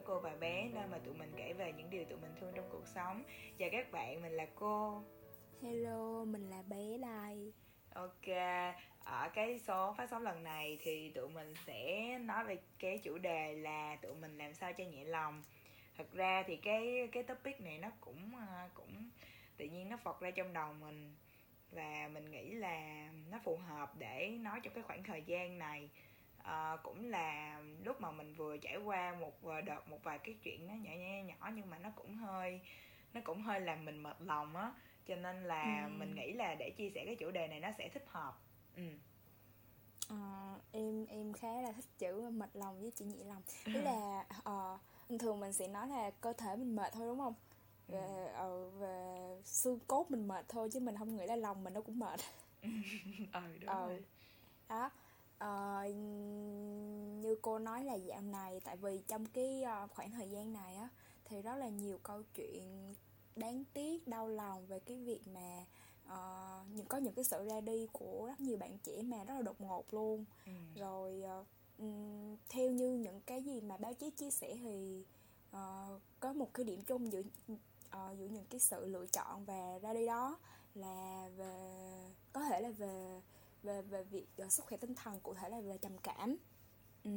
bởi 0.00 0.06
cô 0.06 0.20
và 0.20 0.36
bé 0.40 0.68
nơi 0.74 0.86
mà 0.86 0.98
tụi 0.98 1.14
mình 1.14 1.32
kể 1.36 1.52
về 1.52 1.72
những 1.72 1.90
điều 1.90 2.04
tụi 2.04 2.18
mình 2.18 2.30
thương 2.40 2.52
trong 2.56 2.68
cuộc 2.72 2.86
sống. 2.86 3.22
Chào 3.58 3.68
các 3.72 3.92
bạn 3.92 4.22
mình 4.22 4.32
là 4.32 4.46
cô. 4.54 5.02
Hello 5.62 6.24
mình 6.24 6.50
là 6.50 6.62
bé 6.62 6.98
đây 6.98 7.52
ok 7.94 8.26
ở 9.04 9.28
cái 9.34 9.58
số 9.58 9.94
phát 9.98 10.10
sóng 10.10 10.22
lần 10.22 10.42
này 10.42 10.78
thì 10.82 11.10
tụi 11.10 11.28
mình 11.28 11.54
sẽ 11.66 12.18
nói 12.18 12.44
về 12.44 12.58
cái 12.78 12.98
chủ 12.98 13.18
đề 13.18 13.52
là 13.52 13.96
tụi 14.02 14.14
mình 14.14 14.38
làm 14.38 14.54
sao 14.54 14.72
cho 14.72 14.84
nhẹ 14.84 15.04
lòng. 15.04 15.42
Thật 15.96 16.12
ra 16.12 16.42
thì 16.46 16.56
cái 16.56 17.08
cái 17.12 17.22
topic 17.22 17.60
này 17.60 17.78
nó 17.78 17.88
cũng 18.00 18.32
ờ, 18.48 18.68
cũng 18.74 19.10
tự 19.56 19.64
nhiên 19.64 19.88
nó 19.88 19.96
phọt 19.96 20.20
ra 20.20 20.30
trong 20.30 20.52
đầu 20.52 20.72
mình. 20.72 21.14
Và 21.70 22.08
mình 22.12 22.30
nghĩ 22.30 22.50
là 22.50 23.08
nó 23.30 23.38
phù 23.44 23.56
hợp 23.56 23.92
để 23.98 24.36
nói 24.40 24.60
trong 24.62 24.74
cái 24.74 24.82
khoảng 24.82 25.04
thời 25.04 25.22
gian 25.22 25.58
này 25.58 25.90
à, 26.42 26.76
cũng 26.82 27.10
là 27.10 27.60
lúc 27.84 28.00
mà 28.00 28.10
mình 28.10 28.34
vừa 28.34 28.56
trải 28.56 28.76
qua 28.76 29.14
một 29.20 29.42
đợt 29.66 29.88
một 29.88 29.98
vài 30.02 30.18
cái 30.18 30.34
chuyện 30.42 30.66
nó 30.66 30.74
nhỏ 30.74 30.90
nhỏ 30.90 31.24
nhỏ 31.24 31.50
nhưng 31.54 31.70
mà 31.70 31.78
nó 31.78 31.90
cũng 31.96 32.16
hơi 32.16 32.60
nó 33.14 33.20
cũng 33.24 33.42
hơi 33.42 33.60
làm 33.60 33.84
mình 33.84 34.02
mệt 34.02 34.16
lòng 34.20 34.56
á. 34.56 34.72
Cho 35.06 35.16
nên 35.16 35.44
là 35.44 35.84
ừ. 35.84 35.98
mình 35.98 36.14
nghĩ 36.14 36.32
là 36.32 36.54
để 36.54 36.70
chia 36.70 36.90
sẻ 36.94 37.02
cái 37.06 37.16
chủ 37.16 37.30
đề 37.30 37.48
này 37.48 37.60
nó 37.60 37.68
sẽ 37.78 37.88
thích 37.88 38.04
hợp. 38.06 38.38
Ừ. 38.76 38.82
À, 40.08 40.54
em 40.72 41.06
em 41.06 41.32
khá 41.32 41.62
là 41.62 41.72
thích 41.72 41.84
chữ 41.98 42.30
mệt 42.30 42.50
lòng 42.54 42.80
với 42.80 42.90
chữ 42.90 43.04
nhẹ 43.04 43.24
lòng. 43.24 43.42
Tức 43.64 43.80
là 43.84 44.24
uh, 44.38 45.20
thường 45.20 45.40
mình 45.40 45.52
sẽ 45.52 45.68
nói 45.68 45.88
là 45.88 46.10
cơ 46.20 46.32
thể 46.32 46.56
mình 46.56 46.76
mệt 46.76 46.92
thôi 46.92 47.06
đúng 47.06 47.18
không? 47.18 47.34
Về 47.88 48.30
ừ. 48.38 48.66
uh, 48.66 48.80
về 48.80 49.16
xương 49.44 49.78
cốt 49.86 50.10
mình 50.10 50.28
mệt 50.28 50.44
thôi 50.48 50.68
chứ 50.72 50.80
mình 50.80 50.96
không 50.98 51.16
nghĩ 51.16 51.26
là 51.26 51.36
lòng 51.36 51.64
mình 51.64 51.74
nó 51.74 51.80
cũng 51.80 51.98
mệt. 51.98 52.20
Ừ 53.32 53.40
đúng 53.60 53.70
ừ. 53.70 53.86
rồi. 53.86 54.02
đó 54.68 54.90
uh, 55.44 55.94
như 57.22 57.36
cô 57.42 57.58
nói 57.58 57.84
là 57.84 57.94
dạo 57.94 58.20
này 58.20 58.60
tại 58.64 58.76
vì 58.76 59.02
trong 59.08 59.26
cái 59.26 59.62
uh, 59.84 59.90
khoảng 59.90 60.10
thời 60.10 60.30
gian 60.30 60.52
này 60.52 60.76
á 60.76 60.88
thì 61.24 61.42
rất 61.42 61.54
là 61.54 61.68
nhiều 61.68 61.98
câu 62.02 62.22
chuyện 62.34 62.94
đáng 63.36 63.64
tiếc 63.72 64.08
đau 64.08 64.28
lòng 64.28 64.66
về 64.66 64.78
cái 64.78 64.96
việc 64.96 65.20
mà 65.28 65.64
uh, 66.06 66.68
những 66.74 66.86
có 66.86 66.98
những 66.98 67.14
cái 67.14 67.24
sự 67.24 67.44
ra 67.44 67.60
đi 67.60 67.86
của 67.92 68.26
rất 68.28 68.40
nhiều 68.40 68.58
bạn 68.58 68.78
trẻ 68.78 69.02
mà 69.02 69.24
rất 69.24 69.34
là 69.34 69.42
đột 69.42 69.60
ngột 69.60 69.94
luôn 69.94 70.24
ừ. 70.46 70.52
rồi 70.74 71.22
uh, 71.40 71.46
um, 71.78 72.36
theo 72.48 72.70
như 72.70 72.94
những 72.94 73.20
cái 73.20 73.42
gì 73.42 73.60
mà 73.60 73.76
báo 73.76 73.94
chí 73.94 74.10
chia 74.10 74.30
sẻ 74.30 74.56
thì 74.62 75.04
uh, 75.50 76.00
có 76.20 76.32
một 76.32 76.54
cái 76.54 76.64
điểm 76.64 76.82
chung 76.82 77.12
giữa 77.12 77.22
uh, 77.52 78.18
giữa 78.18 78.26
những 78.26 78.46
cái 78.50 78.60
sự 78.60 78.86
lựa 78.86 79.06
chọn 79.06 79.44
và 79.44 79.78
ra 79.78 79.94
đi 79.94 80.06
đó 80.06 80.38
là 80.74 81.28
về 81.36 81.74
có 82.32 82.44
thể 82.44 82.60
là 82.60 82.70
về 82.70 83.20
về 83.62 83.82
về 83.82 84.02
việc 84.02 84.26
uh, 84.42 84.52
sức 84.52 84.66
khỏe 84.66 84.78
tinh 84.78 84.94
thần 84.94 85.20
cụ 85.20 85.34
thể 85.34 85.48
là 85.48 85.60
về 85.60 85.78
trầm 85.82 85.98
cảm 85.98 86.36
ừ. 87.04 87.10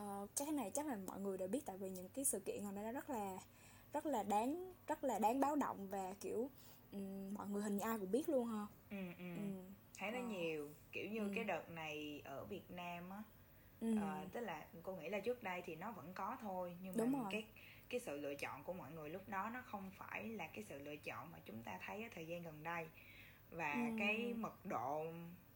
uh, 0.00 0.30
cái 0.36 0.52
này 0.52 0.70
chắc 0.74 0.86
là 0.86 0.96
mọi 1.06 1.20
người 1.20 1.38
đều 1.38 1.48
biết 1.48 1.66
tại 1.66 1.78
vì 1.78 1.90
những 1.90 2.08
cái 2.08 2.24
sự 2.24 2.40
kiện 2.40 2.64
này 2.64 2.84
nó 2.84 2.92
rất 2.92 3.10
là 3.10 3.38
rất 3.92 4.06
là 4.06 4.22
đáng 4.22 4.74
rất 4.86 5.04
là 5.04 5.18
đáng 5.18 5.40
báo 5.40 5.56
động 5.56 5.88
và 5.88 6.14
kiểu 6.20 6.50
um, 6.92 7.34
mọi 7.34 7.48
người 7.48 7.62
hình 7.62 7.76
như 7.76 7.82
ai 7.82 7.98
cũng 7.98 8.10
biết 8.10 8.28
luôn 8.28 8.46
ha 8.46 8.66
ừ, 8.90 8.96
ừ. 9.18 9.24
ừ. 9.36 9.62
thấy 9.98 10.10
nó 10.10 10.18
ờ. 10.18 10.24
nhiều 10.24 10.70
kiểu 10.92 11.06
như 11.10 11.20
ừ. 11.20 11.32
cái 11.34 11.44
đợt 11.44 11.70
này 11.70 12.22
ở 12.24 12.44
Việt 12.44 12.70
Nam 12.70 13.10
á 13.10 13.22
ừ. 13.80 13.92
uh, 13.92 14.32
tức 14.32 14.40
là 14.40 14.66
cô 14.82 14.96
nghĩ 14.96 15.08
là 15.08 15.20
trước 15.20 15.42
đây 15.42 15.62
thì 15.66 15.76
nó 15.76 15.92
vẫn 15.92 16.12
có 16.14 16.36
thôi 16.40 16.76
nhưng 16.82 16.94
mà 16.96 17.04
Đúng 17.04 17.12
rồi. 17.12 17.28
cái 17.30 17.44
cái 17.88 18.00
sự 18.00 18.16
lựa 18.16 18.34
chọn 18.34 18.64
của 18.64 18.72
mọi 18.72 18.92
người 18.92 19.10
lúc 19.10 19.28
đó 19.28 19.50
nó 19.54 19.62
không 19.62 19.90
phải 19.90 20.24
là 20.28 20.46
cái 20.46 20.64
sự 20.68 20.78
lựa 20.78 20.96
chọn 20.96 21.30
mà 21.30 21.38
chúng 21.44 21.62
ta 21.62 21.78
thấy 21.86 22.02
ở 22.02 22.08
thời 22.14 22.26
gian 22.26 22.42
gần 22.42 22.62
đây 22.62 22.86
và 23.50 23.72
ừ. 23.72 23.96
cái 23.98 24.34
mật 24.36 24.66
độ 24.66 25.06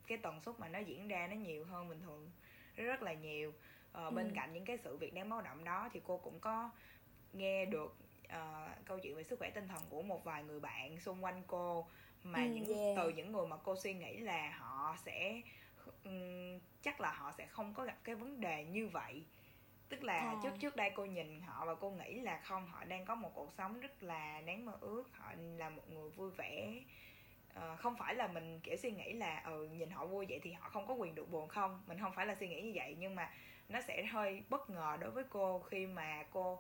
cái 0.06 0.18
tần 0.18 0.40
suất 0.40 0.60
mà 0.60 0.68
nó 0.68 0.78
diễn 0.78 1.08
ra 1.08 1.26
nó 1.26 1.36
nhiều 1.36 1.64
hơn 1.64 1.88
bình 1.88 2.00
thường 2.00 2.30
rất 2.76 3.02
là 3.02 3.12
nhiều 3.12 3.52
ờ, 3.92 4.10
bên 4.10 4.28
ừ. 4.28 4.32
cạnh 4.34 4.52
những 4.52 4.64
cái 4.64 4.78
sự 4.78 4.96
việc 4.96 5.14
đáng 5.14 5.28
báo 5.28 5.42
động 5.42 5.64
đó 5.64 5.88
thì 5.92 6.00
cô 6.04 6.18
cũng 6.18 6.40
có 6.40 6.70
nghe 7.32 7.64
được 7.64 7.96
uh, 8.24 8.84
câu 8.84 8.98
chuyện 8.98 9.16
về 9.16 9.22
sức 9.22 9.38
khỏe 9.38 9.50
tinh 9.50 9.68
thần 9.68 9.82
của 9.88 10.02
một 10.02 10.24
vài 10.24 10.44
người 10.44 10.60
bạn 10.60 11.00
xung 11.00 11.24
quanh 11.24 11.42
cô 11.46 11.86
mà 12.24 12.38
ừ, 12.38 12.50
những 12.50 12.78
yeah. 12.78 12.96
từ 12.96 13.08
những 13.08 13.32
người 13.32 13.46
mà 13.46 13.56
cô 13.56 13.76
suy 13.76 13.94
nghĩ 13.94 14.16
là 14.16 14.50
họ 14.58 14.96
sẽ 15.04 15.40
um, 16.04 16.58
chắc 16.82 17.00
là 17.00 17.12
họ 17.12 17.32
sẽ 17.38 17.46
không 17.46 17.74
có 17.74 17.84
gặp 17.84 17.96
cái 18.04 18.14
vấn 18.14 18.40
đề 18.40 18.64
như 18.64 18.88
vậy 18.88 19.24
tức 19.88 20.02
là 20.02 20.18
à. 20.18 20.36
trước 20.42 20.50
trước 20.60 20.76
đây 20.76 20.90
cô 20.94 21.04
nhìn 21.04 21.40
họ 21.40 21.66
và 21.66 21.74
cô 21.74 21.90
nghĩ 21.90 22.20
là 22.20 22.40
không 22.44 22.66
họ 22.66 22.84
đang 22.84 23.04
có 23.04 23.14
một 23.14 23.30
cuộc 23.34 23.52
sống 23.52 23.80
rất 23.80 24.02
là 24.02 24.40
đáng 24.40 24.64
mơ 24.64 24.72
ước 24.80 25.04
họ 25.12 25.32
là 25.56 25.70
một 25.70 25.90
người 25.90 26.10
vui 26.10 26.30
vẻ 26.30 26.82
uh, 27.56 27.78
không 27.78 27.96
phải 27.98 28.14
là 28.14 28.26
mình 28.26 28.60
kiểu 28.60 28.76
suy 28.76 28.90
nghĩ 28.90 29.12
là 29.12 29.42
ừ 29.46 29.68
nhìn 29.72 29.90
họ 29.90 30.06
vui 30.06 30.26
vậy 30.28 30.40
thì 30.42 30.52
họ 30.52 30.68
không 30.70 30.86
có 30.86 30.94
quyền 30.94 31.14
được 31.14 31.30
buồn 31.30 31.48
không? 31.48 31.82
Mình 31.86 31.98
không 31.98 32.12
phải 32.16 32.26
là 32.26 32.34
suy 32.40 32.48
nghĩ 32.48 32.62
như 32.62 32.72
vậy 32.74 32.96
nhưng 32.98 33.14
mà 33.14 33.30
nó 33.68 33.80
sẽ 33.80 34.04
hơi 34.04 34.42
bất 34.48 34.70
ngờ 34.70 34.96
đối 35.00 35.10
với 35.10 35.24
cô 35.30 35.58
khi 35.58 35.86
mà 35.86 36.24
cô 36.30 36.52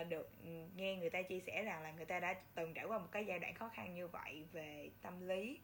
uh, 0.00 0.08
được 0.08 0.30
nghe 0.76 0.96
người 0.96 1.10
ta 1.10 1.22
chia 1.22 1.40
sẻ 1.40 1.62
rằng 1.62 1.82
là 1.82 1.92
người 1.92 2.04
ta 2.04 2.20
đã 2.20 2.34
từng 2.54 2.74
trải 2.74 2.84
qua 2.84 2.98
một 2.98 3.08
cái 3.12 3.24
giai 3.26 3.38
đoạn 3.38 3.54
khó 3.54 3.68
khăn 3.68 3.94
như 3.94 4.08
vậy 4.08 4.44
về 4.52 4.90
tâm 5.02 5.28
lý. 5.28 5.58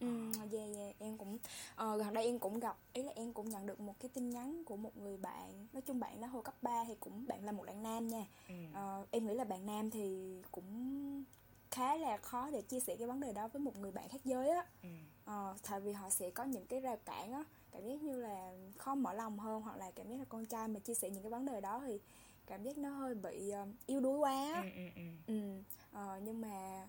Ừ, 0.00 0.32
yeah, 0.52 0.76
yeah, 0.76 0.94
em 0.98 1.18
cũng 1.18 1.34
uh, 1.34 1.98
gần 1.98 2.14
đây 2.14 2.24
em 2.24 2.38
cũng 2.38 2.60
gặp 2.60 2.76
ý 2.92 3.02
là 3.02 3.12
em 3.16 3.32
cũng 3.32 3.48
nhận 3.48 3.66
được 3.66 3.80
một 3.80 3.94
cái 4.00 4.10
tin 4.14 4.30
nhắn 4.30 4.62
của 4.64 4.76
một 4.76 4.96
người 4.96 5.16
bạn 5.16 5.66
nói 5.72 5.82
chung 5.86 6.00
bạn 6.00 6.20
đó 6.20 6.26
hồi 6.26 6.42
cấp 6.42 6.54
3 6.62 6.84
thì 6.86 6.94
cũng 7.00 7.26
bạn 7.26 7.44
là 7.44 7.52
một 7.52 7.66
bạn 7.66 7.82
nam 7.82 8.08
nha. 8.08 8.24
Ừ. 8.48 8.54
uh, 8.70 9.08
em 9.10 9.26
nghĩ 9.26 9.34
là 9.34 9.44
bạn 9.44 9.66
nam 9.66 9.90
thì 9.90 10.36
cũng 10.52 11.24
khá 11.74 11.96
là 11.96 12.16
khó 12.16 12.50
để 12.50 12.62
chia 12.62 12.80
sẻ 12.80 12.96
cái 12.96 13.06
vấn 13.06 13.20
đề 13.20 13.32
đó 13.32 13.48
với 13.48 13.60
một 13.60 13.78
người 13.78 13.92
bạn 13.92 14.08
khác 14.08 14.20
giới 14.24 14.50
á 14.50 14.66
ừ. 14.82 14.88
ờ, 15.24 15.54
tại 15.68 15.80
vì 15.80 15.92
họ 15.92 16.10
sẽ 16.10 16.30
có 16.30 16.44
những 16.44 16.66
cái 16.66 16.80
rào 16.80 16.96
cản 17.04 17.32
á 17.32 17.44
cảm 17.70 17.86
giác 17.86 18.02
như 18.02 18.20
là 18.20 18.52
khó 18.78 18.94
mở 18.94 19.12
lòng 19.12 19.38
hơn 19.38 19.62
hoặc 19.62 19.76
là 19.76 19.90
cảm 19.90 20.08
giác 20.08 20.16
là 20.18 20.24
con 20.28 20.46
trai 20.46 20.68
mà 20.68 20.80
chia 20.80 20.94
sẻ 20.94 21.10
những 21.10 21.22
cái 21.22 21.30
vấn 21.30 21.44
đề 21.44 21.60
đó 21.60 21.82
thì 21.86 22.00
cảm 22.46 22.62
giác 22.62 22.78
nó 22.78 22.90
hơi 22.90 23.14
bị 23.14 23.52
uh, 23.62 23.68
yếu 23.86 24.00
đuối 24.00 24.18
quá 24.18 24.62
ừ, 24.62 24.70
ừ, 24.76 24.90
ừ. 24.96 25.02
ừ. 25.26 25.62
Ờ, 25.92 26.20
nhưng 26.24 26.40
mà 26.40 26.88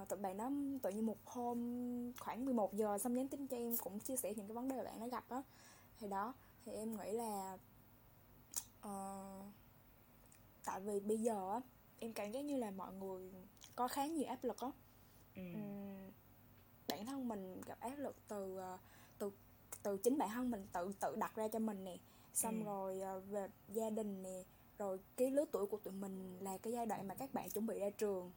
uh, 0.00 0.08
tụi 0.08 0.18
bạn 0.18 0.36
đó 0.36 0.50
tự 0.82 0.90
nhiên 0.90 1.06
một 1.06 1.18
hôm 1.24 2.12
khoảng 2.18 2.44
11 2.44 2.74
giờ 2.74 2.98
xong 2.98 3.14
nhắn 3.14 3.28
tin 3.28 3.46
cho 3.46 3.56
em 3.56 3.76
cũng 3.76 4.00
chia 4.00 4.16
sẻ 4.16 4.34
những 4.36 4.46
cái 4.48 4.54
vấn 4.54 4.68
đề 4.68 4.84
bạn 4.84 5.00
nó 5.00 5.08
gặp 5.08 5.24
á 5.28 5.42
thì 6.00 6.08
đó 6.08 6.34
thì 6.64 6.72
em 6.72 6.96
nghĩ 6.96 7.12
là 7.12 7.58
uh, 8.86 9.44
tại 10.64 10.80
vì 10.80 11.00
bây 11.00 11.18
giờ 11.18 11.52
á 11.52 11.60
em 11.98 12.12
cảm 12.12 12.32
giác 12.32 12.44
như 12.44 12.56
là 12.56 12.70
mọi 12.70 12.92
người 12.92 13.30
có 13.76 13.88
khá 13.88 14.06
nhiều 14.06 14.26
áp 14.28 14.44
lực 14.44 14.60
á 14.60 14.70
ừ. 15.34 15.42
uhm, 15.42 16.10
bản 16.88 17.06
thân 17.06 17.28
mình 17.28 17.60
gặp 17.66 17.80
áp 17.80 17.94
lực 17.98 18.16
từ 18.28 18.56
ờ, 18.56 18.78
từ 19.18 19.30
từ 19.82 19.98
chính 19.98 20.18
bản 20.18 20.28
thân 20.28 20.50
mình 20.50 20.66
tự 20.72 20.92
tự 21.00 21.16
đặt 21.16 21.36
ra 21.36 21.48
cho 21.48 21.58
mình 21.58 21.84
nè 21.84 21.96
xong 22.32 22.58
ừ. 22.58 22.64
rồi 22.64 23.00
ờ, 23.00 23.20
về 23.20 23.48
gia 23.68 23.90
đình 23.90 24.22
nè 24.22 24.42
rồi 24.78 24.98
cái 25.16 25.30
lứa 25.30 25.44
tuổi 25.52 25.66
của 25.66 25.78
tụi 25.78 25.94
mình 25.94 26.38
là 26.40 26.58
cái 26.58 26.72
giai 26.72 26.86
đoạn 26.86 27.08
mà 27.08 27.14
các 27.14 27.34
bạn 27.34 27.50
chuẩn 27.50 27.66
bị 27.66 27.78
ra 27.78 27.90
trường 27.90 28.32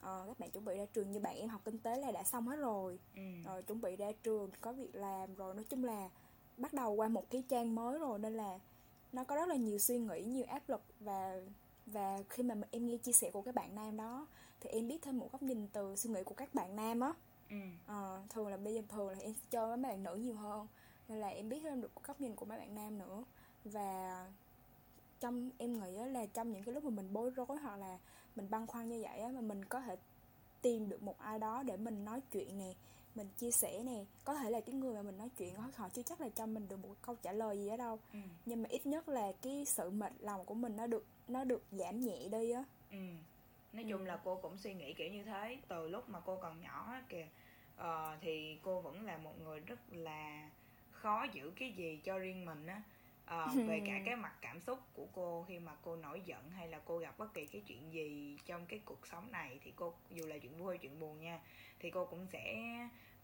ờ, 0.00 0.24
các 0.26 0.38
bạn 0.38 0.50
chuẩn 0.50 0.64
bị 0.64 0.76
ra 0.76 0.84
trường 0.92 1.10
như 1.10 1.20
bạn 1.20 1.36
em 1.36 1.48
học 1.48 1.60
kinh 1.64 1.78
tế 1.78 1.96
là 1.96 2.12
đã 2.12 2.22
xong 2.22 2.48
hết 2.48 2.56
rồi 2.56 2.98
ừ. 3.16 3.22
rồi 3.44 3.62
chuẩn 3.62 3.80
bị 3.80 3.96
ra 3.96 4.12
trường 4.22 4.50
có 4.60 4.72
việc 4.72 4.94
làm 4.94 5.34
rồi 5.34 5.54
nói 5.54 5.64
chung 5.64 5.84
là 5.84 6.10
bắt 6.56 6.72
đầu 6.72 6.92
qua 6.92 7.08
một 7.08 7.30
cái 7.30 7.44
trang 7.48 7.74
mới 7.74 7.98
rồi 7.98 8.18
nên 8.18 8.34
là 8.34 8.58
nó 9.12 9.24
có 9.24 9.36
rất 9.36 9.48
là 9.48 9.56
nhiều 9.56 9.78
suy 9.78 9.98
nghĩ 9.98 10.24
nhiều 10.24 10.44
áp 10.48 10.68
lực 10.68 10.82
và 11.00 11.40
và 11.86 12.18
khi 12.28 12.42
mà 12.42 12.54
em 12.70 12.86
nghe 12.86 12.96
chia 12.96 13.12
sẻ 13.12 13.30
của 13.30 13.42
các 13.42 13.54
bạn 13.54 13.74
nam 13.74 13.96
đó 13.96 14.26
thì 14.60 14.70
em 14.70 14.88
biết 14.88 15.02
thêm 15.02 15.18
một 15.18 15.32
góc 15.32 15.42
nhìn 15.42 15.68
từ 15.72 15.96
suy 15.96 16.10
nghĩ 16.10 16.22
của 16.22 16.34
các 16.34 16.54
bạn 16.54 16.76
nam 16.76 17.00
á 17.00 17.12
ừ. 17.50 17.56
à, 17.86 18.22
thường 18.28 18.48
là 18.48 18.56
bây 18.56 18.74
giờ 18.74 18.82
thường 18.88 19.08
là 19.08 19.18
em 19.20 19.34
chơi 19.50 19.66
với 19.66 19.76
mấy 19.76 19.92
bạn 19.92 20.02
nữ 20.02 20.14
nhiều 20.14 20.34
hơn 20.34 20.66
nên 21.08 21.20
là 21.20 21.28
em 21.28 21.48
biết 21.48 21.60
thêm 21.62 21.80
được 21.80 21.90
góc 22.06 22.20
nhìn 22.20 22.34
của 22.34 22.46
mấy 22.46 22.58
bạn 22.58 22.74
nam 22.74 22.98
nữa 22.98 23.24
và 23.64 24.26
trong 25.20 25.50
em 25.58 25.80
nghĩ 25.80 26.04
là 26.12 26.26
trong 26.26 26.52
những 26.52 26.64
cái 26.64 26.74
lúc 26.74 26.84
mà 26.84 26.90
mình 26.90 27.12
bối 27.12 27.30
rối 27.30 27.56
hoặc 27.62 27.76
là 27.76 27.98
mình 28.36 28.50
băn 28.50 28.66
khoăn 28.66 28.88
như 28.88 29.02
vậy 29.02 29.20
á 29.20 29.28
mà 29.28 29.40
mình 29.40 29.64
có 29.64 29.80
thể 29.80 29.96
tìm 30.62 30.88
được 30.88 31.02
một 31.02 31.18
ai 31.18 31.38
đó 31.38 31.62
để 31.62 31.76
mình 31.76 32.04
nói 32.04 32.20
chuyện 32.30 32.58
nè 32.58 32.74
mình 33.14 33.28
chia 33.36 33.50
sẻ 33.50 33.82
nè 33.84 34.04
có 34.24 34.34
thể 34.34 34.50
là 34.50 34.60
cái 34.60 34.74
người 34.74 34.94
mà 34.94 35.02
mình 35.02 35.18
nói 35.18 35.28
chuyện 35.38 35.54
họ 35.74 35.88
chưa 35.88 36.02
chắc 36.02 36.20
là 36.20 36.28
cho 36.28 36.46
mình 36.46 36.68
được 36.68 36.76
một 36.76 36.94
câu 37.02 37.16
trả 37.22 37.32
lời 37.32 37.58
gì 37.58 37.68
đó 37.68 37.76
đâu. 37.76 37.98
Ừ. 38.12 38.18
nhưng 38.44 38.62
mà 38.62 38.68
ít 38.68 38.86
nhất 38.86 39.08
là 39.08 39.32
cái 39.42 39.64
sự 39.66 39.90
mệt 39.90 40.12
lòng 40.20 40.44
của 40.44 40.54
mình 40.54 40.76
nó 40.76 40.86
được 40.86 41.06
nó 41.28 41.44
được 41.44 41.62
giảm 41.70 42.00
nhẹ 42.00 42.28
đi 42.28 42.50
á. 42.50 42.64
Ừ. 42.90 42.98
Nói 43.72 43.84
chung 43.88 44.00
ừ. 44.00 44.06
là 44.06 44.20
cô 44.24 44.36
cũng 44.36 44.58
suy 44.58 44.74
nghĩ 44.74 44.94
kiểu 44.94 45.08
như 45.12 45.24
thế. 45.24 45.58
Từ 45.68 45.88
lúc 45.88 46.08
mà 46.08 46.20
cô 46.20 46.36
còn 46.36 46.60
nhỏ 46.60 46.94
kìa 47.08 47.28
uh, 47.80 47.84
thì 48.20 48.58
cô 48.62 48.80
vẫn 48.80 49.04
là 49.04 49.16
một 49.18 49.40
người 49.40 49.60
rất 49.60 49.80
là 49.92 50.50
khó 50.90 51.26
giữ 51.32 51.52
cái 51.56 51.72
gì 51.72 52.00
cho 52.04 52.18
riêng 52.18 52.44
mình 52.44 52.66
á 52.66 52.82
uh, 53.24 53.54
về 53.68 53.82
cả 53.86 54.00
cái 54.04 54.16
mặt 54.16 54.32
cảm 54.40 54.60
xúc 54.60 54.78
của 54.92 55.06
cô 55.12 55.44
khi 55.48 55.58
mà 55.58 55.72
cô 55.82 55.96
nổi 55.96 56.22
giận 56.24 56.50
hay 56.50 56.68
là 56.68 56.80
cô 56.84 56.98
gặp 56.98 57.18
bất 57.18 57.34
kỳ 57.34 57.46
cái 57.46 57.62
chuyện 57.66 57.92
gì 57.92 58.38
trong 58.46 58.66
cái 58.66 58.80
cuộc 58.84 59.06
sống 59.06 59.32
này 59.32 59.58
thì 59.64 59.72
cô 59.76 59.94
dù 60.10 60.26
là 60.26 60.38
chuyện 60.38 60.58
vui 60.58 60.74
hay 60.74 60.78
chuyện 60.78 61.00
buồn 61.00 61.20
nha 61.20 61.40
thì 61.78 61.90
cô 61.90 62.06
cũng 62.06 62.26
sẽ 62.26 62.64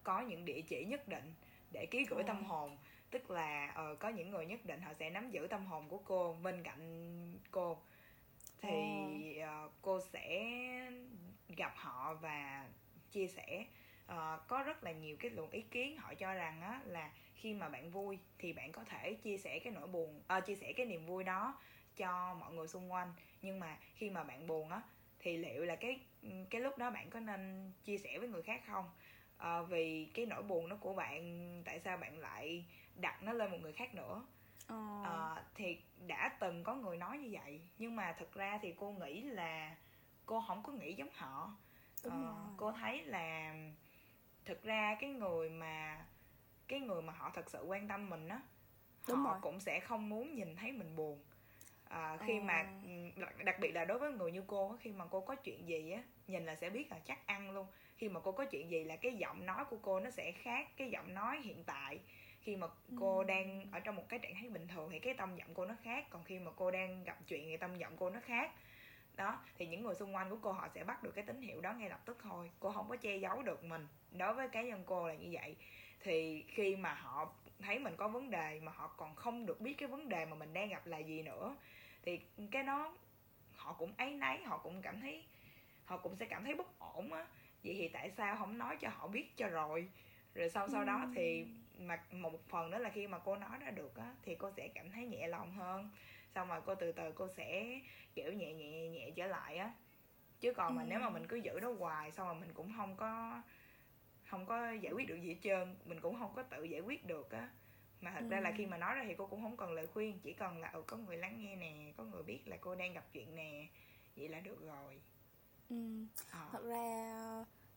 có 0.03 0.21
những 0.21 0.45
địa 0.45 0.61
chỉ 0.69 0.85
nhất 0.85 1.09
định 1.09 1.35
để 1.73 1.87
ký 1.87 2.05
gửi 2.11 2.23
tâm 2.23 2.45
hồn. 2.45 2.77
Tức 3.11 3.31
là 3.31 3.75
uh, 3.93 3.99
có 3.99 4.09
những 4.09 4.31
người 4.31 4.47
nhất 4.47 4.65
định 4.65 4.81
họ 4.81 4.93
sẽ 4.95 5.11
nắm 5.11 5.31
giữ 5.31 5.47
tâm 5.51 5.67
hồn 5.67 5.89
của 5.89 5.99
cô 5.99 6.37
bên 6.43 6.63
cạnh 6.63 7.39
cô. 7.51 7.79
Thì 8.61 8.71
uh, 9.43 9.73
cô 9.83 10.01
sẽ 10.01 10.55
gặp 11.49 11.73
họ 11.77 12.15
và 12.15 12.69
chia 13.13 13.27
sẻ 13.27 13.65
uh, 14.15 14.49
có 14.49 14.63
rất 14.63 14.85
là 14.85 14.93
nhiều 14.93 15.17
cái 15.21 15.31
luồng 15.31 15.51
ý 15.51 15.63
kiến 15.63 15.97
họ 15.97 16.15
cho 16.15 16.35
rằng 16.35 16.63
á 16.63 16.81
là 16.85 17.11
khi 17.35 17.55
mà 17.55 17.69
bạn 17.69 17.91
vui 17.91 18.19
thì 18.39 18.53
bạn 18.53 18.73
có 18.73 18.85
thể 18.85 19.15
chia 19.15 19.39
sẻ 19.39 19.59
cái 19.59 19.73
nỗi 19.73 19.87
buồn 19.87 20.23
uh, 20.39 20.47
chia 20.47 20.57
sẻ 20.57 20.73
cái 20.73 20.87
niềm 20.87 21.07
vui 21.07 21.25
đó 21.25 21.59
cho 21.97 22.35
mọi 22.35 22.53
người 22.53 22.69
xung 22.69 22.93
quanh. 22.93 23.13
Nhưng 23.43 23.61
mà 23.61 23.79
khi 23.95 24.11
mà 24.11 24.25
bạn 24.25 24.47
buồn 24.47 24.71
á 24.71 24.83
thì 25.19 25.37
liệu 25.37 25.65
là 25.65 25.77
cái 25.77 26.01
cái 26.51 26.61
lúc 26.61 26.79
đó 26.79 26.91
bạn 26.91 27.11
có 27.11 27.21
nên 27.21 27.73
chia 27.85 27.99
sẻ 27.99 28.19
với 28.19 28.29
người 28.29 28.43
khác 28.43 28.63
không? 28.67 28.91
À, 29.37 29.63
vì 29.63 30.11
cái 30.15 30.27
nỗi 30.27 30.43
buồn 30.43 30.69
đó 30.69 30.77
của 30.81 30.95
bạn 30.95 31.63
tại 31.65 31.81
sao 31.81 31.97
bạn 31.97 32.19
lại 32.19 32.65
đặt 32.95 33.23
nó 33.23 33.33
lên 33.33 33.51
một 33.51 33.59
người 33.61 33.73
khác 33.73 33.95
nữa? 33.95 34.27
Ờ. 34.67 35.03
à, 35.05 35.45
thì 35.55 35.79
đã 36.07 36.37
từng 36.41 36.65
có 36.65 36.75
người 36.75 36.97
nói 36.97 37.19
như 37.19 37.29
vậy 37.33 37.61
nhưng 37.79 37.97
mà 37.97 38.13
thực 38.19 38.35
ra 38.35 38.59
thì 38.63 38.75
cô 38.77 38.93
nghĩ 38.93 39.23
là 39.23 39.77
cô 40.27 40.45
không 40.49 40.63
có 40.63 40.73
nghĩ 40.73 40.95
giống 40.95 41.09
họ. 41.15 41.57
Đúng 42.05 42.27
à, 42.27 42.33
cô 42.57 42.73
thấy 42.73 43.03
là 43.03 43.55
thực 44.45 44.63
ra 44.63 44.97
cái 45.01 45.11
người 45.11 45.51
mà 45.51 46.05
cái 46.69 46.81
người 46.81 47.03
mà 47.03 47.13
họ 47.13 47.31
thật 47.35 47.51
sự 47.51 47.65
quan 47.67 47.89
tâm 47.89 48.11
mình 48.11 48.29
á 48.29 48.41
họ 49.09 49.33
rồi. 49.33 49.39
cũng 49.43 49.61
sẽ 49.61 49.81
không 49.81 50.09
muốn 50.09 50.35
nhìn 50.35 50.57
thấy 50.57 50.73
mình 50.73 50.97
buồn 50.97 51.19
à, 51.85 52.17
khi 52.27 52.39
à. 52.39 52.43
mà 52.45 52.67
đặc 53.45 53.57
biệt 53.61 53.71
là 53.73 53.85
đối 53.85 53.99
với 53.99 54.13
người 54.13 54.33
như 54.33 54.43
cô 54.47 54.77
khi 54.81 54.93
mà 54.93 55.05
cô 55.11 55.21
có 55.21 55.35
chuyện 55.35 55.69
gì 55.69 55.91
á 55.91 56.03
nhìn 56.27 56.45
là 56.47 56.55
sẽ 56.55 56.71
biết 56.71 56.91
là 56.91 56.99
chắc 57.05 57.27
ăn 57.27 57.51
luôn 57.51 57.67
khi 57.97 58.09
mà 58.09 58.21
cô 58.21 58.33
có 58.33 58.45
chuyện 58.45 58.71
gì 58.71 58.85
là 58.85 58.97
cái 58.97 59.13
giọng 59.17 59.47
nói 59.47 59.65
của 59.65 59.79
cô 59.83 60.01
nó 60.01 60.11
sẽ 60.11 60.33
khác 60.33 60.69
cái 60.77 60.91
giọng 60.91 61.15
nói 61.15 61.41
hiện 61.41 61.65
tại 61.65 62.01
khi 62.41 62.57
mà 62.57 62.67
cô 63.01 63.19
ừ. 63.19 63.25
đang 63.25 63.67
ở 63.73 63.81
trong 63.81 63.97
một 63.97 64.09
cái 64.09 64.19
trạng 64.19 64.35
thái 64.35 64.49
bình 64.49 64.69
thường 64.69 64.89
thì 64.93 64.99
cái 64.99 65.15
tâm 65.15 65.37
giọng 65.37 65.55
cô 65.55 65.67
nó 65.67 65.75
khác 65.83 66.07
còn 66.11 66.25
khi 66.25 66.39
mà 66.39 66.51
cô 66.57 66.71
đang 66.71 67.05
gặp 67.05 67.19
chuyện 67.29 67.45
thì 67.47 67.57
tâm 67.57 67.77
giọng 67.77 67.97
cô 67.97 68.11
nó 68.11 68.21
khác 68.21 68.53
đó 69.17 69.41
thì 69.59 69.67
những 69.67 69.83
người 69.83 69.95
xung 69.95 70.15
quanh 70.15 70.31
của 70.31 70.39
cô 70.43 70.53
họ 70.53 70.69
sẽ 70.75 70.85
bắt 70.85 71.03
được 71.03 71.13
cái 71.15 71.25
tín 71.25 71.43
hiệu 71.43 71.61
đó 71.61 71.73
ngay 71.73 71.91
lập 71.91 72.01
tức 72.05 72.19
thôi. 72.23 72.51
Cô 72.61 72.71
không 72.71 72.89
có 72.89 72.97
che 72.97 73.17
giấu 73.17 73.43
được 73.43 73.65
mình. 73.65 73.87
Đối 74.13 74.35
với 74.35 74.49
cá 74.49 74.63
nhân 74.63 74.83
cô 74.87 75.09
là 75.09 75.15
như 75.15 75.29
vậy. 75.33 75.57
Thì 76.01 76.45
khi 76.49 76.77
mà 76.77 76.95
họ 76.95 77.33
thấy 77.59 77.79
mình 77.79 77.97
có 77.97 78.09
vấn 78.09 78.31
đề 78.31 78.61
mà 78.61 78.73
họ 78.73 78.89
còn 78.97 79.15
không 79.15 79.47
được 79.47 79.61
biết 79.61 79.75
cái 79.79 79.89
vấn 79.89 80.09
đề 80.09 80.25
mà 80.25 80.37
mình 80.37 80.53
đang 80.53 80.69
gặp 80.69 80.87
là 80.87 80.99
gì 80.99 81.23
nữa 81.23 81.57
thì 82.03 82.21
cái 82.51 82.63
đó 82.63 82.97
họ 83.57 83.73
cũng 83.73 83.93
ấy 83.97 84.15
nấy 84.15 84.45
họ 84.45 84.59
cũng 84.59 84.83
cảm 84.83 85.01
thấy 85.01 85.25
họ 85.85 85.97
cũng 85.97 86.17
sẽ 86.17 86.27
cảm 86.27 86.45
thấy 86.45 86.55
bất 86.55 86.79
ổn 86.79 87.13
á. 87.13 87.27
Vậy 87.65 87.75
thì 87.79 87.89
tại 87.89 88.11
sao 88.11 88.37
không 88.37 88.59
nói 88.59 88.77
cho 88.77 88.89
họ 88.89 89.09
biết 89.09 89.37
cho 89.37 89.49
rồi? 89.49 89.89
Rồi 90.35 90.51
sau 90.51 90.69
sau 90.69 90.85
đó 90.85 91.07
thì 91.15 91.47
mà 91.79 92.03
một 92.11 92.49
phần 92.49 92.71
nữa 92.71 92.79
là 92.79 92.91
khi 92.91 93.07
mà 93.07 93.19
cô 93.19 93.37
nói 93.37 93.59
ra 93.61 93.71
được 93.71 93.97
á 93.97 94.15
thì 94.23 94.35
cô 94.35 94.51
sẽ 94.51 94.69
cảm 94.69 94.91
thấy 94.91 95.07
nhẹ 95.07 95.29
lòng 95.29 95.53
hơn 95.53 95.91
xong 96.35 96.49
rồi 96.49 96.61
cô 96.67 96.75
từ 96.75 96.93
từ 96.93 97.13
cô 97.13 97.29
sẽ 97.29 97.81
kiểu 98.15 98.33
nhẹ 98.33 98.53
nhẹ 98.53 98.89
nhẹ 98.89 99.11
trở 99.17 99.27
lại 99.27 99.57
á 99.57 99.75
chứ 100.41 100.53
còn 100.53 100.77
mà 100.77 100.83
ừ. 100.83 100.87
nếu 100.91 100.99
mà 100.99 101.11
mình 101.11 101.27
cứ 101.27 101.37
giữ 101.37 101.59
nó 101.63 101.73
hoài 101.73 102.13
xong 102.13 102.27
rồi 102.27 102.37
mình 102.41 102.53
cũng 102.55 102.73
không 102.77 102.97
có 102.97 103.43
không 104.27 104.47
có 104.47 104.71
giải 104.71 104.93
quyết 104.93 105.09
được 105.09 105.17
gì 105.17 105.29
hết 105.29 105.41
trơn 105.43 105.77
mình 105.85 106.01
cũng 106.01 106.19
không 106.19 106.33
có 106.37 106.43
tự 106.43 106.65
giải 106.65 106.81
quyết 106.81 107.07
được 107.07 107.31
á 107.31 107.51
mà 108.01 108.11
thật 108.11 108.21
ừ. 108.21 108.29
ra 108.29 108.41
là 108.41 108.53
khi 108.57 108.67
mà 108.67 108.77
nói 108.77 108.95
ra 108.95 109.05
thì 109.09 109.15
cô 109.19 109.27
cũng 109.27 109.43
không 109.43 109.57
cần 109.57 109.73
lời 109.73 109.87
khuyên 109.87 110.19
chỉ 110.23 110.33
cần 110.33 110.59
là 110.59 110.71
ừ, 110.71 110.83
có 110.87 110.97
người 110.97 111.17
lắng 111.17 111.37
nghe 111.39 111.57
nè 111.57 111.93
có 111.97 112.05
người 112.05 112.23
biết 112.23 112.49
là 112.49 112.57
cô 112.61 112.75
đang 112.75 112.93
gặp 112.93 113.05
chuyện 113.13 113.35
nè 113.35 113.67
vậy 114.17 114.29
là 114.29 114.41
được 114.41 114.63
rồi 114.63 115.01
ừ. 115.71 116.07
à. 116.31 116.49
thật 116.53 116.63
ra 116.65 117.15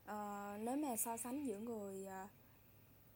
uh, 0.04 0.62
nếu 0.62 0.76
mà 0.76 0.96
so 0.96 1.18
sánh 1.18 1.44
giữa 1.44 1.58
người 1.58 2.08
uh, 2.24 2.30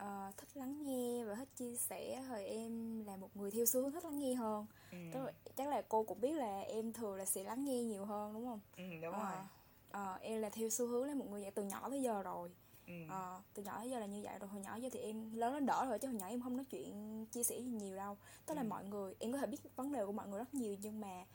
uh, 0.04 0.38
thích 0.38 0.58
lắng 0.58 0.84
nghe 0.84 1.26
và 1.26 1.36
thích 1.36 1.50
chia 1.56 1.76
sẻ 1.76 2.24
thì 2.30 2.46
em 2.46 3.04
là 3.06 3.18
một 3.18 3.38
người 3.38 3.52
theo 3.52 3.66
xu 3.66 3.82
hướng 3.82 3.92
thích 3.92 4.04
lắng 4.04 4.20
nghe 4.20 4.34
hơn. 4.34 4.66
Ừ. 4.92 4.98
tức 5.14 5.24
là 5.24 5.32
chắc 5.56 5.70
là 5.70 5.82
cô 5.90 6.04
cũng 6.04 6.22
biết 6.22 6.34
là 6.34 6.60
em 6.60 6.94
thường 6.94 7.16
là 7.16 7.26
sẽ 7.26 7.44
lắng 7.44 7.66
nghe 7.66 7.84
nhiều 7.84 8.06
hơn 8.06 8.34
đúng 8.34 8.46
không? 8.46 8.60
Ừ, 8.78 8.84
đúng 9.02 9.16
uh, 9.16 9.22
rồi. 9.22 10.14
uh, 10.16 10.22
em 10.22 10.42
là 10.42 10.50
theo 10.50 10.70
xu 10.70 10.88
hướng 10.88 11.08
là 11.08 11.16
một 11.16 11.26
người 11.30 11.42
vậy 11.42 11.52
từ 11.52 11.64
nhỏ 11.64 11.90
tới 11.90 12.02
giờ 12.02 12.22
rồi. 12.22 12.52
Ừ. 12.88 12.94
uh, 13.06 13.44
từ 13.54 13.64
nhỏ 13.64 13.78
tới 13.78 13.90
giờ 13.90 14.00
là 14.00 14.06
như 14.06 14.22
vậy 14.24 14.40
rồi. 14.40 14.50
Hồi 14.50 14.62
nhỏ 14.62 14.76
giờ 14.76 14.90
thì 14.92 15.00
em 15.00 15.34
lớn 15.34 15.54
nó 15.54 15.60
đỡ 15.60 15.86
rồi 15.90 16.00
chứ 16.00 16.08
hồi 16.08 16.18
nhỏ 16.18 16.28
em 16.28 16.42
không 16.42 16.58
nói 16.58 16.66
chuyện 16.66 17.26
chia 17.26 17.44
sẻ 17.44 17.60
gì 17.60 17.72
nhiều 17.72 17.96
đâu. 17.96 18.18
Tức 18.46 18.54
là 18.54 18.62
ừ. 18.62 18.68
mọi 18.68 18.86
người 18.86 19.16
em 19.20 19.32
có 19.32 19.38
thể 19.38 19.46
biết 19.46 19.76
vấn 19.76 19.92
đề 19.92 20.06
của 20.06 20.12
mọi 20.12 20.28
người 20.28 20.40
rất 20.40 20.54
nhiều 20.54 20.76
nhưng 20.82 21.00
mà 21.00 21.26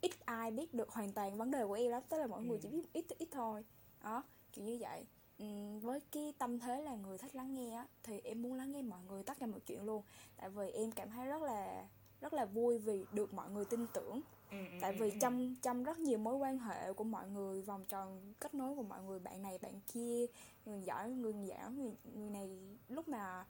ít 0.00 0.12
ai 0.24 0.50
biết 0.50 0.74
được 0.74 0.90
hoàn 0.90 1.12
toàn 1.12 1.38
vấn 1.38 1.50
đề 1.50 1.66
của 1.66 1.74
em 1.74 1.90
lắm. 1.90 2.02
Tức 2.08 2.18
là 2.18 2.26
mọi 2.26 2.40
ừ. 2.40 2.46
người 2.46 2.58
chỉ 2.62 2.68
biết 2.68 2.92
ít 2.92 3.04
ít 3.18 3.28
thôi. 3.32 3.64
Đó 4.02 4.24
kiểu 4.52 4.64
như 4.64 4.78
vậy 4.80 5.04
với 5.82 6.00
cái 6.12 6.32
tâm 6.38 6.58
thế 6.58 6.82
là 6.82 6.94
người 6.94 7.18
thích 7.18 7.34
lắng 7.34 7.54
nghe 7.54 7.74
á 7.74 7.86
thì 8.02 8.20
em 8.24 8.42
muốn 8.42 8.54
lắng 8.54 8.72
nghe 8.72 8.82
mọi 8.82 9.00
người 9.08 9.22
tất 9.22 9.38
cả 9.40 9.46
mọi 9.46 9.60
chuyện 9.60 9.84
luôn. 9.84 10.02
Tại 10.36 10.50
vì 10.50 10.70
em 10.70 10.92
cảm 10.92 11.10
thấy 11.10 11.26
rất 11.26 11.42
là 11.42 11.88
rất 12.20 12.32
là 12.32 12.44
vui 12.44 12.78
vì 12.78 13.04
được 13.12 13.34
mọi 13.34 13.50
người 13.50 13.64
tin 13.64 13.86
tưởng. 13.94 14.20
Ừ, 14.50 14.56
ừ, 14.56 14.78
tại 14.80 14.92
vì 14.92 15.12
trong 15.20 15.54
trong 15.62 15.84
rất 15.84 15.98
nhiều 15.98 16.18
mối 16.18 16.36
quan 16.36 16.58
hệ 16.58 16.92
của 16.92 17.04
mọi 17.04 17.28
người 17.28 17.62
vòng 17.62 17.84
tròn 17.88 18.34
kết 18.40 18.54
nối 18.54 18.74
của 18.74 18.82
mọi 18.82 19.02
người 19.02 19.18
bạn 19.18 19.42
này 19.42 19.58
bạn 19.58 19.80
kia 19.92 20.26
người 20.66 20.82
giỏi 20.82 21.10
người 21.10 21.34
giỏi 21.46 21.72
người, 21.72 21.92
người 22.14 22.30
này 22.30 22.48
lúc 22.88 23.08
mà 23.08 23.44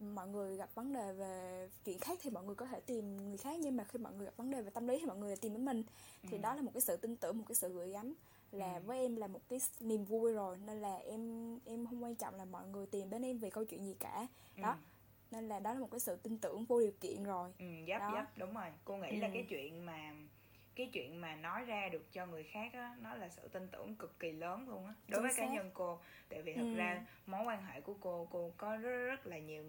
mọi 0.00 0.28
người 0.28 0.56
gặp 0.56 0.70
vấn 0.74 0.92
đề 0.92 1.12
về 1.12 1.68
chuyện 1.84 1.98
khác 1.98 2.18
thì 2.22 2.30
mọi 2.30 2.44
người 2.44 2.54
có 2.54 2.66
thể 2.66 2.80
tìm 2.80 3.16
người 3.16 3.38
khác 3.38 3.58
nhưng 3.60 3.76
mà 3.76 3.84
khi 3.84 3.98
mọi 3.98 4.12
người 4.12 4.24
gặp 4.24 4.36
vấn 4.36 4.50
đề 4.50 4.62
về 4.62 4.70
tâm 4.70 4.88
lý 4.88 4.98
thì 4.98 5.06
mọi 5.06 5.16
người 5.16 5.36
tìm 5.36 5.52
đến 5.52 5.64
mình. 5.64 5.82
Thì 6.22 6.36
ừ. 6.36 6.42
đó 6.42 6.54
là 6.54 6.62
một 6.62 6.70
cái 6.74 6.80
sự 6.80 6.96
tin 6.96 7.16
tưởng 7.16 7.38
một 7.38 7.44
cái 7.48 7.54
sự 7.54 7.68
gửi 7.68 7.90
gắm 7.90 8.14
là 8.52 8.74
ừ. 8.74 8.80
với 8.80 8.98
em 8.98 9.16
là 9.16 9.26
một 9.26 9.40
cái 9.48 9.58
niềm 9.80 10.04
vui 10.04 10.32
rồi 10.32 10.58
nên 10.66 10.80
là 10.80 10.96
em 10.96 11.54
em 11.64 11.86
không 11.86 12.04
quan 12.04 12.14
trọng 12.14 12.34
là 12.34 12.44
mọi 12.44 12.66
người 12.66 12.86
tìm 12.86 13.10
đến 13.10 13.22
em 13.22 13.38
vì 13.38 13.50
câu 13.50 13.64
chuyện 13.64 13.84
gì 13.84 13.96
cả 14.00 14.26
ừ. 14.56 14.62
đó 14.62 14.76
nên 15.30 15.48
là 15.48 15.60
đó 15.60 15.74
là 15.74 15.80
một 15.80 15.90
cái 15.90 16.00
sự 16.00 16.16
tin 16.16 16.38
tưởng 16.38 16.64
vô 16.64 16.80
điều 16.80 16.92
kiện 17.00 17.24
rồi 17.24 17.52
ừ 17.58 17.66
giáp 17.88 18.00
đó. 18.00 18.12
giáp 18.14 18.38
đúng 18.38 18.54
rồi 18.54 18.66
cô 18.84 18.96
nghĩ 18.96 19.10
ừ. 19.10 19.16
là 19.20 19.30
cái 19.34 19.46
chuyện 19.48 19.86
mà 19.86 20.12
cái 20.74 20.90
chuyện 20.92 21.20
mà 21.20 21.36
nói 21.36 21.64
ra 21.64 21.88
được 21.88 22.12
cho 22.12 22.26
người 22.26 22.44
khác 22.44 22.72
á 22.72 22.96
nó 23.00 23.14
là 23.14 23.28
sự 23.28 23.48
tin 23.48 23.68
tưởng 23.68 23.96
cực 23.96 24.18
kỳ 24.18 24.32
lớn 24.32 24.68
luôn 24.68 24.86
á 24.86 24.94
đối 25.08 25.18
Chính 25.18 25.22
với 25.22 25.32
xác. 25.32 25.42
cá 25.46 25.54
nhân 25.54 25.70
cô 25.74 25.98
tại 26.28 26.42
vì 26.42 26.54
thật 26.54 26.62
ừ. 26.62 26.74
ra 26.74 27.06
mối 27.26 27.44
quan 27.44 27.64
hệ 27.64 27.80
của 27.80 27.94
cô 28.00 28.28
cô 28.30 28.52
có 28.56 28.76
rất 28.76 29.06
rất 29.06 29.26
là 29.26 29.38
nhiều 29.38 29.64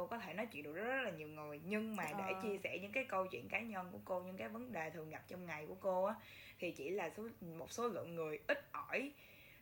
cô 0.00 0.06
có 0.06 0.18
thể 0.18 0.34
nói 0.34 0.46
chuyện 0.46 0.62
được 0.62 0.74
rất, 0.74 0.84
rất 0.84 1.02
là 1.02 1.10
nhiều 1.10 1.28
người. 1.28 1.60
Nhưng 1.64 1.96
mà 1.96 2.04
để 2.18 2.32
ờ. 2.32 2.40
chia 2.42 2.58
sẻ 2.58 2.78
những 2.82 2.92
cái 2.92 3.04
câu 3.04 3.26
chuyện 3.26 3.48
cá 3.48 3.60
nhân 3.60 3.88
của 3.92 3.98
cô 4.04 4.20
những 4.20 4.36
cái 4.36 4.48
vấn 4.48 4.72
đề 4.72 4.90
thường 4.90 5.10
gặp 5.10 5.22
trong 5.28 5.46
ngày 5.46 5.66
của 5.68 5.74
cô 5.80 6.04
á 6.04 6.14
thì 6.58 6.70
chỉ 6.70 6.90
là 6.90 7.10
số 7.16 7.28
một 7.40 7.72
số 7.72 7.88
lượng 7.88 8.14
người 8.14 8.38
ít 8.46 8.72
ỏi 8.72 9.12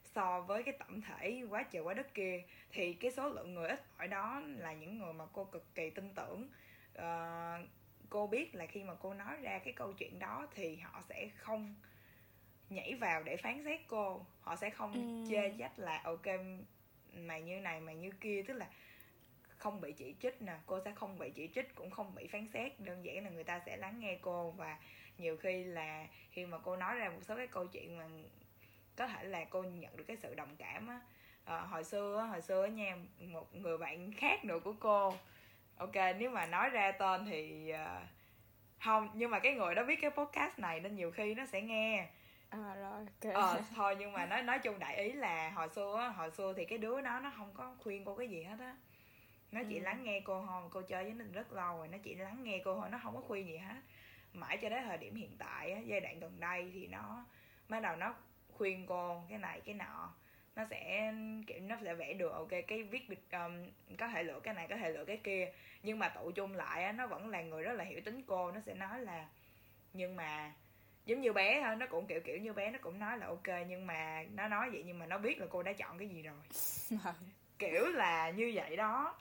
so 0.04 0.40
với 0.40 0.62
cái 0.62 0.74
tổng 0.78 1.00
thể 1.00 1.42
quá 1.50 1.62
trời 1.62 1.82
quá 1.82 1.94
đất 1.94 2.14
kia. 2.14 2.42
Thì 2.70 2.92
cái 2.92 3.10
số 3.10 3.28
lượng 3.28 3.54
người 3.54 3.68
ít 3.68 3.82
ỏi 3.98 4.08
đó 4.08 4.42
là 4.56 4.72
những 4.72 4.98
người 4.98 5.12
mà 5.12 5.24
cô 5.32 5.44
cực 5.44 5.74
kỳ 5.74 5.90
tin 5.90 6.14
tưởng. 6.14 6.48
Uh, 6.98 7.68
cô 8.10 8.26
biết 8.26 8.54
là 8.54 8.66
khi 8.66 8.84
mà 8.84 8.94
cô 8.94 9.14
nói 9.14 9.36
ra 9.42 9.58
cái 9.58 9.72
câu 9.72 9.92
chuyện 9.92 10.18
đó 10.18 10.46
thì 10.54 10.76
họ 10.76 11.02
sẽ 11.08 11.28
không 11.36 11.74
nhảy 12.70 12.94
vào 12.94 13.22
để 13.22 13.36
phán 13.36 13.64
xét 13.64 13.80
cô. 13.86 14.26
Họ 14.40 14.56
sẽ 14.56 14.70
không 14.70 14.92
ừ. 14.92 15.30
chê 15.30 15.50
trách 15.58 15.78
là 15.78 16.00
ok 16.04 16.26
mày 17.12 17.42
như 17.42 17.60
này 17.60 17.80
mày 17.80 17.96
như 17.96 18.10
kia. 18.20 18.42
Tức 18.48 18.54
là 18.54 18.66
không 19.58 19.80
bị 19.80 19.92
chỉ 19.92 20.14
trích 20.22 20.42
nè 20.42 20.52
cô 20.66 20.80
sẽ 20.84 20.92
không 20.94 21.18
bị 21.18 21.30
chỉ 21.30 21.48
trích 21.54 21.74
cũng 21.74 21.90
không 21.90 22.14
bị 22.14 22.26
phán 22.26 22.48
xét. 22.52 22.80
Đơn 22.80 23.04
giản 23.04 23.24
là 23.24 23.30
người 23.30 23.44
ta 23.44 23.60
sẽ 23.66 23.76
lắng 23.76 24.00
nghe 24.00 24.18
cô 24.22 24.50
và 24.50 24.78
nhiều 25.18 25.36
khi 25.36 25.64
là 25.64 26.06
khi 26.30 26.46
mà 26.46 26.58
cô 26.58 26.76
nói 26.76 26.96
ra 26.96 27.08
một 27.08 27.20
số 27.22 27.36
cái 27.36 27.46
câu 27.46 27.66
chuyện 27.66 27.98
mà 27.98 28.04
có 28.96 29.06
thể 29.06 29.24
là 29.24 29.44
cô 29.44 29.62
nhận 29.62 29.96
được 29.96 30.04
cái 30.04 30.16
sự 30.16 30.34
đồng 30.34 30.56
cảm 30.56 30.88
á. 30.88 31.00
À, 31.44 31.58
hồi 31.58 31.84
xưa 31.84 32.26
hồi 32.30 32.42
xưa 32.42 32.66
nha 32.66 32.96
một 33.18 33.54
người 33.54 33.78
bạn 33.78 34.12
khác 34.12 34.44
nữa 34.44 34.58
của 34.64 34.74
cô. 34.80 35.14
Ok 35.76 35.94
nếu 36.18 36.30
mà 36.30 36.46
nói 36.46 36.70
ra 36.70 36.92
tên 36.92 37.26
thì 37.26 37.72
uh, 37.74 38.08
không 38.84 39.10
nhưng 39.14 39.30
mà 39.30 39.38
cái 39.38 39.54
người 39.54 39.74
đó 39.74 39.84
biết 39.84 40.00
cái 40.00 40.10
podcast 40.10 40.58
này 40.58 40.80
nên 40.80 40.96
nhiều 40.96 41.10
khi 41.10 41.34
nó 41.34 41.46
sẽ 41.46 41.62
nghe. 41.62 42.08
À 42.48 42.74
rồi 42.74 42.92
ok. 42.92 43.34
Ờ 43.34 43.60
thôi 43.74 43.96
nhưng 43.98 44.12
mà 44.12 44.26
nói 44.26 44.42
nói 44.42 44.58
chung 44.58 44.78
đại 44.78 44.96
ý 44.96 45.12
là 45.12 45.50
hồi 45.50 45.68
xưa 45.68 46.12
hồi 46.16 46.30
xưa 46.30 46.52
thì 46.56 46.64
cái 46.64 46.78
đứa 46.78 47.00
đó 47.00 47.20
nó 47.20 47.32
không 47.36 47.50
có 47.54 47.76
khuyên 47.78 48.04
cô 48.04 48.14
cái 48.16 48.28
gì 48.28 48.42
hết 48.42 48.56
á 48.60 48.76
nó 49.52 49.60
chỉ 49.68 49.78
ừ. 49.78 49.82
lắng 49.82 50.04
nghe 50.04 50.20
cô 50.24 50.44
thôi 50.46 50.62
cô 50.70 50.82
chơi 50.82 51.04
với 51.04 51.12
nó 51.12 51.24
rất 51.32 51.52
lâu 51.52 51.78
rồi 51.78 51.88
nó 51.88 51.98
chỉ 52.02 52.14
lắng 52.14 52.44
nghe 52.44 52.60
cô 52.64 52.74
thôi 52.74 52.88
nó 52.90 52.98
không 53.02 53.14
có 53.14 53.20
khuyên 53.20 53.46
gì 53.46 53.56
hết. 53.56 53.80
Mãi 54.32 54.58
cho 54.62 54.68
đến 54.68 54.84
thời 54.84 54.98
điểm 54.98 55.14
hiện 55.14 55.36
tại 55.38 55.72
á, 55.72 55.80
giai 55.86 56.00
đoạn 56.00 56.20
gần 56.20 56.40
đây 56.40 56.70
thì 56.74 56.86
nó 56.86 57.24
bắt 57.68 57.80
đầu 57.80 57.96
nó 57.96 58.14
khuyên 58.52 58.86
cô 58.86 59.22
cái 59.28 59.38
này 59.38 59.60
cái 59.60 59.74
nọ. 59.74 60.14
Nó 60.56 60.64
sẽ 60.70 61.14
kiểu 61.46 61.60
nó 61.60 61.76
sẽ 61.84 61.94
vẽ 61.94 62.12
được 62.12 62.32
ok 62.32 62.48
cái 62.66 62.82
viết 62.82 63.08
được 63.08 63.30
um, 63.32 63.66
có 63.98 64.08
thể 64.08 64.22
lựa 64.22 64.40
cái 64.40 64.54
này 64.54 64.66
có 64.68 64.76
thể 64.76 64.90
lựa 64.90 65.04
cái 65.04 65.16
kia. 65.16 65.52
Nhưng 65.82 65.98
mà 65.98 66.08
tụ 66.08 66.30
chung 66.30 66.54
lại 66.54 66.84
á, 66.84 66.92
nó 66.92 67.06
vẫn 67.06 67.28
là 67.28 67.42
người 67.42 67.62
rất 67.62 67.72
là 67.72 67.84
hiểu 67.84 68.00
tính 68.04 68.22
cô. 68.26 68.52
Nó 68.52 68.60
sẽ 68.60 68.74
nói 68.74 69.00
là 69.00 69.28
nhưng 69.92 70.16
mà 70.16 70.52
giống 71.06 71.20
như 71.20 71.32
bé 71.32 71.62
thôi. 71.62 71.76
Nó 71.76 71.86
cũng 71.86 72.06
kiểu 72.06 72.20
kiểu 72.20 72.38
như 72.38 72.52
bé 72.52 72.70
nó 72.70 72.78
cũng 72.82 72.98
nói 72.98 73.18
là 73.18 73.26
ok 73.26 73.66
nhưng 73.68 73.86
mà 73.86 74.24
nó 74.34 74.48
nói 74.48 74.70
vậy 74.70 74.82
nhưng 74.86 74.98
mà 74.98 75.06
nó 75.06 75.18
biết 75.18 75.40
là 75.40 75.46
cô 75.50 75.62
đã 75.62 75.72
chọn 75.72 75.98
cái 75.98 76.08
gì 76.08 76.22
rồi. 76.22 76.36
Kiểu 77.58 77.86
là 77.86 78.30
như 78.30 78.52
vậy 78.54 78.76
đó 78.76 79.14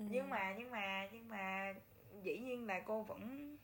ừ. 0.00 0.06
nhưng 0.10 0.30
mà 0.30 0.54
nhưng 0.58 0.70
mà 0.70 1.08
nhưng 1.12 1.28
mà 1.28 1.74
dĩ 2.22 2.38
nhiên 2.38 2.66
là 2.66 2.80
cô 2.80 3.02
vẫn 3.02 3.56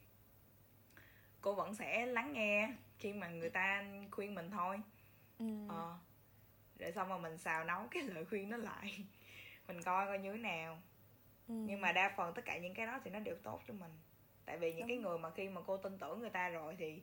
cô 1.40 1.54
vẫn 1.54 1.74
sẽ 1.74 2.06
lắng 2.06 2.32
nghe 2.32 2.68
khi 2.98 3.12
mà 3.12 3.28
người 3.28 3.50
ta 3.50 3.84
khuyên 4.10 4.34
mình 4.34 4.50
thôi 4.50 4.80
ừ. 5.38 5.46
ờ 5.68 5.98
rồi 6.78 6.92
xong 6.92 7.08
rồi 7.08 7.18
mình 7.18 7.38
xào 7.38 7.64
nấu 7.64 7.86
cái 7.90 8.02
lời 8.02 8.24
khuyên 8.24 8.50
nó 8.50 8.56
lại 8.56 9.04
mình 9.68 9.82
coi 9.82 10.06
coi 10.06 10.18
như 10.18 10.32
thế 10.32 10.38
nào 10.38 10.82
ừ. 11.48 11.54
nhưng 11.54 11.80
mà 11.80 11.92
đa 11.92 12.14
phần 12.16 12.34
tất 12.34 12.42
cả 12.44 12.58
những 12.58 12.74
cái 12.74 12.86
đó 12.86 13.00
thì 13.04 13.10
nó 13.10 13.18
đều 13.20 13.36
tốt 13.42 13.62
cho 13.68 13.74
mình 13.74 13.90
tại 14.44 14.58
vì 14.58 14.72
những 14.72 14.80
Đúng. 14.80 14.88
cái 14.88 14.96
người 14.96 15.18
mà 15.18 15.30
khi 15.30 15.48
mà 15.48 15.60
cô 15.66 15.76
tin 15.76 15.98
tưởng 15.98 16.20
người 16.20 16.30
ta 16.30 16.48
rồi 16.48 16.76
thì 16.78 17.02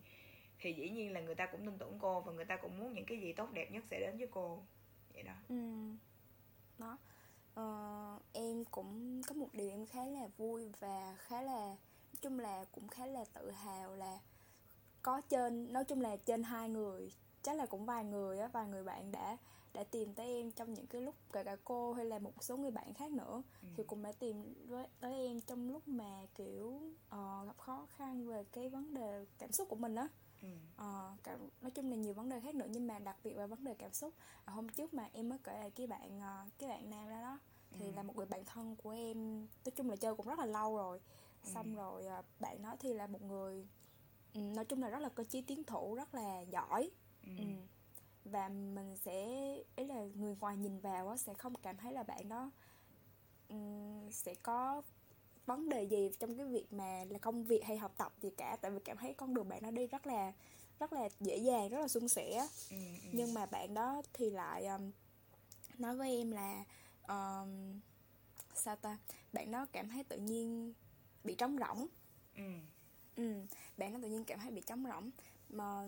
thì 0.60 0.74
dĩ 0.74 0.90
nhiên 0.90 1.14
là 1.14 1.20
người 1.20 1.36
ta 1.36 1.46
cũng 1.46 1.66
tin 1.66 1.78
tưởng 1.78 2.00
cô 2.00 2.22
và 2.22 2.32
người 2.32 2.46
ta 2.46 2.58
cũng 2.58 2.78
muốn 2.80 2.94
những 2.94 3.06
cái 3.06 3.18
gì 3.20 3.34
tốt 3.34 3.52
đẹp 3.54 3.72
nhất 3.72 3.84
sẽ 3.92 4.00
đến 4.00 4.18
với 4.18 4.28
cô 4.32 4.64
vậy 5.14 5.24
đó 5.24 5.34
ừ. 5.50 5.56
đó 6.78 6.98
uh, 7.60 8.22
em 8.34 8.66
cũng 8.66 9.22
có 9.28 9.34
một 9.36 9.48
điều 9.54 9.70
em 9.70 9.86
khá 9.86 10.06
là 10.06 10.28
vui 10.38 10.70
và 10.80 11.18
khá 11.20 11.42
là 11.42 11.66
nói 12.14 12.20
chung 12.22 12.40
là 12.40 12.66
cũng 12.72 12.88
khá 12.88 13.06
là 13.06 13.26
tự 13.34 13.52
hào 13.52 13.96
là 13.96 14.20
có 15.02 15.22
trên 15.22 15.74
nói 15.74 15.86
chung 15.86 16.02
là 16.02 16.18
trên 16.18 16.44
hai 16.44 16.70
người 16.70 17.12
chắc 17.42 17.56
là 17.58 17.66
cũng 17.66 17.86
vài 17.86 18.04
người 18.04 18.40
á 18.40 18.48
vài 18.48 18.68
người 18.68 18.84
bạn 18.84 19.12
đã 19.12 19.38
đã 19.74 19.84
tìm 19.84 20.14
tới 20.14 20.28
em 20.28 20.52
trong 20.52 20.74
những 20.74 20.88
cái 20.88 21.02
lúc 21.02 21.16
kể 21.34 21.44
cả 21.44 21.58
cô 21.64 21.94
hay 21.94 22.06
là 22.06 22.20
một 22.20 22.44
số 22.44 22.58
người 22.58 22.72
bạn 22.72 22.94
khác 22.94 23.12
nữa 23.12 23.44
ừ. 23.62 23.68
thì 23.78 23.84
cũng 23.84 24.04
đã 24.04 24.12
tìm 24.12 24.54
với 24.68 24.88
tới 25.00 25.28
em 25.28 25.42
trong 25.42 25.70
lúc 25.72 25.88
mà 25.88 26.28
kiểu 26.36 26.66
uh, 27.08 27.48
gặp 27.48 27.58
khó 27.58 27.88
khăn 27.98 28.28
về 28.28 28.44
cái 28.52 28.70
vấn 28.70 28.94
đề 28.94 29.26
cảm 29.38 29.52
xúc 29.52 29.68
của 29.70 29.76
mình 29.76 29.96
á 29.96 30.08
ừ. 30.44 30.50
uh, 30.84 31.24
cảm, 31.24 31.40
nói 31.62 31.72
chung 31.72 31.90
là 31.90 31.96
nhiều 31.96 32.14
vấn 32.14 32.30
đề 32.30 32.40
khác 32.40 32.56
nữa 32.56 32.68
nhưng 32.70 32.88
mà 32.88 33.00
đặc 33.00 33.18
biệt 33.24 33.34
là 33.34 33.46
vấn 33.48 33.64
đề 33.64 33.74
cảm 33.74 33.94
xúc 33.94 34.14
uh, 34.44 34.50
hôm 34.50 34.70
trước 34.70 34.94
mà 34.94 35.10
em 35.14 35.30
mới 35.30 35.40
kể 35.44 35.60
lại 35.60 35.72
cái 35.72 35.88
bạn 35.88 36.18
uh, 36.18 36.60
cái 36.60 36.70
bạn 36.70 36.90
nam 36.90 37.10
đó 37.10 37.22
đó 37.22 37.40
thì 37.72 37.86
ừ. 37.86 37.92
là 37.96 38.04
một 38.04 38.16
người 38.16 38.26
bạn 38.26 38.46
thân 38.46 38.76
của 38.76 38.90
em 38.90 39.40
nói 39.40 39.72
chung 39.76 39.90
là 39.90 39.96
chơi 39.96 40.16
cũng 40.16 40.28
rất 40.28 40.40
là 40.40 40.46
lâu 40.46 40.78
rồi 40.78 41.00
ừ. 41.44 41.50
xong 41.54 41.76
rồi 41.76 42.04
uh, 42.20 42.26
bạn 42.40 42.62
đó 42.62 42.76
thì 42.80 42.94
là 42.94 43.08
một 43.08 43.22
người 43.22 43.68
um, 44.34 44.54
nói 44.54 44.66
chung 44.66 44.82
là 44.82 44.90
rất 44.90 45.00
là 45.00 45.10
cơ 45.10 45.24
chí 45.24 45.42
tiến 45.42 45.64
thủ 45.64 45.96
rất 45.96 46.16
là 46.16 46.42
giỏi 46.42 46.92
ừ. 47.24 47.32
Um, 47.40 47.68
và 48.26 48.50
mình 48.50 48.96
sẽ 48.98 49.26
ý 49.76 49.86
là 49.86 50.06
người 50.16 50.36
ngoài 50.40 50.58
nhìn 50.58 50.80
vào 50.80 51.10
á 51.10 51.18
sẽ 51.18 51.34
không 51.34 51.56
cảm 51.56 51.78
thấy 51.78 51.94
là 51.94 52.04
bạn 52.04 52.30
đó 52.30 52.52
um, 53.50 54.10
sẽ 54.12 54.36
có 54.36 54.82
vấn 55.46 55.70
đề 55.70 55.84
gì 55.84 56.12
trong 56.20 56.38
cái 56.38 56.46
việc 56.46 56.74
mà 56.74 57.06
là 57.10 57.20
công 57.20 57.44
việc 57.44 57.64
hay 57.64 57.78
học 57.78 57.94
tập 57.98 58.14
gì 58.22 58.30
cả. 58.38 58.58
Tại 58.62 58.72
vì 58.72 58.80
cảm 58.86 58.98
thấy 58.98 59.14
con 59.14 59.34
đường 59.34 59.50
bạn 59.50 59.64
nó 59.64 59.72
đi 59.72 59.88
rất 59.88 60.08
là 60.08 60.34
rất 60.80 60.94
là 60.94 61.10
dễ 61.20 61.38
dàng 61.38 61.70
rất 61.70 61.80
là 61.80 61.88
suôn 61.88 62.08
sẻ. 62.08 62.48
Ừ, 62.70 62.78
ừ. 63.04 63.10
nhưng 63.12 63.34
mà 63.34 63.46
bạn 63.46 63.74
đó 63.74 64.02
thì 64.14 64.30
lại 64.30 64.66
um, 64.66 64.92
nói 65.78 65.96
với 65.96 66.18
em 66.18 66.32
là 66.32 66.64
um, 67.08 67.80
sao 68.56 68.76
ta? 68.76 68.98
Bạn 69.34 69.52
đó 69.52 69.66
cảm 69.72 69.90
thấy 69.90 70.04
tự 70.04 70.18
nhiên 70.18 70.74
bị 71.24 71.36
trống 71.36 71.58
rỗng. 71.58 71.88
Ừ. 72.36 72.52
ừ 73.16 73.34
bạn 73.78 73.94
đó 73.94 74.00
tự 74.02 74.10
nhiên 74.10 74.24
cảm 74.26 74.40
thấy 74.40 74.52
bị 74.52 74.62
trống 74.62 74.86
rỗng. 74.90 75.12
Mà 75.50 75.88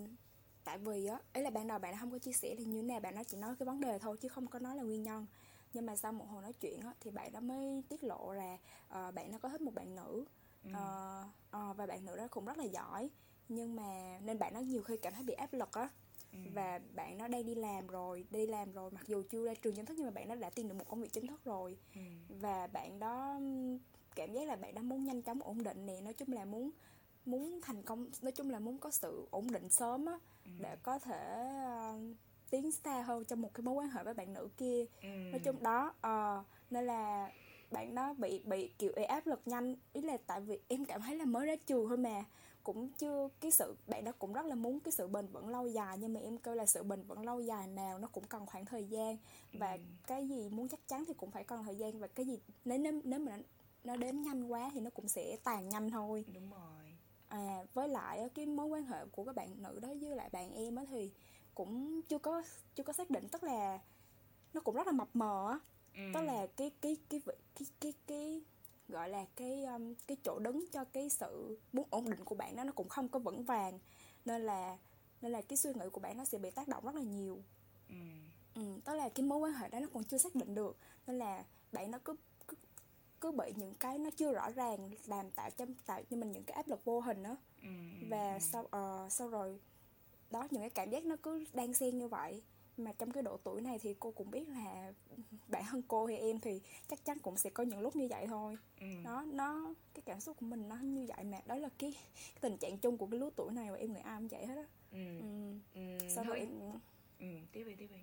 tại 0.64 0.78
vì 0.78 1.06
á 1.06 1.20
ấy 1.34 1.44
là 1.44 1.50
ban 1.50 1.68
đầu 1.68 1.80
bạn 1.80 1.92
đã 1.92 1.98
không 2.00 2.12
có 2.12 2.20
chia 2.20 2.34
sẻ 2.34 2.56
thì 2.58 2.66
như 2.66 2.82
thế 2.82 2.88
nào 2.88 3.00
bạn 3.00 3.16
nó 3.16 3.24
chỉ 3.24 3.38
nói 3.38 3.56
cái 3.60 3.66
vấn 3.66 3.82
đề 3.82 4.00
thôi 4.00 4.18
chứ 4.22 4.28
không 4.28 4.48
có 4.48 4.60
nói 4.60 4.76
là 4.76 4.84
nguyên 4.84 5.04
nhân 5.04 5.26
nhưng 5.76 5.86
mà 5.86 5.96
sau 5.96 6.12
một 6.12 6.26
hồi 6.30 6.42
nói 6.42 6.54
chuyện 6.54 6.82
á 6.82 6.94
thì 7.00 7.12
bạn 7.12 7.32
đó 7.32 7.40
mới 7.40 7.84
tiết 7.90 8.04
lộ 8.04 8.34
là 8.34 8.58
uh, 8.88 9.14
bạn 9.14 9.32
nó 9.32 9.38
có 9.38 9.50
thích 9.50 9.62
một 9.62 9.74
bạn 9.74 9.96
nữ 9.96 10.26
ừ. 10.64 10.70
uh, 10.70 11.28
uh, 11.58 11.78
và 11.78 11.86
bạn 11.86 12.06
nữ 12.06 12.18
đó 12.18 12.28
cũng 12.32 12.46
rất 12.46 12.58
là 12.58 12.64
giỏi 12.64 13.10
nhưng 13.50 13.76
mà 13.76 14.20
nên 14.24 14.40
bạn 14.40 14.54
nó 14.54 14.60
nhiều 14.60 14.84
khi 14.84 14.98
cảm 14.98 15.14
thấy 15.14 15.24
bị 15.24 15.34
áp 15.34 15.54
lực 15.54 15.72
á 15.72 15.90
ừ. 16.32 16.38
và 16.54 16.80
bạn 16.96 17.18
nó 17.18 17.28
đang 17.28 17.46
đi 17.46 17.56
làm 17.56 17.88
rồi 17.88 18.26
đi 18.30 18.48
làm 18.48 18.72
rồi 18.72 18.92
mặc 18.92 19.08
dù 19.08 19.24
chưa 19.30 19.46
ra 19.46 19.54
trường 19.62 19.76
chính 19.76 19.86
thức 19.86 19.94
nhưng 19.98 20.06
mà 20.06 20.12
bạn 20.12 20.28
nó 20.28 20.36
đã 20.36 20.50
tìm 20.50 20.68
được 20.68 20.76
một 20.76 20.86
công 20.88 21.02
việc 21.02 21.14
chính 21.14 21.28
thức 21.28 21.44
rồi 21.44 21.78
ừ. 21.96 22.02
và 22.30 22.68
bạn 22.68 23.00
đó 23.00 23.40
cảm 24.16 24.34
giác 24.34 24.48
là 24.48 24.56
bạn 24.56 24.74
đó 24.74 24.82
muốn 24.82 25.06
nhanh 25.06 25.22
chóng 25.22 25.42
ổn 25.42 25.64
định 25.64 25.86
nè 25.86 26.02
nói 26.02 26.14
chung 26.14 26.32
là 26.32 26.46
muốn 26.46 26.72
muốn 27.26 27.60
thành 27.62 27.84
công 27.84 28.10
nói 28.22 28.32
chung 28.32 28.50
là 28.50 28.60
muốn 28.60 28.78
có 28.78 28.92
sự 28.92 29.28
ổn 29.32 29.52
định 29.52 29.68
sớm 29.70 30.06
á 30.06 30.20
ừ. 30.46 30.52
để 30.60 30.76
có 30.84 31.00
thể 31.00 31.44
uh, 31.96 32.18
tiến 32.50 32.72
xa 32.72 33.02
hơn 33.02 33.26
trong 33.26 33.42
một 33.42 33.54
cái 33.54 33.62
mối 33.62 33.76
quan 33.76 33.90
hệ 33.90 34.04
với 34.04 34.14
bạn 34.14 34.34
nữ 34.34 34.50
kia. 34.58 34.86
Ừ. 35.02 35.08
nói 35.08 35.40
chung 35.44 35.64
đó 35.64 35.94
uh, 36.08 36.46
nên 36.72 36.86
là 36.86 37.32
bạn 37.72 37.96
đó 37.96 38.14
bị 38.14 38.42
bị 38.46 38.72
kiểu 38.78 38.92
áp 39.08 39.28
lực 39.28 39.42
nhanh. 39.46 39.76
Ý 39.94 40.02
là 40.02 40.18
tại 40.28 40.42
vì 40.42 40.60
em 40.68 40.86
cảm 40.86 41.02
thấy 41.02 41.16
là 41.16 41.26
mới 41.26 41.46
ra 41.46 41.56
trường 41.66 41.88
thôi 41.88 41.98
mà. 41.98 42.24
Cũng 42.64 42.90
chưa 42.90 43.30
cái 43.40 43.52
sự 43.52 43.76
bạn 43.88 44.04
đó 44.04 44.12
cũng 44.20 44.34
rất 44.34 44.46
là 44.46 44.56
muốn 44.56 44.80
cái 44.80 44.92
sự 44.92 45.08
bền 45.08 45.28
vững 45.28 45.50
lâu 45.50 45.68
dài 45.68 45.98
nhưng 45.98 46.14
mà 46.14 46.20
em 46.20 46.38
kêu 46.38 46.56
là 46.56 46.66
sự 46.66 46.84
bền 46.84 47.02
vững 47.04 47.26
lâu 47.26 47.42
dài 47.42 47.68
nào 47.68 48.00
nó 48.00 48.08
cũng 48.08 48.24
cần 48.24 48.46
khoảng 48.46 48.66
thời 48.66 48.84
gian. 48.84 49.18
Và 49.54 49.72
ừ. 49.72 49.80
cái 50.08 50.28
gì 50.28 50.50
muốn 50.50 50.68
chắc 50.68 50.88
chắn 50.88 51.06
thì 51.08 51.14
cũng 51.14 51.32
phải 51.32 51.44
cần 51.44 51.64
thời 51.64 51.76
gian. 51.76 52.00
Và 52.00 52.08
cái 52.08 52.26
gì 52.26 52.40
nếu 52.66 52.78
nếu 52.78 53.02
nếu 53.04 53.20
mà 53.20 53.38
nó 53.84 53.96
đến 53.96 54.22
nhanh 54.22 54.48
quá 54.48 54.72
thì 54.74 54.80
nó 54.80 54.90
cũng 54.90 55.08
sẽ 55.08 55.38
tàn 55.44 55.70
nhanh 55.70 55.90
thôi. 55.90 56.26
Đúng 56.34 56.50
rồi. 56.50 56.98
À 57.28 57.64
với 57.74 57.88
lại 57.90 58.30
cái 58.36 58.46
mối 58.46 58.68
quan 58.68 58.84
hệ 58.84 59.06
của 59.12 59.24
các 59.24 59.36
bạn 59.36 59.64
nữ 59.64 59.80
đó 59.82 59.90
với 60.02 60.16
lại 60.16 60.30
bạn 60.32 60.56
em 60.56 60.76
á 60.76 60.84
thì 60.90 61.12
cũng 61.56 62.02
chưa 62.02 62.20
có 62.20 62.44
chưa 62.76 62.84
có 62.84 62.94
xác 62.94 63.10
định 63.10 63.28
tức 63.28 63.44
là 63.44 63.80
nó 64.54 64.62
cũng 64.62 64.76
rất 64.76 64.88
là 64.88 64.94
mập 64.94 65.10
mờ 65.14 65.48
á 65.50 65.60
ừ. 65.96 66.02
tức 66.14 66.22
là 66.22 66.48
cái 66.58 66.72
cái 66.82 66.98
cái 67.10 67.22
cái 67.26 67.36
cái 67.56 67.68
cái, 67.80 67.94
cái 68.08 68.42
gọi 68.88 69.10
là 69.10 69.26
cái 69.36 69.66
um, 69.66 69.94
cái 70.08 70.18
chỗ 70.24 70.40
đứng 70.40 70.66
cho 70.72 70.84
cái 70.84 71.10
sự 71.10 71.60
muốn 71.74 71.88
ổn 71.90 72.10
định 72.10 72.26
của 72.26 72.36
bạn 72.36 72.56
đó 72.56 72.64
nó 72.64 72.72
cũng 72.72 72.90
không 72.90 73.10
có 73.10 73.20
vững 73.20 73.44
vàng 73.44 73.80
nên 74.26 74.42
là 74.42 74.78
nên 75.22 75.32
là 75.32 75.42
cái 75.42 75.58
suy 75.58 75.74
nghĩ 75.74 75.90
của 75.92 76.00
bạn 76.00 76.18
nó 76.18 76.26
sẽ 76.26 76.38
bị 76.38 76.52
tác 76.52 76.68
động 76.68 76.86
rất 76.86 76.96
là 76.96 77.02
nhiều 77.02 77.44
ừ. 77.90 77.96
ừ 78.56 78.62
tức 78.86 78.94
là 78.94 79.10
cái 79.10 79.26
mối 79.26 79.38
quan 79.40 79.54
hệ 79.54 79.70
đó 79.70 79.80
nó 79.80 79.88
còn 79.94 80.04
chưa 80.04 80.18
xác 80.18 80.36
định 80.36 80.56
được 80.56 80.78
nên 81.08 81.18
là 81.18 81.44
bạn 81.72 81.92
nó 81.92 81.98
cứ 82.06 82.16
cứ 83.22 83.32
bị 83.32 83.54
những 83.56 83.74
cái 83.74 84.00
nó 84.00 84.10
chưa 84.10 84.34
rõ 84.34 84.52
ràng 84.52 84.90
làm 85.06 85.32
tạo 85.32 85.50
cho 85.50 85.66
tạo 85.86 86.02
cho 86.10 86.18
mình 86.18 86.32
những 86.32 86.44
cái 86.44 86.56
áp 86.56 86.68
lực 86.68 86.86
vô 86.86 87.00
hình 87.00 87.24
đó 87.24 87.38
ừ, 87.62 87.68
ừ, 88.02 88.08
và 88.10 88.34
ừ. 88.34 88.40
sau 88.40 88.64
uh, 88.64 89.12
sau 89.12 89.30
rồi 89.30 89.60
đó 90.36 90.48
những 90.52 90.62
cái 90.62 90.70
cảm 90.70 90.90
giác 90.90 91.06
nó 91.06 91.16
cứ 91.24 91.46
đang 91.54 91.74
xen 91.74 91.98
như 91.98 92.08
vậy 92.08 92.42
mà 92.78 92.92
trong 92.98 93.12
cái 93.12 93.24
độ 93.24 93.38
tuổi 93.44 93.62
này 93.62 93.80
thì 93.80 93.96
cô 94.00 94.12
cũng 94.12 94.32
biết 94.32 94.50
là 94.50 94.94
bản 95.48 95.64
thân 95.70 95.82
cô 95.88 96.06
hay 96.06 96.18
em 96.18 96.40
thì 96.40 96.62
chắc 96.88 97.06
chắn 97.06 97.20
cũng 97.20 97.38
sẽ 97.38 97.50
có 97.50 97.64
những 97.64 97.80
lúc 97.80 97.96
như 97.96 98.08
vậy 98.10 98.28
thôi 98.28 98.58
ừ. 98.80 98.86
nó 99.04 99.22
nó 99.22 99.74
cái 99.94 100.02
cảm 100.06 100.20
xúc 100.20 100.38
của 100.40 100.46
mình 100.46 100.70
nó 100.70 100.76
như 100.76 101.06
vậy 101.16 101.24
mà 101.24 101.38
đó 101.46 101.56
là 101.56 101.70
cái, 101.78 101.94
cái 102.14 102.40
tình 102.42 102.58
trạng 102.58 102.78
chung 102.78 102.98
của 102.98 103.08
cái 103.08 103.20
lứa 103.20 103.30
tuổi 103.36 103.52
này 103.52 103.72
và 103.72 103.78
em 103.78 103.94
nghĩ 103.94 104.00
ai 104.04 104.20
cũng 104.20 104.28
vậy 104.28 104.46
hết 104.46 104.56
á 104.56 104.66
ừ. 104.92 105.20
ừ. 105.20 105.60
ừ. 105.76 106.10
sau 106.10 106.24
rồi 106.24 106.40
em 106.40 106.50
ừ 107.20 107.26
tiếp 107.52 107.64
đi 107.64 107.76
tiếp 107.76 107.88
đi 107.92 108.00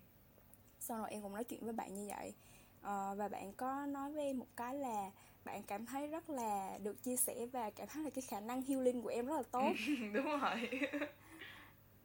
sau 0.78 0.98
rồi 0.98 1.10
em 1.10 1.22
cũng 1.22 1.32
nói 1.32 1.44
chuyện 1.44 1.64
với 1.64 1.72
bạn 1.72 1.94
như 1.94 2.08
vậy 2.08 2.34
uh, 2.78 3.18
và 3.18 3.28
bạn 3.30 3.52
có 3.52 3.86
nói 3.86 4.12
với 4.12 4.24
em 4.24 4.38
một 4.38 4.56
cái 4.56 4.74
là 4.74 5.10
bạn 5.44 5.62
cảm 5.62 5.86
thấy 5.86 6.06
rất 6.06 6.30
là 6.30 6.78
được 6.82 7.02
chia 7.02 7.16
sẻ 7.16 7.46
và 7.52 7.70
cảm 7.70 7.88
thấy 7.88 8.02
là 8.02 8.10
cái 8.10 8.22
khả 8.22 8.40
năng 8.40 8.62
healing 8.62 9.02
của 9.02 9.08
em 9.08 9.26
rất 9.26 9.36
là 9.36 9.42
tốt 9.42 9.72
đúng 10.12 10.26
rồi 10.40 10.70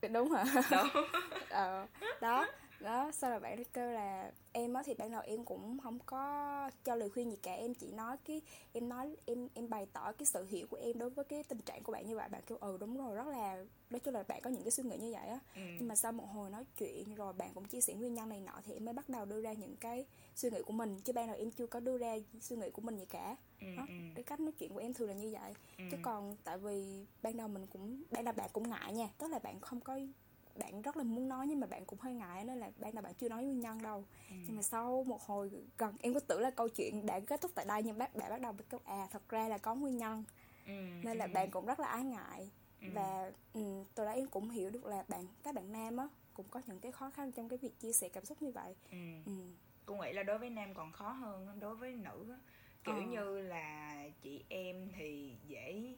đúng 0.07 0.31
hả 0.31 0.43
đúng. 0.71 0.87
Ờ, 1.49 1.85
đó 2.21 2.45
đó 2.79 3.11
sau 3.13 3.31
rồi 3.31 3.39
bạn 3.39 3.63
kêu 3.73 3.91
là 3.91 4.31
em 4.51 4.73
á 4.73 4.83
thì 4.85 4.93
ban 4.93 5.11
đầu 5.11 5.21
em 5.25 5.45
cũng 5.45 5.79
không 5.83 5.99
có 6.05 6.71
cho 6.83 6.95
lời 6.95 7.09
khuyên 7.09 7.31
gì 7.31 7.37
cả 7.43 7.53
em 7.53 7.73
chỉ 7.73 7.91
nói 7.91 8.17
cái 8.25 8.41
em 8.73 8.89
nói 8.89 9.15
em 9.25 9.47
em 9.53 9.69
bày 9.69 9.85
tỏ 9.93 10.11
cái 10.11 10.25
sự 10.25 10.45
hiểu 10.45 10.67
của 10.67 10.77
em 10.77 10.99
đối 10.99 11.09
với 11.09 11.25
cái 11.25 11.43
tình 11.43 11.61
trạng 11.61 11.83
của 11.83 11.91
bạn 11.91 12.07
như 12.07 12.15
vậy 12.15 12.29
bạn 12.29 12.41
kêu 12.47 12.57
ừ 12.61 12.77
đúng 12.79 12.97
rồi 12.97 13.15
rất 13.15 13.27
là 13.27 13.65
nói 13.89 13.99
chung 13.99 14.13
là 14.13 14.23
bạn 14.23 14.41
có 14.41 14.49
những 14.49 14.63
cái 14.63 14.71
suy 14.71 14.83
nghĩ 14.83 14.97
như 14.97 15.11
vậy 15.11 15.27
á 15.27 15.39
ừ. 15.55 15.61
nhưng 15.79 15.87
mà 15.87 15.95
sau 15.95 16.11
một 16.11 16.25
hồi 16.33 16.49
nói 16.49 16.65
chuyện 16.77 17.15
rồi 17.15 17.33
bạn 17.33 17.51
cũng 17.53 17.65
chia 17.65 17.81
sẻ 17.81 17.93
nguyên 17.93 18.13
nhân 18.13 18.29
này 18.29 18.41
nọ 18.41 18.61
thì 18.65 18.73
em 18.73 18.85
mới 18.85 18.93
bắt 18.93 19.09
đầu 19.09 19.25
đưa 19.25 19.41
ra 19.41 19.53
những 19.53 19.75
cái 19.75 20.05
suy 20.35 20.49
nghĩ 20.49 20.61
của 20.61 20.73
mình 20.73 20.99
chứ 20.99 21.13
ban 21.13 21.27
đầu 21.27 21.35
em 21.37 21.51
chưa 21.51 21.67
có 21.67 21.79
đưa 21.79 21.97
ra 21.97 22.15
suy 22.41 22.55
nghĩ 22.55 22.69
của 22.69 22.81
mình 22.81 22.97
gì 22.97 23.05
cả 23.05 23.35
ừ, 23.61 23.67
đó 23.77 23.85
ừ. 23.87 23.93
cái 24.15 24.23
cách 24.23 24.39
nói 24.39 24.51
chuyện 24.51 24.73
của 24.73 24.79
em 24.79 24.93
thường 24.93 25.09
là 25.09 25.15
như 25.15 25.29
vậy 25.31 25.53
ừ. 25.77 25.83
chứ 25.91 25.97
còn 26.01 26.35
tại 26.43 26.57
vì 26.57 27.05
ban 27.21 27.37
đầu 27.37 27.47
mình 27.47 27.67
cũng 27.67 28.03
ban 28.11 28.25
đầu 28.25 28.33
bạn 28.37 28.49
cũng 28.53 28.69
ngại 28.69 28.93
nha 28.93 29.09
tức 29.17 29.27
là 29.27 29.39
bạn 29.39 29.59
không 29.59 29.81
có 29.81 29.99
bạn 30.57 30.81
rất 30.81 30.97
là 30.97 31.03
muốn 31.03 31.29
nói 31.29 31.47
nhưng 31.47 31.59
mà 31.59 31.67
bạn 31.67 31.85
cũng 31.85 31.99
hơi 31.99 32.13
ngại 32.13 32.43
nên 32.43 32.59
là 32.59 32.71
ban 32.79 32.95
đầu 32.95 33.01
bạn 33.01 33.13
chưa 33.13 33.29
nói 33.29 33.43
nguyên 33.43 33.59
nhân 33.59 33.81
đâu 33.81 34.05
ừ. 34.29 34.35
nhưng 34.47 34.55
mà 34.55 34.61
sau 34.61 35.03
một 35.03 35.21
hồi 35.21 35.51
gần 35.77 35.95
em 35.99 36.13
có 36.13 36.19
tưởng 36.19 36.41
là 36.41 36.51
câu 36.51 36.69
chuyện 36.69 37.05
đã 37.05 37.19
kết 37.19 37.41
thúc 37.41 37.51
tại 37.55 37.65
đây 37.65 37.83
nhưng 37.83 37.97
bác 37.97 38.15
bạn 38.15 38.29
bắt 38.29 38.41
đầu 38.41 38.51
biết 38.51 38.65
câu 38.69 38.79
à 38.85 39.07
thật 39.11 39.29
ra 39.29 39.47
là 39.47 39.57
có 39.57 39.75
nguyên 39.75 39.97
nhân 39.97 40.23
ừ. 40.65 40.73
nên 41.03 41.17
là 41.17 41.25
ừ. 41.25 41.31
bạn 41.33 41.51
cũng 41.51 41.65
rất 41.65 41.79
là 41.79 41.87
ái 41.87 42.03
ngại 42.03 42.49
ừ. 42.81 42.87
và 42.93 43.31
ừ, 43.53 43.83
từ 43.95 44.05
đó 44.05 44.11
em 44.11 44.27
cũng 44.27 44.49
hiểu 44.49 44.69
được 44.69 44.85
là 44.85 45.03
bạn 45.07 45.27
các 45.43 45.55
bạn 45.55 45.71
nam 45.71 45.97
á 45.97 46.07
cũng 46.33 46.45
có 46.49 46.61
những 46.65 46.79
cái 46.79 46.91
khó 46.91 47.09
khăn 47.09 47.31
trong 47.31 47.49
cái 47.49 47.57
việc 47.57 47.79
chia 47.79 47.93
sẻ 47.93 48.09
cảm 48.09 48.25
xúc 48.25 48.41
như 48.41 48.51
vậy 48.51 48.75
ừ. 48.91 48.97
Ừ. 49.25 49.31
cô 49.85 49.95
nghĩ 49.95 50.13
là 50.13 50.23
đối 50.23 50.37
với 50.37 50.49
nam 50.49 50.73
còn 50.73 50.91
khó 50.91 51.09
hơn 51.09 51.59
đối 51.59 51.75
với 51.75 51.95
nữ 51.95 52.25
á 52.29 52.37
kiểu 52.83 52.95
ờ. 52.95 53.01
như 53.01 53.39
là 53.41 54.03
chị 54.21 54.43
em 54.49 54.89
thì 54.97 55.35
dễ 55.47 55.95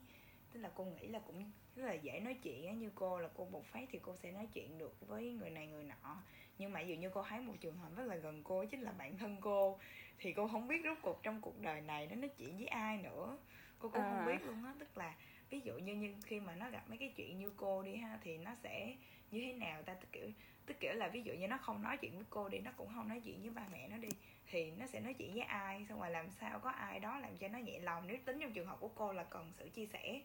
tức 0.52 0.60
là 0.60 0.70
cô 0.74 0.84
nghĩ 0.84 1.08
là 1.08 1.18
cũng 1.18 1.50
rất 1.76 1.86
là 1.86 1.92
dễ 1.92 2.20
nói 2.20 2.34
chuyện 2.42 2.66
á 2.66 2.72
như 2.72 2.90
cô 2.94 3.18
là 3.18 3.28
cô 3.34 3.44
bộc 3.44 3.64
phát 3.64 3.88
thì 3.92 3.98
cô 4.02 4.16
sẽ 4.16 4.30
nói 4.32 4.48
chuyện 4.54 4.78
được 4.78 5.08
với 5.08 5.32
người 5.32 5.50
này 5.50 5.66
người 5.66 5.84
nọ. 5.84 6.22
Nhưng 6.58 6.72
mà 6.72 6.80
dụ 6.80 6.94
như 6.94 7.10
cô 7.10 7.22
thấy 7.22 7.40
một 7.40 7.54
trường 7.60 7.76
hợp 7.76 7.88
rất 7.96 8.04
là 8.04 8.16
gần 8.16 8.42
cô 8.44 8.64
chính 8.64 8.80
là 8.80 8.92
bạn 8.92 9.18
thân 9.18 9.36
cô 9.40 9.78
thì 10.18 10.32
cô 10.32 10.48
không 10.48 10.68
biết 10.68 10.80
rốt 10.84 10.98
cuộc 11.02 11.22
trong 11.22 11.40
cuộc 11.40 11.60
đời 11.60 11.80
này 11.80 12.06
nó 12.06 12.16
nói 12.16 12.30
chuyện 12.38 12.56
với 12.56 12.66
ai 12.66 12.98
nữa. 12.98 13.38
Cô 13.78 13.88
cũng 13.88 14.02
à. 14.02 14.10
không 14.10 14.26
biết 14.26 14.46
luôn 14.46 14.64
á 14.64 14.74
tức 14.78 14.98
là 14.98 15.14
ví 15.50 15.60
dụ 15.60 15.72
như 15.74 15.94
như 15.94 16.14
khi 16.24 16.40
mà 16.40 16.54
nó 16.54 16.70
gặp 16.70 16.84
mấy 16.88 16.98
cái 16.98 17.12
chuyện 17.16 17.38
như 17.38 17.52
cô 17.56 17.82
đi 17.82 17.96
ha 17.96 18.18
thì 18.24 18.38
nó 18.38 18.54
sẽ 18.62 18.96
như 19.30 19.40
thế 19.40 19.52
nào 19.52 19.82
ta? 19.82 19.94
Tức 19.94 20.08
kiểu 20.12 20.28
tức 20.66 20.76
kiểu 20.80 20.92
là 20.92 21.08
ví 21.08 21.22
dụ 21.22 21.32
như 21.32 21.48
nó 21.48 21.58
không 21.58 21.82
nói 21.82 21.96
chuyện 21.96 22.14
với 22.14 22.24
cô 22.30 22.48
đi 22.48 22.58
nó 22.58 22.70
cũng 22.76 22.88
không 22.94 23.08
nói 23.08 23.20
chuyện 23.24 23.40
với 23.40 23.50
ba 23.50 23.62
mẹ 23.72 23.88
nó 23.88 23.96
đi 23.96 24.08
thì 24.46 24.70
nó 24.70 24.86
sẽ 24.86 25.00
nói 25.00 25.14
chuyện 25.14 25.32
với 25.32 25.42
ai? 25.42 25.86
Xong 25.88 26.00
rồi 26.00 26.10
làm 26.10 26.30
sao 26.30 26.58
có 26.58 26.70
ai 26.70 27.00
đó 27.00 27.18
làm 27.18 27.36
cho 27.36 27.48
nó 27.48 27.58
nhẹ 27.58 27.78
lòng? 27.78 28.06
Nếu 28.06 28.16
tính 28.24 28.38
trong 28.40 28.52
trường 28.52 28.66
hợp 28.66 28.76
của 28.80 28.90
cô 28.94 29.12
là 29.12 29.24
cần 29.24 29.52
sự 29.58 29.68
chia 29.68 29.86
sẻ 29.86 30.20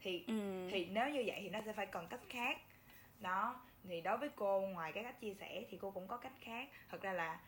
thì 0.00 0.24
ừ. 0.26 0.68
thì 0.70 0.86
nếu 0.90 1.10
như 1.10 1.22
vậy 1.26 1.38
thì 1.42 1.48
nó 1.48 1.60
sẽ 1.66 1.72
phải 1.72 1.86
cần 1.86 2.06
cách 2.10 2.20
khác. 2.28 2.58
Đó 3.20 3.60
thì 3.88 4.00
đối 4.00 4.18
với 4.18 4.28
cô 4.36 4.60
ngoài 4.60 4.92
cái 4.92 5.04
cách 5.04 5.20
chia 5.20 5.34
sẻ 5.34 5.64
thì 5.70 5.78
cô 5.80 5.90
cũng 5.90 6.06
có 6.06 6.16
cách 6.16 6.32
khác. 6.40 6.68
Thật 6.90 7.02
ra 7.02 7.12
là 7.12 7.40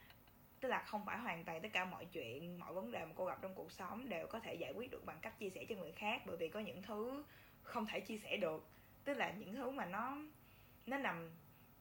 tức 0.60 0.68
là 0.68 0.82
không 0.82 1.04
phải 1.06 1.18
hoàn 1.18 1.44
toàn 1.44 1.60
tất 1.62 1.68
cả 1.72 1.84
mọi 1.84 2.04
chuyện 2.04 2.58
mọi 2.58 2.72
vấn 2.72 2.92
đề 2.92 3.04
mà 3.04 3.12
cô 3.16 3.24
gặp 3.24 3.38
trong 3.42 3.54
cuộc 3.54 3.72
sống 3.72 4.08
đều 4.08 4.26
có 4.26 4.40
thể 4.40 4.54
giải 4.54 4.72
quyết 4.72 4.90
được 4.90 5.04
bằng 5.06 5.18
cách 5.22 5.38
chia 5.38 5.50
sẻ 5.50 5.64
cho 5.68 5.74
người 5.74 5.92
khác 5.92 6.22
bởi 6.26 6.36
vì 6.36 6.48
có 6.48 6.60
những 6.60 6.82
thứ 6.82 7.24
không 7.62 7.86
thể 7.86 8.00
chia 8.00 8.18
sẻ 8.18 8.36
được. 8.36 8.68
Tức 9.04 9.14
là 9.14 9.30
những 9.30 9.54
thứ 9.54 9.70
mà 9.70 9.84
nó 9.84 10.16
nó 10.86 10.98
nằm 10.98 11.30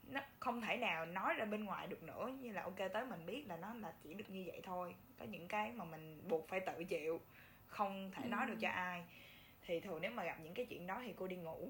nó 0.08 0.22
không 0.40 0.62
thể 0.62 0.78
nào 0.78 1.06
nói 1.06 1.34
ra 1.34 1.46
bên 1.46 1.66
ngoài 1.66 1.88
được 1.88 2.04
nữa. 2.04 2.32
Như 2.42 2.52
là 2.52 2.62
ok 2.64 2.78
tới 2.94 3.06
mình 3.06 3.26
biết 3.26 3.48
là 3.48 3.58
nó 3.58 3.74
là 3.74 3.94
chỉ 4.04 4.14
được 4.14 4.30
như 4.30 4.44
vậy 4.48 4.62
thôi. 4.64 4.96
Có 5.20 5.26
những 5.26 5.48
cái 5.48 5.72
mà 5.72 5.86
mình 5.86 6.22
buộc 6.28 6.48
phải 6.50 6.60
tự 6.60 6.84
chịu 6.84 7.22
không 7.68 8.12
thể 8.12 8.26
nói 8.26 8.46
được 8.46 8.56
cho 8.60 8.70
ai 8.70 9.04
thì 9.70 9.80
thường 9.80 10.02
nếu 10.02 10.12
mà 10.12 10.24
gặp 10.24 10.38
những 10.44 10.54
cái 10.54 10.66
chuyện 10.66 10.88
đó 10.88 11.02
thì 11.06 11.14
cô 11.18 11.28
đi 11.28 11.36
ngủ. 11.36 11.70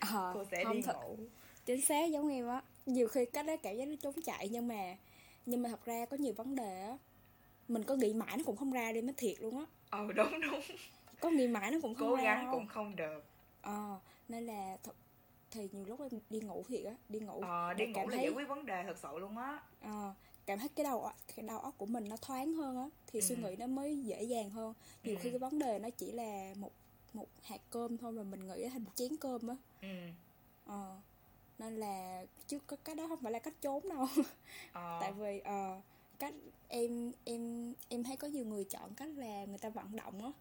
Ờ, 0.00 0.30
cô 0.34 0.44
sẽ 0.44 0.64
đi 0.72 0.82
thật. 0.82 0.96
ngủ. 1.02 1.18
Chính 1.66 1.80
xác 1.80 2.10
giống 2.10 2.28
em 2.28 2.48
á. 2.48 2.62
Nhiều 2.86 3.08
khi 3.08 3.24
cách 3.24 3.46
đó 3.46 3.56
cảm 3.62 3.76
giác 3.76 3.88
nó 3.88 3.94
trốn 4.02 4.14
chạy 4.24 4.48
nhưng 4.48 4.68
mà 4.68 4.96
nhưng 5.46 5.62
mà 5.62 5.68
thật 5.68 5.84
ra 5.84 6.06
có 6.06 6.16
nhiều 6.16 6.32
vấn 6.32 6.54
đề 6.54 6.82
á. 6.82 6.98
Mình 7.68 7.84
có 7.84 7.94
nghĩ 7.94 8.14
mãi 8.14 8.36
nó 8.36 8.42
cũng 8.46 8.56
không 8.56 8.72
ra 8.72 8.92
đi 8.92 9.02
mới 9.02 9.14
thiệt 9.16 9.40
luôn 9.40 9.58
á. 9.58 9.64
Ờ 9.90 10.12
đúng 10.12 10.40
đúng. 10.40 10.60
Có 11.20 11.30
nghĩ 11.30 11.48
mãi 11.48 11.70
nó 11.70 11.78
cũng 11.82 11.94
không 11.94 12.08
cố 12.08 12.16
ra 12.16 12.22
gắng 12.22 12.44
đâu. 12.44 12.54
cũng 12.54 12.66
không 12.66 12.96
được. 12.96 13.24
Ờ 13.62 13.98
nên 14.28 14.46
là 14.46 14.76
thật 14.82 14.96
thì 15.50 15.68
nhiều 15.72 15.84
lúc 15.86 16.00
em 16.00 16.20
đi 16.30 16.40
ngủ 16.40 16.64
thiệt 16.68 16.84
á 16.84 16.92
đi 17.08 17.18
ngủ 17.20 17.40
ờ 17.42 17.74
đi 17.74 17.86
ngủ 17.86 18.08
là 18.08 18.16
thấy... 18.16 18.24
giải 18.24 18.32
quyết 18.32 18.48
vấn 18.48 18.66
đề 18.66 18.82
thật 18.86 18.98
sự 18.98 19.18
luôn 19.18 19.38
á. 19.38 19.60
Ờ 19.80 20.14
cảm 20.46 20.58
thấy 20.58 20.68
cái 20.68 20.84
đầu 20.84 21.10
cái 21.36 21.46
đầu 21.46 21.58
óc 21.58 21.74
của 21.78 21.86
mình 21.86 22.08
nó 22.08 22.16
thoáng 22.16 22.54
hơn 22.54 22.76
á 22.76 22.88
thì 23.06 23.20
ừ. 23.20 23.26
suy 23.26 23.36
nghĩ 23.36 23.56
nó 23.58 23.66
mới 23.66 23.96
dễ 23.96 24.22
dàng 24.22 24.50
hơn 24.50 24.74
nhiều 25.04 25.14
ừ. 25.16 25.20
khi 25.22 25.30
cái 25.30 25.38
vấn 25.38 25.58
đề 25.58 25.78
nó 25.78 25.90
chỉ 25.90 26.12
là 26.12 26.54
một 26.56 26.72
một 27.12 27.28
hạt 27.42 27.60
cơm 27.70 27.96
thôi 27.96 28.12
mà 28.12 28.22
mình 28.22 28.48
nghĩ 28.48 28.68
thành 28.68 28.84
chén 28.94 29.16
cơm 29.16 29.48
á 29.48 29.56
ừ. 29.82 29.88
ờ 30.66 30.96
nên 31.58 31.76
là 31.76 32.24
chứ 32.46 32.58
có 32.66 32.76
cái 32.84 32.94
đó 32.94 33.08
không 33.08 33.18
phải 33.22 33.32
là 33.32 33.38
cách 33.38 33.54
trốn 33.60 33.88
đâu 33.88 34.06
ờ. 34.72 34.98
tại 35.00 35.12
vì 35.12 35.40
uh, 35.40 35.82
cách 36.18 36.34
em 36.68 37.12
em 37.24 37.72
em 37.88 38.04
thấy 38.04 38.16
có 38.16 38.28
nhiều 38.28 38.44
người 38.44 38.64
chọn 38.64 38.94
cách 38.94 39.08
là 39.16 39.44
người 39.44 39.58
ta 39.58 39.68
vận 39.68 39.96
động 39.96 40.24
á 40.24 40.32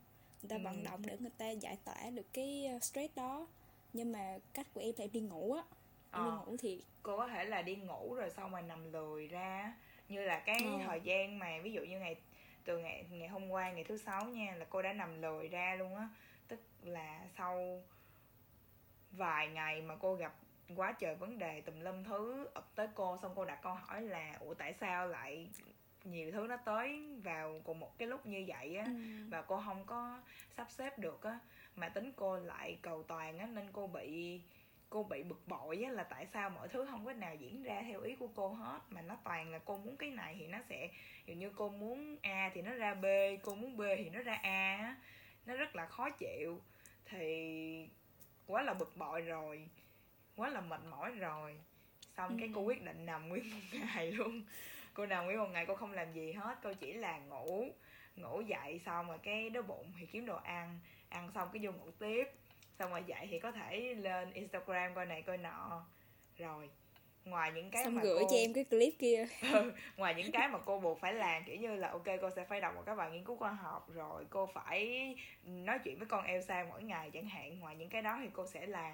người 0.42 0.50
ta 0.50 0.56
ừ. 0.56 0.62
vận 0.64 0.84
động 0.84 1.02
để 1.06 1.18
người 1.20 1.32
ta 1.38 1.50
giải 1.50 1.78
tỏa 1.84 2.10
được 2.10 2.34
cái 2.34 2.66
ờ, 2.66 2.80
stress 2.80 3.16
đó 3.16 3.48
nhưng 3.94 4.12
mà 4.12 4.38
cách 4.54 4.68
của 4.74 4.82
em 4.82 4.94
là 4.98 5.04
em 5.04 5.12
đi 5.12 5.20
ngủ 5.20 5.54
á 5.54 5.64
em 6.12 6.24
ờ. 6.24 6.32
đi 6.32 6.38
ngủ 6.46 6.58
thì 6.60 6.82
cô 7.04 7.18
có 7.18 7.28
thể 7.28 7.46
là 7.46 7.62
đi 7.62 7.76
ngủ 7.76 8.14
rồi 8.14 8.30
xong 8.30 8.52
rồi 8.52 8.62
nằm 8.62 8.92
lười 8.92 9.28
ra 9.28 9.76
như 10.10 10.22
là 10.22 10.40
cái 10.40 10.62
ờ. 10.66 10.80
thời 10.86 11.02
gian 11.02 11.40
mà 11.40 11.60
ví 11.64 11.72
dụ 11.72 11.82
như 11.82 12.00
ngày 12.00 12.16
từ 12.66 12.78
ngày 12.78 13.06
ngày 13.10 13.28
hôm 13.28 13.50
qua 13.50 13.72
ngày 13.72 13.84
thứ 13.84 13.98
sáu 13.98 14.26
nha 14.26 14.56
là 14.56 14.66
cô 14.70 14.82
đã 14.82 14.94
nằm 14.94 15.22
lười 15.22 15.48
ra 15.48 15.76
luôn 15.80 15.96
á 15.96 16.10
tức 16.48 16.60
là 16.84 17.22
sau 17.38 17.82
vài 19.12 19.48
ngày 19.48 19.82
mà 19.82 19.96
cô 19.96 20.16
gặp 20.16 20.36
quá 20.76 20.92
trời 20.92 21.16
vấn 21.16 21.40
đề 21.40 21.62
tùm 21.62 21.80
lum 21.80 22.04
thứ 22.04 22.48
ập 22.54 22.68
tới 22.76 22.88
cô 22.96 23.18
xong 23.22 23.32
cô 23.36 23.46
đặt 23.46 23.60
câu 23.62 23.74
hỏi 23.74 24.02
là 24.02 24.34
ủa 24.40 24.54
tại 24.54 24.74
sao 24.74 25.08
lại 25.08 25.50
nhiều 26.04 26.32
thứ 26.32 26.48
nó 26.50 26.58
tới 26.58 27.06
vào 27.24 27.62
cùng 27.64 27.80
một 27.80 27.98
cái 27.98 28.08
lúc 28.08 28.26
như 28.26 28.46
vậy 28.48 28.76
á 28.76 28.86
ừ. 28.86 28.92
và 29.30 29.42
cô 29.42 29.62
không 29.66 29.86
có 29.86 30.22
sắp 30.58 30.68
xếp 30.72 31.00
được 31.00 31.24
á 31.24 31.40
mà 31.76 31.90
tính 31.90 32.12
cô 32.16 32.38
lại 32.38 32.78
cầu 32.82 33.04
toàn 33.04 33.38
á 33.38 33.46
nên 33.46 33.72
cô 33.72 33.88
bị 33.88 34.42
cô 34.90 35.04
bị 35.04 35.24
bực 35.24 35.48
bội 35.48 35.84
á 35.86 35.92
là 35.92 36.04
tại 36.04 36.28
sao 36.34 36.50
mọi 36.50 36.68
thứ 36.68 36.86
không 36.92 37.06
có 37.06 37.14
nào 37.14 37.36
diễn 37.36 37.64
ra 37.64 37.82
theo 37.88 38.02
ý 38.02 38.16
của 38.16 38.28
cô 38.36 38.48
hết? 38.48 38.80
Mà 38.90 39.02
nó 39.02 39.18
toàn 39.24 39.52
là 39.52 39.60
cô 39.66 39.78
muốn 39.78 39.98
cái 39.98 40.10
này 40.10 40.36
thì 40.40 40.48
nó 40.48 40.58
sẽ 40.70 40.90
dường 41.26 41.40
như 41.40 41.52
cô 41.56 41.70
muốn 41.70 42.18
a 42.22 42.52
thì 42.54 42.62
nó 42.62 42.74
ra 42.74 42.94
b 42.94 43.06
cô 43.44 43.56
muốn 43.56 43.78
b 43.78 43.82
thì 43.98 44.10
nó 44.10 44.22
ra 44.22 44.34
a 44.34 44.78
á. 44.82 44.96
Nó 45.46 45.56
rất 45.56 45.76
là 45.76 45.86
khó 45.86 46.10
chịu. 46.10 46.62
Thì 47.06 47.88
quá 48.48 48.62
là 48.62 48.74
bực 48.74 48.98
bội 48.98 49.22
rồi. 49.22 49.68
Quá 50.36 50.50
là 50.50 50.62
mệt 50.62 50.82
mỏi 50.90 51.12
rồi. 51.12 51.60
Xong 52.18 52.30
ừ. 52.30 52.36
cái 52.40 52.52
cô 52.56 52.62
quyết 52.62 52.84
định 52.84 53.06
nằm 53.06 53.30
nguyên 53.30 53.52
một 53.52 53.60
ngày 53.96 54.12
luôn. 54.12 54.44
Cô 54.94 55.06
nằm 55.06 55.26
nguyên 55.26 55.38
một 55.38 55.50
ngày 55.52 55.66
cô 55.66 55.76
không 55.76 55.92
làm 55.92 56.14
gì 56.14 56.34
hết. 56.34 56.58
Cô 56.64 56.74
chỉ 56.74 56.94
là 56.94 57.20
ngủ 57.20 57.70
ngủ 58.16 58.42
dậy 58.42 58.82
xong 58.86 59.08
rồi 59.08 59.18
cái 59.24 59.50
đói 59.50 59.64
bụng 59.64 59.94
thì 60.00 60.06
kiếm 60.06 60.26
đồ 60.26 60.36
ăn. 60.36 60.80
Ăn 61.10 61.32
xong 61.36 61.50
cái 61.54 61.66
vô 61.66 61.72
ngủ 61.72 61.92
tiếp 62.00 62.32
xong 62.80 62.92
rồi 62.92 63.04
dậy 63.08 63.28
thì 63.32 63.40
có 63.40 63.52
thể 63.52 63.94
lên 63.94 64.32
instagram 64.34 64.94
coi 64.96 65.06
này 65.06 65.22
coi 65.22 65.38
nọ 65.38 65.86
rồi 66.38 66.70
ngoài 67.26 67.52
những 67.56 67.72
cái 67.72 67.84
xong 67.84 67.96
mà 67.96 68.02
gửi 68.04 68.20
cô... 68.22 68.28
cho 68.32 68.38
em 68.38 68.54
cái 68.54 68.64
clip 68.64 68.94
kia 69.00 69.28
ừ, 69.54 69.72
ngoài 69.98 70.16
những 70.16 70.32
cái 70.32 70.48
mà 70.48 70.60
cô 70.66 70.80
buộc 70.80 71.00
phải 71.00 71.14
làm 71.14 71.44
kiểu 71.46 71.56
như 71.56 71.76
là 71.76 71.90
ok 71.90 72.06
cô 72.22 72.30
sẽ 72.36 72.46
phải 72.46 72.62
đọc 72.62 72.76
một 72.76 72.84
các 72.86 72.96
bài 72.96 73.12
nghiên 73.12 73.24
cứu 73.24 73.38
khoa 73.38 73.52
học 73.52 73.88
rồi 73.94 74.26
cô 74.30 74.50
phải 74.54 75.16
nói 75.44 75.80
chuyện 75.84 76.00
với 76.00 76.08
con 76.08 76.26
Elsa 76.26 76.66
mỗi 76.70 76.84
ngày 76.84 77.12
chẳng 77.14 77.26
hạn 77.26 77.60
ngoài 77.60 77.76
những 77.76 77.90
cái 77.90 78.02
đó 78.02 78.20
thì 78.24 78.30
cô 78.34 78.48
sẽ 78.48 78.66
làm 78.66 78.94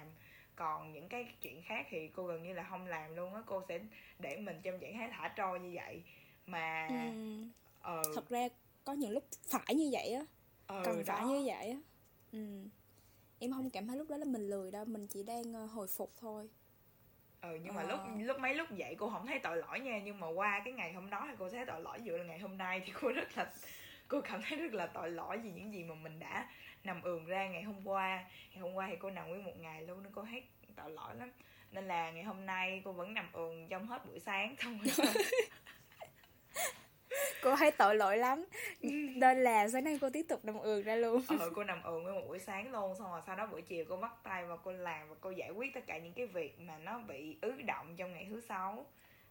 còn 0.56 0.92
những 0.92 1.08
cái 1.08 1.26
chuyện 1.42 1.62
khác 1.62 1.86
thì 1.90 2.08
cô 2.08 2.24
gần 2.24 2.42
như 2.42 2.52
là 2.52 2.66
không 2.70 2.86
làm 2.86 3.16
luôn 3.16 3.34
á 3.34 3.42
cô 3.46 3.62
sẽ 3.68 3.80
để 4.18 4.36
mình 4.36 4.60
trong 4.62 4.78
trạng 4.78 4.94
thái 4.94 5.08
thả 5.12 5.28
trôi 5.36 5.60
như 5.60 5.70
vậy 5.74 6.02
mà 6.46 6.88
ừ. 6.88 7.44
ừ. 7.82 8.02
thật 8.14 8.28
ra 8.28 8.48
có 8.84 8.92
những 8.92 9.10
lúc 9.10 9.24
phải 9.50 9.74
như 9.74 9.88
vậy 9.92 10.12
á 10.12 10.22
ừ, 10.66 10.82
cần 10.84 11.04
đó. 11.06 11.14
phải 11.16 11.26
như 11.26 11.42
vậy 11.46 11.70
á 11.70 11.78
ừ. 12.32 12.68
Em 13.42 13.52
không 13.52 13.70
cảm 13.70 13.86
thấy 13.86 13.96
lúc 13.96 14.10
đó 14.10 14.16
là 14.16 14.24
mình 14.24 14.50
lười 14.50 14.70
đâu 14.70 14.84
mình 14.84 15.06
chỉ 15.06 15.22
đang 15.22 15.52
ờ, 15.54 15.64
hồi 15.66 15.86
phục 15.86 16.12
thôi. 16.20 16.48
Ừ 17.40 17.58
nhưng 17.62 17.74
mà 17.74 17.82
ờ. 17.82 17.88
lúc 17.88 18.00
lúc 18.18 18.38
mấy 18.38 18.54
lúc 18.54 18.70
dậy 18.70 18.96
cô 18.98 19.10
không 19.10 19.26
thấy 19.26 19.38
tội 19.38 19.56
lỗi 19.56 19.80
nha 19.80 20.00
nhưng 20.04 20.20
mà 20.20 20.28
qua 20.28 20.62
cái 20.64 20.72
ngày 20.72 20.92
hôm 20.92 21.10
đó 21.10 21.26
thì 21.30 21.34
cô 21.38 21.50
thấy 21.50 21.66
tội 21.66 21.80
lỗi. 21.80 21.98
Dựa 22.04 22.16
là 22.16 22.24
ngày 22.24 22.38
hôm 22.38 22.58
nay 22.58 22.82
thì 22.86 22.92
cô 23.00 23.12
rất 23.12 23.38
là 23.38 23.52
cô 24.08 24.20
cảm 24.20 24.40
thấy 24.42 24.58
rất 24.58 24.74
là 24.74 24.86
tội 24.86 25.10
lỗi 25.10 25.38
vì 25.38 25.50
những 25.50 25.72
gì 25.72 25.84
mà 25.84 25.94
mình 25.94 26.18
đã 26.18 26.48
nằm 26.84 27.02
ườn 27.02 27.26
ra 27.26 27.48
ngày 27.48 27.62
hôm 27.62 27.86
qua. 27.86 28.24
Ngày 28.50 28.60
hôm 28.60 28.74
qua 28.74 28.86
thì 28.90 28.96
cô 29.00 29.10
nằm 29.10 29.28
nguyên 29.28 29.44
một 29.44 29.58
ngày 29.60 29.82
luôn 29.82 30.02
nên 30.02 30.12
cô 30.12 30.22
thấy 30.22 30.42
tội 30.76 30.90
lỗi 30.90 31.14
lắm. 31.16 31.32
Nên 31.72 31.88
là 31.88 32.10
ngày 32.10 32.24
hôm 32.24 32.46
nay 32.46 32.82
cô 32.84 32.92
vẫn 32.92 33.14
nằm 33.14 33.32
ườn 33.32 33.68
trong 33.68 33.86
hết 33.86 34.06
buổi 34.06 34.20
sáng 34.20 34.56
xong 34.58 34.78
rồi 34.84 35.06
cô 37.42 37.56
thấy 37.56 37.70
tội 37.70 37.96
lỗi 37.96 38.16
lắm 38.16 38.44
nên 39.16 39.38
là 39.38 39.68
sáng 39.68 39.84
nay 39.84 39.98
cô 40.00 40.10
tiếp 40.10 40.22
tục 40.28 40.44
nằm 40.44 40.58
ườn 40.58 40.82
ra 40.82 40.96
luôn 40.96 41.22
ừ 41.28 41.50
cô 41.54 41.64
nằm 41.64 41.82
ườn 41.82 42.02
nguyên 42.02 42.14
một 42.14 42.24
buổi 42.28 42.38
sáng 42.38 42.72
luôn 42.72 42.94
xong 42.98 43.10
rồi 43.10 43.20
sau 43.26 43.36
đó 43.36 43.46
buổi 43.46 43.62
chiều 43.62 43.84
cô 43.88 43.96
bắt 43.96 44.12
tay 44.22 44.44
và 44.46 44.56
cô 44.56 44.72
làm 44.72 45.08
và 45.08 45.14
cô 45.20 45.30
giải 45.30 45.50
quyết 45.50 45.74
tất 45.74 45.80
cả 45.86 45.98
những 45.98 46.12
cái 46.12 46.26
việc 46.26 46.60
mà 46.60 46.78
nó 46.78 46.98
bị 46.98 47.36
ứ 47.40 47.62
động 47.62 47.96
trong 47.96 48.12
ngày 48.12 48.26
thứ 48.30 48.40
sáu 48.40 48.86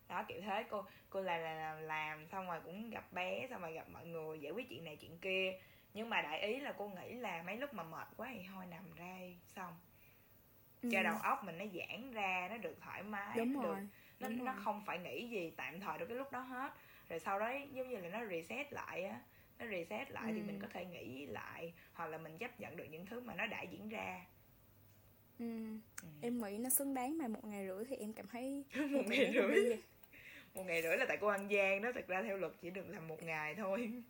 đó 0.10 0.24
kiểu 0.28 0.42
thế 0.42 0.64
cô 0.70 0.86
cô 1.10 1.22
làm 1.22 1.42
làm 1.42 1.58
làm, 1.58 1.82
làm 1.84 2.28
xong 2.28 2.48
rồi 2.48 2.60
cũng 2.66 2.90
gặp 2.90 3.14
bé 3.14 3.48
xong 3.50 3.62
rồi 3.62 3.74
gặp 3.74 3.90
mọi 3.90 4.06
người 4.06 4.40
giải 4.40 4.52
quyết 4.52 4.70
chuyện 4.70 4.86
này 4.86 4.96
chuyện 4.96 5.18
kia 5.18 5.54
nhưng 5.94 6.10
mà 6.10 6.22
đại 6.22 6.42
ý 6.42 6.60
là 6.60 6.74
cô 6.78 6.90
nghĩ 6.90 7.14
là 7.14 7.44
mấy 7.46 7.58
lúc 7.58 7.74
mà 7.74 7.84
mệt 7.84 8.08
quá 8.18 8.30
thì 8.34 8.40
thôi 8.54 8.66
nằm 8.70 8.84
ra 8.96 9.18
xong 9.56 9.74
ừ. 10.82 10.90
cho 10.92 11.04
đầu 11.04 11.16
óc 11.24 11.44
mình 11.44 11.58
nó 11.58 11.66
giãn 11.74 12.12
ra 12.12 12.48
nó 12.52 12.58
được 12.58 12.78
thoải 12.82 13.04
mái 13.04 13.38
đúng 13.38 13.54
được 13.54 13.68
rồi. 13.68 13.88
nó 14.20 14.30
đúng 14.30 14.46
nó 14.46 14.54
rồi. 14.54 14.62
không 14.64 14.84
phải 14.86 15.00
nghĩ 15.00 15.28
gì 15.30 15.54
tạm 15.58 15.80
thời 15.80 15.98
được 15.98 16.06
cái 16.06 16.18
lúc 16.18 16.32
đó 16.32 16.40
hết 16.40 16.74
rồi 17.12 17.20
sau 17.20 17.40
đó 17.40 17.52
giống 17.74 17.90
như 17.90 17.98
là 17.98 18.10
nó 18.10 18.26
reset 18.26 18.74
lại 18.74 19.04
á 19.04 19.20
nó 19.60 19.66
reset 19.72 20.12
lại 20.12 20.32
ừ. 20.32 20.36
thì 20.36 20.42
mình 20.42 20.60
có 20.62 20.68
thể 20.74 20.86
nghĩ 20.86 21.26
lại 21.26 21.74
hoặc 21.94 22.08
là 22.08 22.18
mình 22.18 22.38
chấp 22.38 22.60
nhận 22.60 22.78
được 22.78 22.86
những 22.92 23.06
thứ 23.06 23.20
mà 23.20 23.36
nó 23.36 23.46
đã 23.46 23.62
diễn 23.62 23.90
ra 23.90 24.26
ừ. 25.40 25.46
ừ. 26.02 26.08
em 26.22 26.42
nghĩ 26.42 26.58
nó 26.58 26.70
xứng 26.70 26.94
đáng 26.94 27.18
mà 27.18 27.28
một 27.28 27.46
ngày 27.46 27.68
rưỡi 27.68 27.86
thì 27.86 27.96
em 27.96 28.14
cảm 28.14 28.28
thấy 28.28 28.64
một 28.92 29.04
ngày 29.08 29.32
rưỡi 29.34 29.78
một 30.54 30.64
ngày 30.66 30.82
rưỡi 30.82 30.98
là 30.98 31.06
tại 31.08 31.18
cô 31.22 31.28
ăn 31.28 31.52
gian 31.52 31.82
đó 31.82 31.92
thực 31.96 32.08
ra 32.08 32.22
theo 32.22 32.38
luật 32.38 32.54
chỉ 32.62 32.70
được 32.70 32.90
làm 32.90 33.08
một 33.08 33.24
ngày 33.24 33.56
thôi 33.56 34.04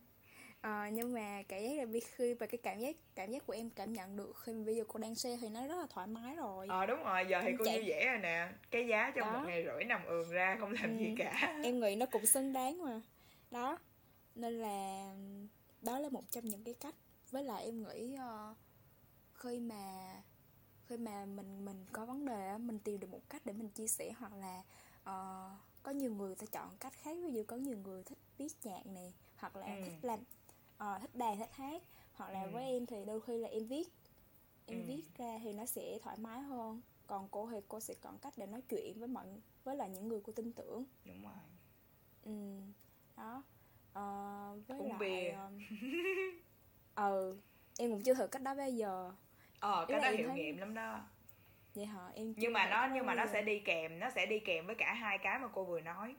à, 0.62 0.89
nhưng 0.93 1.13
mà 1.13 1.43
cảm 1.47 1.63
giác 1.63 1.78
là 1.78 2.00
khi 2.15 2.34
và 2.34 2.45
cái 2.45 2.58
cảm 2.63 2.80
giác 2.80 2.95
cảm 3.15 3.32
giác 3.32 3.45
của 3.45 3.54
em 3.54 3.69
cảm 3.69 3.93
nhận 3.93 4.17
được 4.17 4.34
khi 4.43 4.54
bây 4.54 4.76
giờ 4.76 4.84
cô 4.88 5.00
đang 5.00 5.15
xe 5.15 5.38
thì 5.41 5.50
nó 5.50 5.67
rất 5.67 5.76
là 5.76 5.88
thoải 5.89 6.08
mái 6.08 6.36
rồi 6.36 6.67
ờ 6.69 6.86
đúng 6.86 7.04
rồi 7.04 7.26
giờ 7.30 7.41
thì 7.43 7.52
cô 7.60 7.65
chạy... 7.65 7.80
như 7.80 7.84
vậy 7.88 8.06
rồi 8.06 8.17
nè 8.17 8.50
cái 8.71 8.88
giá 8.88 9.12
trong 9.15 9.34
đó. 9.34 9.39
một 9.39 9.45
ngày 9.47 9.65
rưỡi 9.65 9.84
nằm 9.84 10.06
ườn 10.06 10.30
ra 10.30 10.58
không 10.60 10.71
làm 10.71 10.97
ừ. 10.97 11.00
gì 11.00 11.15
cả 11.17 11.60
em 11.63 11.80
nghĩ 11.80 11.95
nó 11.95 12.06
cũng 12.06 12.26
xứng 12.26 12.54
đáng 12.54 12.84
mà 12.84 13.02
đó 13.52 13.78
nên 14.36 14.54
là 14.54 15.13
đó 15.82 16.00
là 16.00 16.10
một 16.10 16.24
trong 16.32 16.45
những 16.45 16.63
cái 16.63 16.74
cách 16.74 16.95
với 17.32 17.43
lại 17.43 17.63
em 17.63 17.84
nghĩ 17.84 18.15
uh, 18.15 18.58
khi 19.34 19.60
mà 19.60 20.13
khi 20.86 20.97
mà 20.97 21.26
mình 21.26 21.65
mình 21.65 21.86
có 21.91 22.06
vấn 22.06 22.26
đề 22.26 22.58
mình 22.58 22.80
tìm 22.80 23.00
được 23.00 23.10
một 23.10 23.30
cách 23.30 23.41
để 23.45 23.54
mình 23.54 23.69
chia 23.69 23.88
sẻ 23.88 24.12
hoặc 24.17 24.32
là 24.34 24.62
uh, 25.02 25.60
có 25.84 25.91
nhiều 25.91 26.13
người 26.13 26.36
ta 26.36 26.45
chọn 26.52 26.69
cách 26.80 26.93
khác 26.93 27.17
ví 27.24 27.32
dụ 27.32 27.43
có 27.47 27.56
nhiều 27.56 27.78
người 27.78 28.04
thích 28.04 28.17
viết 28.38 28.54
nhạc 28.63 28.86
này 28.86 29.13
hoặc 29.36 29.56
là 29.56 29.65
ừ. 29.65 29.82
thích 29.86 29.93
làm 30.02 30.19
uh, 30.84 31.02
thích 31.02 31.15
đàn 31.15 31.39
thích 31.39 31.54
hát. 31.54 31.82
Hoặc 32.13 32.30
là 32.30 32.44
ừ. 32.44 32.50
với 32.54 32.63
em 32.63 32.86
thì 32.86 33.06
đôi 33.06 33.22
khi 33.22 33.38
là 33.38 33.48
em 33.48 33.67
viết. 33.67 33.88
Em 34.67 34.80
ừ. 34.80 34.86
viết 34.88 35.04
ra 35.17 35.39
thì 35.44 35.54
nó 35.54 35.65
sẽ 35.65 35.98
thoải 36.02 36.17
mái 36.20 36.41
hơn. 36.41 36.82
Còn 37.08 37.28
cô 37.32 37.50
thì 37.52 37.58
cô 37.67 37.80
sẽ 37.80 37.94
chọn 38.02 38.17
cách 38.17 38.34
để 38.38 38.46
nói 38.46 38.62
chuyện 38.70 39.00
với 39.00 39.08
mọi 39.08 39.26
với 39.63 39.76
là 39.76 39.88
những 39.88 40.08
người 40.08 40.22
cô 40.24 40.34
tin 40.34 40.54
tưởng. 40.54 40.86
Đúng 41.06 41.24
rồi. 41.24 41.34
Ừ 42.24 42.32
đó. 43.17 43.44
Uh, 43.89 44.67
với 44.67 44.80
Uống 44.80 44.89
lại 44.89 45.00
bia. 45.00 45.36
ừ 46.96 47.38
em 47.80 47.91
cũng 47.91 48.02
chưa 48.04 48.13
thử 48.13 48.28
cách 48.28 48.41
đó 48.41 48.56
bây 48.56 48.76
giờ. 48.76 49.12
Ờ 49.60 49.86
cái 49.88 50.02
đó 50.02 50.10
hiệu 50.10 50.28
thấy... 50.28 50.38
nghiệm 50.38 50.58
lắm 50.58 50.74
đó. 50.74 51.00
Vậy 51.76 51.86
hả? 51.86 52.08
Em 52.15 52.34
nhưng 52.38 52.54
mà 52.54 52.70
nó 52.70 52.88
nhưng 52.94 53.06
mà 53.06 53.15
nó 53.15 53.26
sẽ 53.26 53.41
đi 53.41 53.60
kèm 53.60 54.00
nó 54.00 54.10
sẽ 54.10 54.26
đi 54.26 54.39
kèm 54.39 54.65
với 54.65 54.76
cả 54.76 54.94
hai 54.94 55.17
cái 55.17 55.39
mà 55.39 55.48
cô 55.48 55.63
vừa 55.63 55.82
nói 55.82 56.15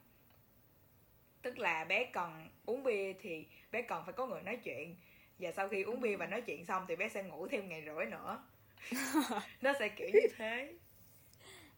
tức 1.42 1.58
là 1.58 1.84
bé 1.84 2.04
cần 2.04 2.48
uống 2.66 2.82
bia 2.82 3.12
thì 3.12 3.46
bé 3.72 3.82
cần 3.82 4.02
phải 4.04 4.12
có 4.12 4.26
người 4.26 4.42
nói 4.42 4.56
chuyện 4.56 4.96
và 5.38 5.52
sau 5.52 5.68
khi 5.68 5.82
uống 5.82 6.00
bia 6.00 6.16
và 6.16 6.26
nói 6.26 6.40
chuyện 6.40 6.64
xong 6.64 6.84
thì 6.88 6.96
bé 6.96 7.08
sẽ 7.08 7.22
ngủ 7.22 7.48
thêm 7.48 7.68
ngày 7.68 7.82
rưỡi 7.86 8.06
nữa 8.06 8.44
nó 9.60 9.72
sẽ 9.78 9.88
kiểu 9.88 10.08
như 10.12 10.28
thế 10.36 10.74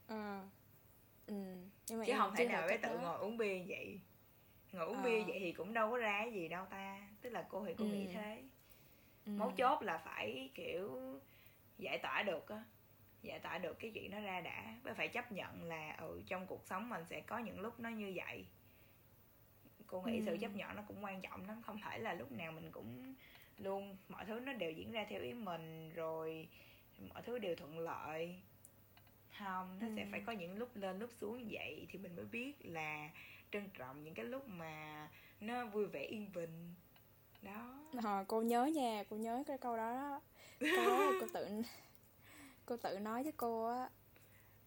à. 0.07 0.43
ừ. 1.27 1.35
Nhưng 1.89 1.99
mà 1.99 2.05
chứ 2.07 2.13
không 2.19 2.35
thể 2.37 2.49
nào 2.49 2.69
bé 2.69 2.77
tự 2.77 2.89
đó. 2.89 3.01
ngồi 3.03 3.19
uống 3.19 3.37
bia 3.37 3.63
vậy 3.67 4.01
ngồi 4.73 4.87
uống 4.87 4.97
à. 4.97 5.03
bia 5.05 5.23
vậy 5.23 5.39
thì 5.41 5.53
cũng 5.53 5.75
đâu 5.75 5.91
có 5.91 5.99
ra 5.99 6.25
gì 6.25 6.49
đâu 6.49 6.67
ta 6.71 7.01
tức 7.21 7.31
là 7.31 7.47
cô 7.49 7.65
thì 7.67 7.75
cô 7.79 7.85
ừ. 7.85 7.91
nghĩ 7.91 8.07
thế 8.13 8.43
ừ. 9.27 9.33
mấu 9.33 9.53
chốt 9.57 9.83
là 9.83 9.99
phải 9.99 10.51
kiểu 10.55 11.21
giải 11.79 11.99
tỏa 11.99 12.23
được 12.23 12.49
á 12.49 12.65
giải 13.23 13.39
tỏa 13.39 13.59
được 13.59 13.79
cái 13.79 13.91
chuyện 13.95 14.11
đó 14.11 14.21
ra 14.21 14.41
đã 14.41 14.75
bé 14.85 14.93
phải 14.95 15.09
chấp 15.09 15.33
nhận 15.33 15.65
là 15.65 15.91
ở 15.91 16.07
ừ, 16.09 16.23
trong 16.27 16.47
cuộc 16.47 16.67
sống 16.67 16.89
mình 16.89 17.05
sẽ 17.11 17.21
có 17.21 17.39
những 17.39 17.61
lúc 17.61 17.81
nó 17.81 17.89
như 17.89 18.13
vậy 18.15 18.47
cô 19.87 20.03
nghĩ 20.03 20.19
ừ. 20.19 20.23
sự 20.27 20.37
chấp 20.41 20.55
nhận 20.55 20.77
nó 20.77 20.83
cũng 20.89 21.05
quan 21.05 21.21
trọng 21.21 21.49
lắm 21.49 21.63
không 21.63 21.79
phải 21.83 22.01
là 22.01 22.15
lúc 22.15 22.33
nào 22.33 22.53
mình 22.53 22.71
cũng 22.73 23.15
luôn 23.59 23.97
mọi 24.09 24.25
thứ 24.25 24.41
nó 24.41 24.53
đều 24.53 24.71
diễn 24.71 24.93
ra 24.93 25.07
theo 25.09 25.23
ý 25.23 25.33
mình 25.33 25.93
rồi 25.95 26.49
mọi 27.09 27.23
thứ 27.23 27.39
đều 27.39 27.57
thuận 27.57 27.79
lợi 27.79 28.41
không 29.39 29.79
nó 29.81 29.87
ừ. 29.87 29.93
sẽ 29.97 30.07
phải 30.11 30.21
có 30.27 30.33
những 30.33 30.57
lúc 30.57 30.77
lên 30.77 30.99
lúc 30.99 31.11
xuống 31.21 31.49
vậy 31.51 31.87
thì 31.91 31.99
mình 31.99 32.17
mới 32.17 32.25
biết 32.25 32.53
là 32.61 33.11
trân 33.53 33.69
trọng 33.79 34.05
những 34.05 34.15
cái 34.15 34.25
lúc 34.25 34.49
mà 34.49 35.09
nó 35.41 35.67
vui 35.67 35.87
vẻ 35.87 36.01
yên 36.01 36.33
bình 36.35 36.75
đó 37.43 37.75
à, 38.05 38.25
cô 38.29 38.43
nhớ 38.43 38.65
nha 38.65 39.05
cô 39.11 39.17
nhớ 39.17 39.45
cái 39.47 39.59
câu 39.59 39.77
đó 39.77 39.95
đó 39.95 40.21
câu 40.61 40.85
đó 40.85 41.13
cô 41.21 41.27
tự 41.35 41.49
cô 42.67 42.77
tự 42.77 42.99
nói 42.99 43.23
với 43.23 43.33
cô 43.37 43.67
á 43.67 43.89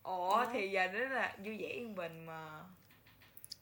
ủa 0.03 0.43
đó. 0.43 0.49
thì 0.53 0.71
giờ 0.71 0.87
đó 0.87 0.99
là 0.99 1.37
vui 1.43 1.57
vẻ 1.57 1.67
yên 1.67 1.95
bình 1.95 2.25
mà 2.25 2.63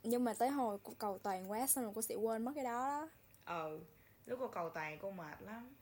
nhưng 0.06 0.24
mà 0.24 0.34
tới 0.34 0.50
hồi 0.50 0.78
cô 0.84 0.94
cầu 0.98 1.18
toàn 1.18 1.52
quá 1.52 1.68
xong 1.68 1.84
rồi 1.84 1.94
cô 1.96 2.02
sẽ 2.02 2.16
quên 2.16 2.46
mất 2.46 2.52
cái 2.56 2.64
đó 2.64 2.88
đó. 2.88 3.10
Ừ 3.46 3.80
lúc 4.26 4.40
cô 4.42 4.48
cầu 4.48 4.70
toàn 4.70 5.00
cô 5.02 5.12
mệt 5.12 5.42
lắm. 5.42 5.76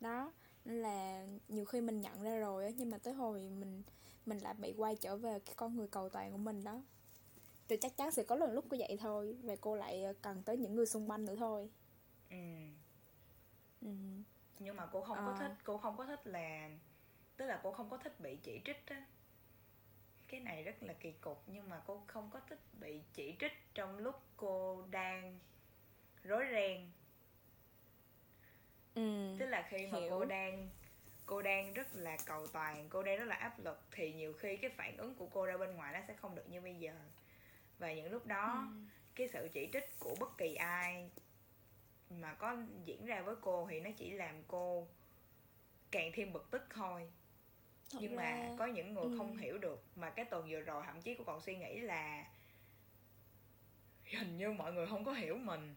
Đó 0.00 0.32
nên 0.64 0.82
là 0.82 1.26
nhiều 1.48 1.64
khi 1.64 1.80
mình 1.80 2.00
nhận 2.00 2.22
ra 2.22 2.38
rồi 2.38 2.64
á 2.64 2.70
nhưng 2.76 2.90
mà 2.90 2.98
tới 2.98 3.14
hồi 3.14 3.40
mình 3.40 3.82
mình 4.26 4.38
lại 4.38 4.54
bị 4.54 4.74
quay 4.76 4.96
trở 4.96 5.16
về 5.16 5.38
cái 5.38 5.54
con 5.54 5.76
người 5.76 5.88
cầu 5.88 6.08
toàn 6.08 6.32
của 6.32 6.38
mình 6.38 6.64
đó. 6.64 6.82
Thì 7.68 7.76
chắc 7.76 7.96
chắn 7.96 8.10
sẽ 8.10 8.22
có 8.22 8.36
lần 8.36 8.52
lúc 8.52 8.64
cô 8.70 8.76
vậy 8.78 8.98
thôi 9.00 9.36
và 9.42 9.56
cô 9.60 9.76
lại 9.76 10.04
cần 10.22 10.42
tới 10.42 10.56
những 10.56 10.74
người 10.74 10.86
xung 10.86 11.10
quanh 11.10 11.24
nữa 11.24 11.36
thôi. 11.36 11.70
Ừ. 12.30 12.36
Ừ. 13.80 13.88
Nhưng 14.58 14.76
mà 14.76 14.86
cô 14.92 15.02
không 15.02 15.18
à. 15.18 15.24
có 15.26 15.32
ờ. 15.32 15.38
thích 15.38 15.56
cô 15.64 15.78
không 15.78 15.96
có 15.96 16.06
thích 16.06 16.26
là 16.26 16.70
tức 17.36 17.46
là 17.46 17.60
cô 17.62 17.72
không 17.72 17.90
có 17.90 17.96
thích 17.96 18.20
bị 18.20 18.36
chỉ 18.36 18.60
trích 18.64 18.86
á 18.86 19.06
cái 20.28 20.40
này 20.40 20.62
rất 20.62 20.82
là 20.82 20.92
kỳ 21.00 21.12
cục 21.12 21.42
nhưng 21.46 21.68
mà 21.68 21.80
cô 21.86 22.02
không 22.06 22.30
có 22.32 22.40
thích 22.48 22.60
bị 22.80 23.00
chỉ 23.14 23.36
trích 23.40 23.52
trong 23.74 23.98
lúc 23.98 24.22
cô 24.36 24.84
đang 24.90 25.38
rối 26.24 26.44
ren 26.52 26.90
ừ, 28.94 29.36
tức 29.38 29.46
là 29.46 29.66
khi 29.70 29.86
mà 29.86 29.98
hiểu. 29.98 30.10
cô 30.10 30.24
đang 30.24 30.68
cô 31.26 31.42
đang 31.42 31.74
rất 31.74 31.94
là 31.94 32.16
cầu 32.26 32.46
toàn 32.46 32.86
cô 32.88 33.02
đang 33.02 33.18
rất 33.18 33.24
là 33.24 33.36
áp 33.36 33.58
lực 33.58 33.80
thì 33.90 34.12
nhiều 34.12 34.32
khi 34.32 34.56
cái 34.56 34.70
phản 34.70 34.96
ứng 34.96 35.14
của 35.14 35.26
cô 35.26 35.46
ra 35.46 35.56
bên 35.56 35.76
ngoài 35.76 35.92
nó 35.92 36.00
sẽ 36.08 36.14
không 36.14 36.34
được 36.34 36.48
như 36.48 36.60
bây 36.60 36.74
giờ 36.74 36.94
và 37.78 37.92
những 37.92 38.12
lúc 38.12 38.26
đó 38.26 38.66
ừ. 38.72 38.80
cái 39.14 39.28
sự 39.32 39.48
chỉ 39.52 39.68
trích 39.72 39.98
của 39.98 40.16
bất 40.20 40.38
kỳ 40.38 40.54
ai 40.54 41.10
mà 42.10 42.34
có 42.34 42.56
diễn 42.84 43.06
ra 43.06 43.22
với 43.22 43.36
cô 43.40 43.66
thì 43.70 43.80
nó 43.80 43.90
chỉ 43.96 44.10
làm 44.10 44.42
cô 44.48 44.86
càng 45.90 46.10
thêm 46.14 46.32
bực 46.32 46.50
tức 46.50 46.62
thôi 46.70 47.10
Thật 47.92 47.98
nhưng 48.02 48.16
ra... 48.16 48.22
mà 48.22 48.56
có 48.58 48.66
những 48.66 48.94
người 48.94 49.04
ừ. 49.04 49.14
không 49.18 49.36
hiểu 49.36 49.58
được 49.58 49.84
mà 49.96 50.10
cái 50.10 50.24
tuần 50.24 50.46
vừa 50.50 50.60
rồi 50.60 50.82
thậm 50.86 51.00
chí 51.00 51.14
cô 51.14 51.24
còn 51.24 51.40
suy 51.40 51.56
nghĩ 51.56 51.80
là 51.80 52.24
hình 54.04 54.36
như 54.36 54.52
mọi 54.52 54.72
người 54.72 54.86
không 54.86 55.04
có 55.04 55.12
hiểu 55.12 55.36
mình. 55.36 55.74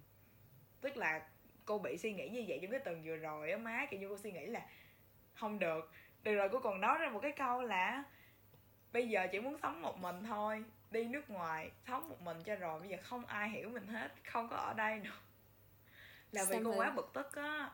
Tức 0.81 0.97
là 0.97 1.27
cô 1.65 1.79
bị 1.79 1.97
suy 1.97 2.13
nghĩ 2.13 2.29
như 2.29 2.45
vậy 2.47 2.59
trong 2.61 2.71
cái 2.71 2.79
tuần 2.79 3.03
vừa 3.03 3.15
rồi 3.15 3.51
á 3.51 3.57
má 3.57 3.85
kiểu 3.89 3.99
như 3.99 4.09
cô 4.09 4.17
suy 4.17 4.31
nghĩ 4.31 4.45
là 4.45 4.61
không 5.33 5.59
được. 5.59 5.91
Từ 6.23 6.35
rồi 6.35 6.49
cô 6.51 6.59
còn 6.59 6.81
nói 6.81 6.97
ra 6.97 7.09
một 7.09 7.19
cái 7.19 7.31
câu 7.31 7.61
là 7.61 8.03
bây 8.93 9.09
giờ 9.09 9.27
chỉ 9.31 9.39
muốn 9.39 9.57
sống 9.61 9.81
một 9.81 9.99
mình 9.99 10.23
thôi 10.23 10.63
đi 10.91 11.03
nước 11.03 11.29
ngoài 11.29 11.71
sống 11.87 12.09
một 12.09 12.21
mình 12.21 12.37
cho 12.43 12.55
rồi 12.55 12.79
bây 12.79 12.89
giờ 12.89 12.97
không 13.03 13.25
ai 13.25 13.49
hiểu 13.49 13.69
mình 13.69 13.87
hết 13.87 14.11
không 14.31 14.49
có 14.49 14.55
ở 14.55 14.73
đây 14.73 14.99
nữa. 14.99 15.19
Là 16.31 16.43
vì 16.49 16.57
cô 16.63 16.75
quá 16.75 16.91
bực 16.91 17.09
tức 17.13 17.35
á 17.35 17.71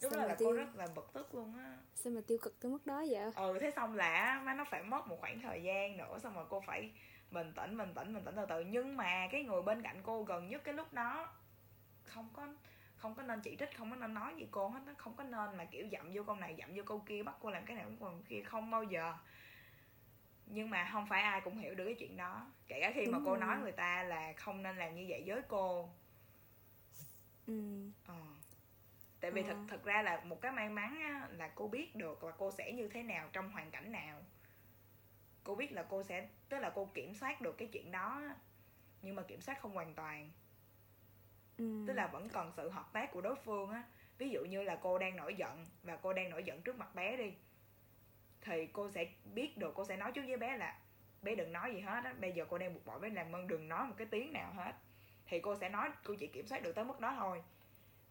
lúc 0.00 0.12
đó 0.12 0.24
là 0.24 0.34
tiêu... 0.34 0.48
cô 0.48 0.52
rất 0.52 0.76
là 0.76 0.86
bực 0.94 1.10
tức 1.12 1.34
luôn 1.34 1.54
á. 1.58 1.76
Sao 1.94 2.12
mà 2.12 2.20
tiêu 2.26 2.38
cực 2.42 2.60
tới 2.60 2.72
mức 2.72 2.86
đó 2.86 3.04
vậy? 3.10 3.32
Ừ 3.36 3.58
thế 3.60 3.70
xong 3.76 3.94
là 3.94 4.42
má 4.44 4.54
nó 4.54 4.64
phải 4.64 4.82
mất 4.82 5.06
một 5.06 5.20
khoảng 5.20 5.40
thời 5.40 5.62
gian 5.62 5.96
nữa 5.96 6.18
xong 6.22 6.34
rồi 6.34 6.46
cô 6.48 6.60
phải 6.66 6.90
bình 7.30 7.52
tĩnh 7.56 7.78
bình 7.78 7.94
tĩnh 7.94 8.14
bình 8.14 8.24
tĩnh 8.24 8.34
từ 8.36 8.46
từ. 8.48 8.60
Nhưng 8.60 8.96
mà 8.96 9.28
cái 9.32 9.42
người 9.42 9.62
bên 9.62 9.82
cạnh 9.82 10.00
cô 10.02 10.22
gần 10.22 10.48
nhất 10.48 10.64
cái 10.64 10.74
lúc 10.74 10.92
đó 10.92 11.28
không 12.04 12.28
có 12.32 12.48
không 12.96 13.14
có 13.14 13.22
nên 13.22 13.40
chỉ 13.40 13.56
trích 13.58 13.78
không 13.78 13.90
có 13.90 13.96
nên 13.96 14.14
nói 14.14 14.34
gì 14.36 14.46
cô 14.50 14.68
hết 14.68 14.80
nó 14.86 14.92
không 14.98 15.16
có 15.16 15.24
nên 15.24 15.56
mà 15.56 15.64
kiểu 15.64 15.86
dậm 15.92 16.10
vô 16.12 16.22
câu 16.22 16.36
này 16.36 16.56
dậm 16.58 16.70
vô 16.74 16.82
câu 16.86 17.02
kia 17.06 17.22
bắt 17.22 17.34
cô 17.40 17.50
làm 17.50 17.64
cái 17.66 17.76
này 17.76 17.84
còn 18.00 18.22
kia 18.22 18.42
không 18.42 18.70
bao 18.70 18.84
giờ. 18.84 19.14
Nhưng 20.46 20.70
mà 20.70 20.88
không 20.92 21.06
phải 21.06 21.22
ai 21.22 21.40
cũng 21.40 21.58
hiểu 21.58 21.74
được 21.74 21.84
cái 21.84 21.94
chuyện 21.94 22.16
đó. 22.16 22.46
Kể 22.66 22.80
cả 22.80 22.92
khi 22.94 23.04
Đúng 23.04 23.12
mà 23.12 23.18
cô 23.24 23.30
rồi. 23.30 23.38
nói 23.38 23.58
người 23.58 23.72
ta 23.72 24.02
là 24.02 24.32
không 24.32 24.62
nên 24.62 24.76
làm 24.76 24.94
như 24.94 25.06
vậy 25.08 25.22
với 25.26 25.42
cô. 25.48 25.88
Ừ. 27.46 27.90
Ờ. 28.06 28.14
tại 29.26 29.30
vì 29.30 29.42
ờ. 29.42 29.46
thật 29.48 29.56
thật 29.68 29.84
ra 29.84 30.02
là 30.02 30.20
một 30.24 30.40
cái 30.40 30.52
may 30.52 30.68
mắn 30.68 31.00
á, 31.00 31.28
là 31.30 31.48
cô 31.54 31.68
biết 31.68 31.96
được 31.96 32.24
là 32.24 32.32
cô 32.38 32.50
sẽ 32.50 32.72
như 32.72 32.88
thế 32.88 33.02
nào 33.02 33.28
trong 33.32 33.50
hoàn 33.50 33.70
cảnh 33.70 33.92
nào. 33.92 34.22
Cô 35.44 35.54
biết 35.54 35.72
là 35.72 35.82
cô 35.82 36.02
sẽ 36.02 36.28
tức 36.48 36.58
là 36.58 36.70
cô 36.74 36.90
kiểm 36.94 37.14
soát 37.14 37.40
được 37.40 37.58
cái 37.58 37.68
chuyện 37.72 37.92
đó 37.92 38.22
nhưng 39.02 39.16
mà 39.16 39.22
kiểm 39.22 39.40
soát 39.40 39.60
không 39.60 39.74
hoàn 39.74 39.94
toàn. 39.94 40.30
Ừ. 41.58 41.84
tức 41.86 41.92
là 41.92 42.06
vẫn 42.06 42.28
còn 42.28 42.52
sự 42.56 42.70
hợp 42.70 42.92
tác 42.92 43.12
của 43.12 43.20
đối 43.20 43.34
phương 43.36 43.70
á. 43.70 43.82
Ví 44.18 44.30
dụ 44.30 44.44
như 44.44 44.62
là 44.62 44.78
cô 44.82 44.98
đang 44.98 45.16
nổi 45.16 45.34
giận 45.34 45.64
và 45.82 45.96
cô 45.96 46.12
đang 46.12 46.30
nổi 46.30 46.44
giận 46.44 46.62
trước 46.62 46.76
mặt 46.76 46.94
bé 46.94 47.16
đi 47.16 47.34
thì 48.40 48.66
cô 48.72 48.90
sẽ 48.90 49.06
biết 49.24 49.58
được 49.58 49.72
cô 49.74 49.84
sẽ 49.84 49.96
nói 49.96 50.12
trước 50.12 50.22
với 50.26 50.36
bé 50.36 50.56
là 50.56 50.78
bé 51.22 51.34
đừng 51.34 51.52
nói 51.52 51.74
gì 51.74 51.80
hết 51.80 52.04
á 52.04 52.14
bây 52.20 52.32
giờ 52.32 52.44
cô 52.48 52.58
đang 52.58 52.74
buộc 52.74 52.86
bội 52.86 53.00
bé 53.00 53.08
làm 53.08 53.36
ơn 53.36 53.46
đừng 53.46 53.68
nói 53.68 53.86
một 53.86 53.94
cái 53.98 54.06
tiếng 54.10 54.32
nào 54.32 54.52
hết. 54.52 54.72
Thì 55.26 55.40
cô 55.40 55.56
sẽ 55.56 55.68
nói 55.68 55.88
cô 56.04 56.14
chỉ 56.18 56.26
kiểm 56.26 56.46
soát 56.46 56.62
được 56.62 56.72
tới 56.74 56.84
mức 56.84 57.00
đó 57.00 57.14
thôi 57.18 57.42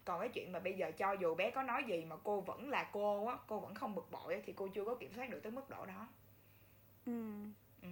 còn 0.06 0.20
cái 0.20 0.30
chuyện 0.30 0.52
mà 0.52 0.60
bây 0.60 0.74
giờ 0.74 0.91
cho 0.98 1.12
dù 1.12 1.36
bé 1.36 1.52
có 1.52 1.63
nói 1.63 1.84
gì 1.88 2.06
mà 2.06 2.15
cô 2.24 2.41
vẫn 2.41 2.70
là 2.70 2.89
cô 2.94 3.26
á 3.26 3.38
cô 3.48 3.60
vẫn 3.60 3.76
không 3.76 3.96
bực 3.96 4.12
bội 4.12 4.41
thì 4.46 4.54
cô 4.54 4.68
chưa 4.68 4.86
có 4.86 4.96
kiểm 4.96 5.13
soát 5.15 5.30
được 5.30 5.39
tới 5.44 5.52
mức 5.52 5.70
độ 5.70 5.86
đó 5.86 6.08
ừ 7.06 7.24
ừ 7.82 7.89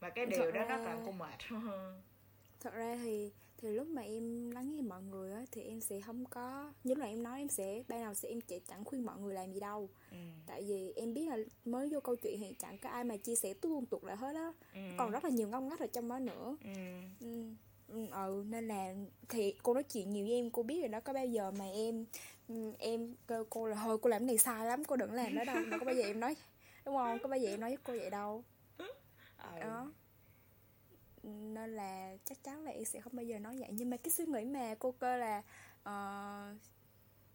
và 0.00 0.10
cái 0.10 0.26
điều 0.26 0.40
thật 0.40 0.50
đó 0.54 0.64
ra... 0.64 0.76
nó 0.76 0.84
làm 0.84 0.98
cô 1.06 1.12
mệt 1.12 1.38
thật 2.60 2.74
ra 2.74 2.96
thì 3.02 3.32
thì 3.58 3.68
lúc 3.72 3.86
mà 3.86 4.02
em 4.02 4.50
lắng 4.50 4.74
nghe 4.74 4.82
mọi 4.82 5.02
người 5.02 5.32
á 5.32 5.44
thì 5.52 5.62
em 5.62 5.80
sẽ 5.80 6.00
không 6.00 6.24
có 6.24 6.72
như 6.84 6.94
là 6.94 7.06
em 7.06 7.22
nói 7.22 7.38
em 7.38 7.48
sẽ 7.48 7.82
ban 7.88 8.04
đầu 8.04 8.14
sẽ 8.14 8.28
em 8.28 8.40
chỉ 8.40 8.60
chẳng 8.68 8.84
khuyên 8.84 9.06
mọi 9.06 9.18
người 9.18 9.34
làm 9.34 9.52
gì 9.52 9.60
đâu 9.60 9.88
ừ. 10.10 10.16
tại 10.46 10.62
vì 10.62 10.92
em 10.96 11.14
biết 11.14 11.28
là 11.28 11.36
mới 11.64 11.88
vô 11.92 12.00
câu 12.00 12.16
chuyện 12.16 12.40
thì 12.40 12.54
chẳng 12.58 12.78
có 12.78 12.88
ai 12.88 13.04
mà 13.04 13.16
chia 13.16 13.34
sẻ 13.34 13.54
tuôn 13.54 13.86
tuột 13.86 14.04
lại 14.04 14.16
hết 14.16 14.34
á 14.34 14.52
ừ. 14.74 14.80
còn 14.98 15.10
rất 15.10 15.24
là 15.24 15.30
nhiều 15.30 15.48
ngông 15.48 15.68
ngách 15.68 15.80
ở 15.80 15.86
trong 15.86 16.08
đó 16.08 16.18
nữa 16.18 16.56
ừ. 16.64 16.70
Ừ. 17.20 17.42
ừ. 17.88 18.44
nên 18.46 18.68
là 18.68 18.94
thì 19.28 19.54
cô 19.62 19.74
nói 19.74 19.82
chuyện 19.82 20.10
nhiều 20.10 20.26
với 20.26 20.34
em 20.34 20.50
cô 20.50 20.62
biết 20.62 20.80
rồi 20.80 20.88
đó 20.88 21.00
có 21.00 21.12
bao 21.12 21.26
giờ 21.26 21.50
mà 21.50 21.64
em 21.64 22.04
ừ, 22.48 22.72
em 22.78 23.14
kêu 23.28 23.46
cô 23.50 23.66
là 23.66 23.76
thôi 23.76 23.98
cô 24.02 24.10
làm 24.10 24.20
cái 24.20 24.26
này 24.26 24.38
sai 24.38 24.66
lắm 24.66 24.84
cô 24.84 24.96
đừng 24.96 25.12
làm 25.12 25.34
đó 25.34 25.44
đâu 25.44 25.56
đâu 25.70 25.80
có 25.80 25.86
bao 25.86 25.94
giờ 25.94 26.02
em 26.02 26.20
nói 26.20 26.36
đúng 26.88 26.96
không? 26.96 27.18
Có 27.22 27.28
bao 27.28 27.38
giờ 27.38 27.50
em 27.50 27.60
nói 27.60 27.70
với 27.70 27.78
cô 27.84 27.92
vậy 27.92 28.10
đâu. 28.10 28.44
Ừ. 29.38 29.60
đó. 29.60 29.92
Nên 31.22 31.76
là 31.76 32.16
chắc 32.24 32.44
chắn 32.44 32.64
là 32.64 32.70
em 32.70 32.84
sẽ 32.84 33.00
không 33.00 33.16
bao 33.16 33.24
giờ 33.24 33.38
nói 33.38 33.56
vậy. 33.58 33.68
Nhưng 33.72 33.90
mà 33.90 33.96
cái 33.96 34.10
suy 34.10 34.26
nghĩ 34.26 34.44
mà 34.44 34.74
cô 34.78 34.92
cơ 34.92 35.16
là 35.16 35.42
uh, 35.82 36.56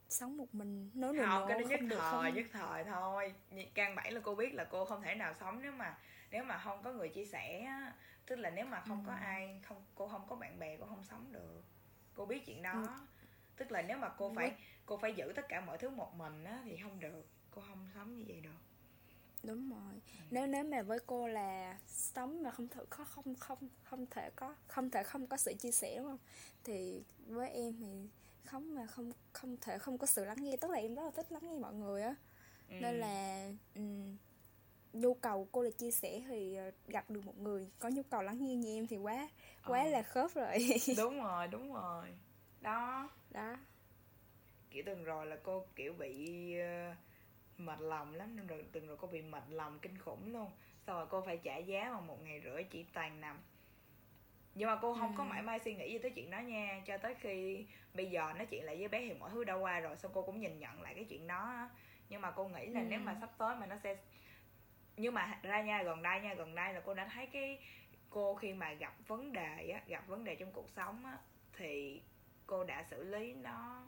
sống 0.09 0.37
một 0.37 0.55
mình 0.55 0.91
nói 0.93 1.13
nữa 1.13 1.25
không 1.27 1.47
cái 1.47 1.61
đó 1.61 1.67
nhất 1.69 1.79
thời 1.89 1.99
không... 1.99 2.35
nhất 2.35 2.45
thời 2.51 2.83
thôi. 2.83 3.33
Căn 3.73 3.95
bản 3.95 4.13
là 4.13 4.19
cô 4.23 4.35
biết 4.35 4.53
là 4.53 4.63
cô 4.63 4.85
không 4.85 5.01
thể 5.01 5.15
nào 5.15 5.33
sống 5.39 5.59
nếu 5.61 5.71
mà 5.71 5.97
nếu 6.31 6.43
mà 6.43 6.57
không 6.57 6.83
có 6.83 6.93
người 6.93 7.09
chia 7.09 7.25
sẻ 7.25 7.67
tức 8.25 8.35
là 8.35 8.49
nếu 8.49 8.65
mà 8.65 8.81
không 8.87 9.03
ừ. 9.03 9.07
có 9.07 9.13
ai 9.13 9.61
không 9.63 9.85
cô 9.95 10.07
không 10.07 10.25
có 10.29 10.35
bạn 10.35 10.59
bè 10.59 10.77
cô 10.77 10.85
không 10.85 11.03
sống 11.03 11.31
được 11.31 11.63
cô 12.13 12.25
biết 12.25 12.45
chuyện 12.45 12.61
đó 12.61 12.71
ừ. 12.71 12.87
tức 13.57 13.71
là 13.71 13.81
nếu 13.81 13.97
mà 13.97 14.09
cô 14.17 14.33
phải 14.35 14.55
cô 14.85 14.97
phải 14.97 15.13
giữ 15.13 15.33
tất 15.35 15.45
cả 15.49 15.61
mọi 15.61 15.77
thứ 15.77 15.89
một 15.89 16.15
mình 16.15 16.43
á 16.43 16.61
thì 16.65 16.77
không 16.83 16.99
được 16.99 17.25
cô 17.51 17.61
không 17.67 17.87
sống 17.95 18.15
như 18.15 18.23
vậy 18.27 18.41
được 18.41 18.49
đúng 19.43 19.69
rồi 19.69 19.93
ừ. 19.93 20.25
nếu 20.31 20.47
nếu 20.47 20.63
mà 20.63 20.81
với 20.81 20.99
cô 21.05 21.27
là 21.27 21.77
sống 21.87 22.43
mà 22.43 22.51
không 22.51 22.67
thể 22.67 22.81
có 22.89 23.03
không 23.03 23.35
không 23.35 23.69
không 23.83 24.05
thể 24.05 24.29
có 24.35 24.55
không 24.67 24.89
thể 24.89 25.03
không 25.03 25.27
có 25.27 25.37
sự 25.37 25.53
chia 25.53 25.71
sẻ 25.71 25.97
đúng 25.97 26.07
không 26.07 26.19
thì 26.63 27.03
với 27.27 27.49
em 27.49 27.73
thì 27.79 28.09
không 28.45 28.75
mà 28.75 28.85
không 28.85 29.11
không 29.33 29.57
thể 29.61 29.77
không 29.77 29.97
có 29.97 30.07
sự 30.07 30.25
lắng 30.25 30.37
nghe 30.39 30.57
tức 30.57 30.71
là 30.71 30.77
em 30.77 30.95
rất 30.95 31.03
là 31.03 31.11
thích 31.11 31.31
lắng 31.31 31.41
nghe 31.43 31.59
mọi 31.59 31.73
người 31.73 32.01
á 32.01 32.15
ừ. 32.69 32.75
nên 32.81 32.99
là 32.99 33.47
um, 33.75 34.17
nhu 34.93 35.13
cầu 35.13 35.47
cô 35.51 35.61
là 35.61 35.69
chia 35.77 35.91
sẻ 35.91 36.21
thì 36.27 36.55
ờ, 36.55 36.71
gặp 36.87 37.09
được 37.09 37.25
một 37.25 37.37
người 37.37 37.67
có 37.79 37.89
nhu 37.89 38.03
cầu 38.03 38.21
lắng 38.21 38.37
nghe 38.41 38.55
như 38.55 38.77
em 38.77 38.87
thì 38.87 38.97
quá 38.97 39.29
quá 39.65 39.83
ờ. 39.83 39.89
là 39.89 40.01
khớp 40.01 40.31
rồi. 40.33 40.57
Đúng 40.97 41.23
rồi 41.23 41.47
đúng 41.47 41.73
rồi. 41.73 42.07
Đó. 42.61 43.09
Đó. 43.29 43.57
Kiểu 44.71 44.83
từng 44.85 45.03
rồi 45.03 45.25
là 45.25 45.37
cô 45.43 45.65
kiểu 45.75 45.93
bị 45.93 46.55
uh 46.91 46.97
mệt 47.57 47.81
lòng 47.81 48.15
lắm 48.15 48.35
nên 48.35 48.47
rồi 48.47 48.65
từng 48.71 48.87
rồi 48.87 48.97
cô 48.97 49.07
bị 49.07 49.21
mệt 49.21 49.43
lòng 49.49 49.79
kinh 49.79 49.97
khủng 49.97 50.33
luôn. 50.33 50.51
Sau 50.87 50.95
rồi 50.95 51.07
cô 51.09 51.21
phải 51.21 51.37
trả 51.37 51.57
giá 51.57 51.89
mà 51.93 51.99
một 51.99 52.17
ngày 52.23 52.41
rưỡi 52.43 52.63
chỉ 52.63 52.85
toàn 52.93 53.21
nằm. 53.21 53.39
Nhưng 54.55 54.69
mà 54.69 54.75
cô 54.81 54.93
không 54.93 55.11
ừ. 55.11 55.13
có 55.17 55.23
mãi 55.23 55.41
may 55.41 55.59
suy 55.59 55.75
nghĩ 55.75 55.91
gì 55.91 55.97
tới 55.97 56.11
chuyện 56.11 56.31
đó 56.31 56.39
nha 56.39 56.81
cho 56.85 56.97
tới 56.97 57.15
khi 57.19 57.65
bây 57.93 58.11
giờ 58.11 58.33
nói 58.35 58.45
chuyện 58.45 58.63
lại 58.63 58.77
với 58.77 58.87
bé 58.87 58.99
thì 58.99 59.13
mọi 59.13 59.29
thứ 59.33 59.43
đã 59.43 59.53
qua 59.53 59.79
rồi 59.79 59.95
xong 59.97 60.11
cô 60.13 60.21
cũng 60.21 60.39
nhìn 60.39 60.59
nhận 60.59 60.81
lại 60.81 60.93
cái 60.93 61.03
chuyện 61.03 61.27
đó 61.27 61.69
nhưng 62.09 62.21
mà 62.21 62.31
cô 62.31 62.47
nghĩ 62.47 62.65
là 62.65 62.79
ừ. 62.79 62.85
nếu 62.89 62.99
mà 62.99 63.17
sắp 63.21 63.29
tới 63.37 63.55
mà 63.55 63.65
nó 63.65 63.75
sẽ 63.83 63.97
nhưng 64.97 65.13
mà 65.13 65.39
ra 65.41 65.61
nha 65.61 65.83
gần 65.83 66.01
đây 66.01 66.21
nha 66.21 66.33
gần 66.33 66.55
đây 66.55 66.73
là 66.73 66.81
cô 66.85 66.93
đã 66.93 67.09
thấy 67.13 67.25
cái 67.25 67.59
cô 68.09 68.35
khi 68.35 68.53
mà 68.53 68.73
gặp 68.73 68.93
vấn 69.07 69.33
đề 69.33 69.69
á 69.69 69.81
gặp 69.87 70.07
vấn 70.07 70.23
đề 70.23 70.35
trong 70.35 70.51
cuộc 70.51 70.69
sống 70.69 71.05
á 71.05 71.17
thì 71.57 72.01
cô 72.47 72.63
đã 72.63 72.83
xử 72.83 73.03
lý 73.03 73.33
nó 73.33 73.87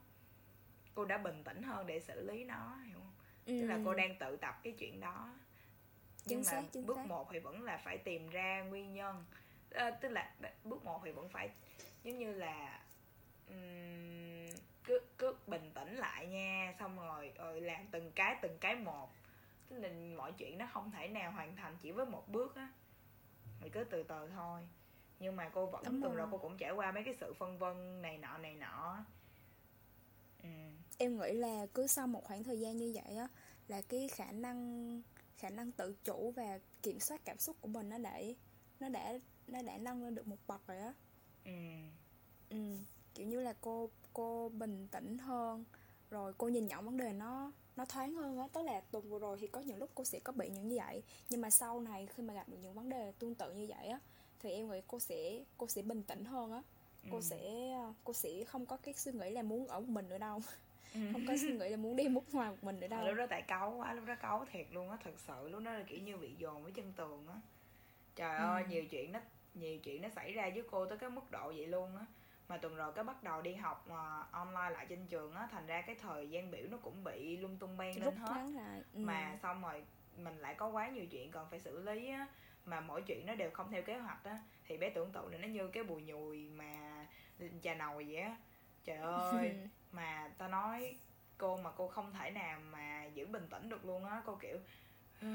cô 0.95 1.05
đã 1.05 1.17
bình 1.17 1.43
tĩnh 1.43 1.63
hơn 1.63 1.87
để 1.87 1.99
xử 1.99 2.31
lý 2.31 2.43
nó 2.43 2.77
hiểu 2.85 2.97
không 2.99 3.13
ừ. 3.45 3.59
tức 3.61 3.67
là 3.67 3.79
cô 3.85 3.93
đang 3.93 4.15
tự 4.15 4.37
tập 4.37 4.59
cái 4.63 4.73
chuyện 4.73 4.99
đó 4.99 5.29
nhưng 6.25 6.43
chính 6.43 6.55
mà 6.55 6.61
xác, 6.73 6.79
bước 6.85 6.97
xác. 6.97 7.05
một 7.07 7.27
thì 7.31 7.39
vẫn 7.39 7.63
là 7.63 7.77
phải 7.77 7.97
tìm 7.97 8.29
ra 8.29 8.61
nguyên 8.61 8.93
nhân 8.93 9.25
à, 9.71 9.91
tức 9.91 10.09
là 10.09 10.33
bước 10.63 10.85
một 10.85 11.01
thì 11.05 11.11
vẫn 11.11 11.29
phải 11.29 11.49
giống 12.03 12.17
như 12.17 12.33
là 12.33 12.79
um, 13.47 14.47
cứ 14.83 14.99
cứ 15.17 15.35
bình 15.47 15.71
tĩnh 15.73 15.95
lại 15.95 16.27
nha 16.27 16.73
xong 16.79 16.97
rồi 16.97 17.31
rồi 17.37 17.61
làm 17.61 17.87
từng 17.91 18.11
cái 18.11 18.35
từng 18.41 18.57
cái 18.57 18.75
một 18.75 19.09
tức 19.69 19.78
là 19.78 19.89
mọi 20.17 20.32
chuyện 20.32 20.58
nó 20.58 20.65
không 20.73 20.91
thể 20.91 21.08
nào 21.08 21.32
hoàn 21.32 21.56
thành 21.56 21.78
chỉ 21.82 21.91
với 21.91 22.06
một 22.06 22.28
bước 22.28 22.56
á. 22.56 22.73
Thì 23.62 23.69
cứ 23.69 23.84
từ 23.84 24.04
từ 24.04 24.30
thôi. 24.36 24.67
Nhưng 25.19 25.36
mà 25.36 25.49
cô 25.54 25.65
vẫn 25.65 25.84
Đúng 25.86 26.01
từng 26.01 26.15
rồi 26.15 26.28
cô 26.32 26.38
cũng 26.38 26.58
trải 26.58 26.71
qua 26.71 26.91
mấy 26.91 27.04
cái 27.04 27.15
sự 27.19 27.34
phân 27.34 27.58
vân 27.58 28.01
này 28.01 28.17
nọ 28.17 28.38
này 28.38 28.56
nọ. 28.56 29.06
Ừ. 30.43 30.49
em 30.97 31.19
nghĩ 31.19 31.34
là 31.34 31.65
cứ 31.73 31.88
sau 31.88 32.08
một 32.08 32.23
khoảng 32.23 32.43
thời 32.43 32.60
gian 32.60 32.78
như 32.78 32.91
vậy 32.95 33.15
á 33.15 33.28
là 33.67 33.82
cái 33.82 34.08
khả 34.08 34.32
năng 34.32 35.01
khả 35.38 35.49
năng 35.49 35.71
tự 35.71 35.95
chủ 36.04 36.34
và 36.36 36.60
kiểm 36.82 36.99
soát 36.99 37.21
cảm 37.25 37.38
xúc 37.38 37.58
của 37.62 37.67
mình 37.67 37.89
nó 37.89 37.97
đã 37.97 38.19
nó 38.80 38.89
đã 38.89 39.13
nó 39.47 39.62
đã 39.62 39.78
nâng 39.78 40.04
lên 40.04 40.15
được 40.15 40.28
một 40.28 40.38
bậc 40.47 40.67
rồi 40.67 40.78
á. 40.78 40.93
Ừ. 41.45 41.51
ừ. 42.49 42.58
Kiểu 43.13 43.28
như 43.28 43.39
là 43.39 43.54
cô 43.62 43.89
cô 44.13 44.49
bình 44.49 44.88
tĩnh 44.88 45.17
hơn 45.17 45.65
rồi 46.10 46.34
cô 46.38 46.47
nhìn 46.47 46.67
nhận 46.67 46.86
vấn 46.86 46.97
đề 46.97 47.13
nó 47.13 47.51
nó 47.77 47.85
thoáng 47.85 48.13
hơn 48.13 48.39
á 48.39 48.47
tức 48.53 48.61
là 48.63 48.81
tuần 48.91 49.09
vừa 49.09 49.19
rồi 49.19 49.38
thì 49.41 49.47
có 49.47 49.61
những 49.61 49.77
lúc 49.77 49.89
cô 49.95 50.03
sẽ 50.03 50.19
có 50.19 50.33
bị 50.33 50.49
những 50.49 50.67
như 50.67 50.77
vậy 50.77 51.03
nhưng 51.29 51.41
mà 51.41 51.49
sau 51.49 51.81
này 51.81 52.07
khi 52.15 52.23
mà 52.23 52.33
gặp 52.33 52.49
được 52.49 52.57
những 52.61 52.73
vấn 52.73 52.89
đề 52.89 53.13
tương 53.19 53.35
tự 53.35 53.53
như 53.53 53.67
vậy 53.69 53.88
á 53.88 53.99
thì 54.39 54.51
em 54.51 54.69
nghĩ 54.69 54.81
cô 54.88 54.99
sẽ 54.99 55.43
cô 55.57 55.67
sẽ 55.67 55.81
bình 55.81 56.03
tĩnh 56.03 56.25
hơn 56.25 56.51
á 56.51 56.61
cô 57.11 57.17
ừ. 57.17 57.21
sẽ 57.21 57.73
cô 58.03 58.13
sẽ 58.13 58.43
không 58.47 58.65
có 58.65 58.77
cái 58.77 58.93
suy 58.93 59.11
nghĩ 59.11 59.29
là 59.29 59.41
muốn 59.41 59.67
ở 59.67 59.79
một 59.79 59.89
mình 59.89 60.09
nữa 60.09 60.17
đâu 60.17 60.41
ừ. 60.93 60.99
không 61.11 61.25
có 61.27 61.33
suy 61.41 61.57
nghĩ 61.57 61.69
là 61.69 61.77
muốn 61.77 61.95
đi 61.95 62.07
mút 62.07 62.23
ngoài 62.31 62.49
một 62.49 62.63
mình 62.63 62.79
nữa 62.79 62.88
đâu 62.88 63.05
lúc 63.05 63.17
đó 63.17 63.25
tại 63.29 63.41
cáu 63.41 63.71
quá 63.71 63.93
lúc 63.93 64.05
đó 64.05 64.15
cáu 64.21 64.45
thiệt 64.51 64.67
luôn 64.71 64.89
á 64.89 64.97
thật 65.03 65.13
sự 65.27 65.49
lúc 65.49 65.63
đó 65.63 65.71
là 65.71 65.83
kiểu 65.88 65.99
như 65.99 66.17
bị 66.17 66.35
dồn 66.38 66.63
với 66.63 66.71
chân 66.71 66.93
tường 66.97 67.27
á 67.27 67.35
trời 68.15 68.38
ừ. 68.38 68.43
ơi 68.43 68.63
nhiều 68.69 68.85
chuyện 68.85 69.11
nó 69.11 69.19
nhiều 69.53 69.77
chuyện 69.77 70.01
nó 70.01 70.09
xảy 70.09 70.33
ra 70.33 70.49
với 70.53 70.63
cô 70.71 70.85
tới 70.85 70.97
cái 70.97 71.09
mức 71.09 71.31
độ 71.31 71.47
vậy 71.47 71.67
luôn 71.67 71.95
á 71.97 72.05
mà 72.47 72.58
tuần 72.58 72.75
rồi 72.75 72.91
cái 72.95 73.03
bắt 73.03 73.23
đầu 73.23 73.41
đi 73.41 73.53
học 73.55 73.86
mà 73.88 74.23
online 74.31 74.69
lại 74.69 74.86
trên 74.89 75.08
trường 75.08 75.34
á 75.36 75.47
thành 75.51 75.67
ra 75.67 75.81
cái 75.81 75.95
thời 75.95 76.29
gian 76.29 76.51
biểu 76.51 76.63
nó 76.71 76.77
cũng 76.77 77.03
bị 77.03 77.38
lung 77.38 77.58
tung 77.58 77.77
beng 77.77 78.05
lên 78.05 78.15
hết. 78.15 78.27
ừ. 78.93 78.99
mà 78.99 79.38
xong 79.43 79.62
rồi 79.62 79.84
mình 80.17 80.38
lại 80.38 80.55
có 80.55 80.67
quá 80.67 80.88
nhiều 80.88 81.05
chuyện 81.12 81.31
còn 81.31 81.49
phải 81.49 81.60
xử 81.60 81.84
lý 81.84 82.10
á 82.10 82.27
mà 82.65 82.79
mỗi 82.79 83.01
chuyện 83.01 83.25
nó 83.25 83.36
đều 83.36 83.51
không 83.51 83.71
theo 83.71 83.81
kế 83.81 83.97
hoạch 83.97 84.23
á 84.23 84.39
thì 84.67 84.77
bé 84.77 84.89
tưởng 84.89 85.12
tượng 85.12 85.31
là 85.31 85.38
nó 85.38 85.47
như 85.47 85.67
cái 85.67 85.84
bùi 85.84 86.01
nhùi 86.01 86.49
mà 86.49 87.05
trà 87.63 87.73
nồi 87.73 88.03
vậy 88.03 88.21
á. 88.21 88.36
Trời 88.84 88.97
ơi 88.97 89.55
mà 89.91 90.31
tao 90.38 90.49
nói 90.49 90.97
cô 91.38 91.58
mà 91.58 91.71
cô 91.71 91.88
không 91.88 92.13
thể 92.13 92.31
nào 92.31 92.60
mà 92.60 93.05
giữ 93.05 93.25
bình 93.25 93.47
tĩnh 93.49 93.69
được 93.69 93.86
luôn 93.86 94.05
á 94.05 94.21
cô 94.25 94.36
kiểu 94.36 94.58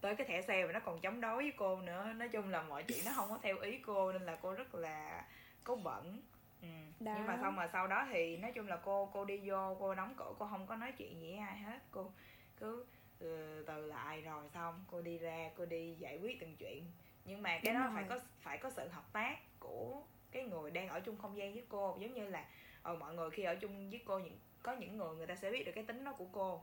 tới 0.00 0.16
cái 0.16 0.26
thẻ 0.26 0.42
xe 0.42 0.66
mà 0.66 0.72
nó 0.72 0.80
còn 0.80 1.00
chống 1.00 1.20
đối 1.20 1.42
với 1.42 1.52
cô 1.56 1.80
nữa. 1.80 2.12
Nói 2.12 2.28
chung 2.28 2.48
là 2.48 2.62
mọi 2.62 2.82
chuyện 2.82 3.04
nó 3.04 3.12
không 3.14 3.28
có 3.28 3.38
theo 3.42 3.58
ý 3.58 3.78
cô 3.78 4.12
nên 4.12 4.22
là 4.22 4.36
cô 4.42 4.52
rất 4.52 4.74
là 4.74 5.24
cố 5.64 5.76
bẩn 5.76 6.20
ừ. 6.62 6.68
nhưng 7.00 7.26
mà 7.26 7.38
xong 7.42 7.56
mà 7.56 7.68
sau 7.72 7.86
đó 7.86 8.06
thì 8.12 8.36
nói 8.36 8.52
chung 8.54 8.68
là 8.68 8.76
cô 8.76 9.10
cô 9.12 9.24
đi 9.24 9.40
vô 9.44 9.76
cô 9.80 9.94
đóng 9.94 10.14
cửa 10.16 10.34
cô 10.38 10.46
không 10.46 10.66
có 10.66 10.76
nói 10.76 10.92
chuyện 10.92 11.20
gì 11.20 11.30
với 11.30 11.38
ai 11.38 11.58
hết. 11.58 11.78
Cô 11.90 12.10
cứ 12.56 12.86
ừ, 13.18 13.64
từ 13.66 13.86
lại 13.86 14.20
rồi 14.20 14.48
xong 14.54 14.84
cô 14.90 15.02
đi 15.02 15.18
ra 15.18 15.50
cô 15.56 15.66
đi 15.66 15.94
giải 15.94 16.18
quyết 16.18 16.40
từng 16.40 16.56
chuyện. 16.56 16.84
Nhưng 17.24 17.42
mà 17.42 17.50
cái 17.62 17.74
Đúng 17.74 17.82
đó 17.82 17.86
rồi. 17.86 17.92
phải 17.94 18.04
có 18.08 18.18
phải 18.40 18.58
có 18.58 18.70
sự 18.70 18.88
hợp 18.88 19.12
tác 19.12 19.38
của 19.60 20.02
cái 20.30 20.44
người 20.44 20.70
đang 20.70 20.88
ở 20.88 21.00
chung 21.00 21.18
không 21.18 21.36
gian 21.36 21.52
với 21.52 21.64
cô. 21.68 21.98
Giống 22.00 22.14
như 22.14 22.28
là 22.28 22.44
ờ, 22.82 22.94
mọi 22.94 23.14
người 23.14 23.30
khi 23.30 23.42
ở 23.42 23.54
chung 23.56 23.90
với 23.90 24.02
cô 24.04 24.18
những 24.18 24.38
có 24.62 24.72
những 24.72 24.96
người 24.96 25.16
người 25.16 25.26
ta 25.26 25.34
sẽ 25.34 25.50
biết 25.50 25.64
được 25.66 25.72
cái 25.74 25.84
tính 25.84 26.04
đó 26.04 26.12
của 26.18 26.26
cô. 26.32 26.62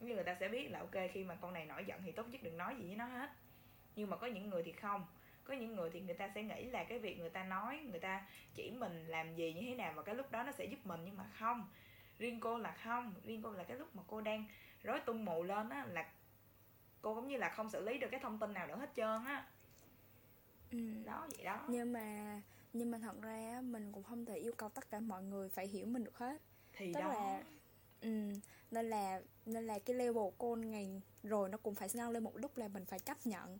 Như 0.00 0.14
người 0.14 0.24
ta 0.24 0.36
sẽ 0.40 0.48
biết 0.48 0.68
là 0.70 0.78
ok 0.78 1.10
khi 1.12 1.24
mà 1.24 1.34
con 1.34 1.52
này 1.52 1.66
nổi 1.66 1.84
giận 1.84 2.02
thì 2.04 2.12
tốt 2.12 2.26
nhất 2.28 2.42
đừng 2.42 2.58
nói 2.58 2.76
gì 2.76 2.86
với 2.86 2.96
nó 2.96 3.04
hết. 3.04 3.30
Nhưng 3.96 4.10
mà 4.10 4.16
có 4.16 4.26
những 4.26 4.50
người 4.50 4.62
thì 4.62 4.72
không 4.72 5.06
có 5.44 5.54
những 5.54 5.76
người 5.76 5.90
thì 5.92 6.00
người 6.00 6.14
ta 6.14 6.30
sẽ 6.34 6.42
nghĩ 6.42 6.64
là 6.64 6.84
cái 6.84 6.98
việc 6.98 7.18
người 7.18 7.30
ta 7.30 7.44
nói 7.44 7.80
người 7.90 8.00
ta 8.00 8.26
chỉ 8.54 8.70
mình 8.70 9.06
làm 9.06 9.34
gì 9.34 9.52
như 9.52 9.60
thế 9.60 9.74
nào 9.74 9.92
và 9.96 10.02
cái 10.02 10.14
lúc 10.14 10.30
đó 10.30 10.42
nó 10.42 10.52
sẽ 10.52 10.64
giúp 10.64 10.78
mình 10.84 11.00
nhưng 11.04 11.16
mà 11.16 11.24
không. 11.38 11.68
Riêng 12.18 12.40
cô 12.40 12.58
là 12.58 12.72
không 12.84 13.14
riêng 13.24 13.42
cô 13.42 13.52
là 13.52 13.64
cái 13.64 13.76
lúc 13.76 13.96
mà 13.96 14.02
cô 14.06 14.20
đang 14.20 14.44
rối 14.82 15.00
tung 15.00 15.24
mù 15.24 15.42
lên 15.42 15.68
á 15.68 15.86
là 15.88 16.10
cô 17.02 17.14
cũng 17.14 17.28
như 17.28 17.36
là 17.36 17.48
không 17.48 17.70
xử 17.70 17.80
lý 17.80 17.98
được 17.98 18.08
cái 18.10 18.20
thông 18.20 18.38
tin 18.38 18.52
nào 18.52 18.66
nữa 18.66 18.76
hết 18.76 18.90
trơn 18.96 19.24
á. 19.24 19.46
Ừ. 20.70 20.78
đó 21.04 21.28
vậy 21.36 21.44
đó. 21.44 21.64
Nhưng 21.68 21.92
mà 21.92 22.40
nhưng 22.72 22.90
mà 22.90 22.98
thật 22.98 23.22
ra 23.22 23.60
mình 23.62 23.92
cũng 23.92 24.02
không 24.02 24.24
thể 24.24 24.36
yêu 24.36 24.52
cầu 24.56 24.68
tất 24.68 24.90
cả 24.90 25.00
mọi 25.00 25.22
người 25.22 25.48
phải 25.48 25.66
hiểu 25.66 25.86
mình 25.86 26.04
được 26.04 26.18
hết. 26.18 26.42
Thì 26.72 26.92
tức 26.94 27.00
đó. 27.00 27.08
là 27.08 27.42
ừ, 28.00 28.32
nên 28.70 28.90
là 28.90 29.20
nên 29.46 29.66
là 29.66 29.78
cái 29.78 29.96
level 29.96 30.24
cô 30.38 30.56
ngày 30.56 31.02
rồi 31.22 31.48
nó 31.48 31.58
cũng 31.58 31.74
phải 31.74 31.88
nâng 31.94 32.10
lên 32.10 32.24
một 32.24 32.36
lúc 32.36 32.56
là 32.56 32.68
mình 32.68 32.86
phải 32.86 32.98
chấp 32.98 33.26
nhận 33.26 33.58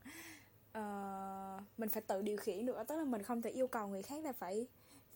uh, 0.78 1.62
mình 1.78 1.88
phải 1.88 2.02
tự 2.06 2.22
điều 2.22 2.36
khiển 2.36 2.66
được 2.66 2.76
tức 2.88 2.96
là 2.96 3.04
mình 3.04 3.22
không 3.22 3.42
thể 3.42 3.50
yêu 3.50 3.66
cầu 3.66 3.88
người 3.88 4.02
khác 4.02 4.24
là 4.24 4.32
phải 4.32 4.66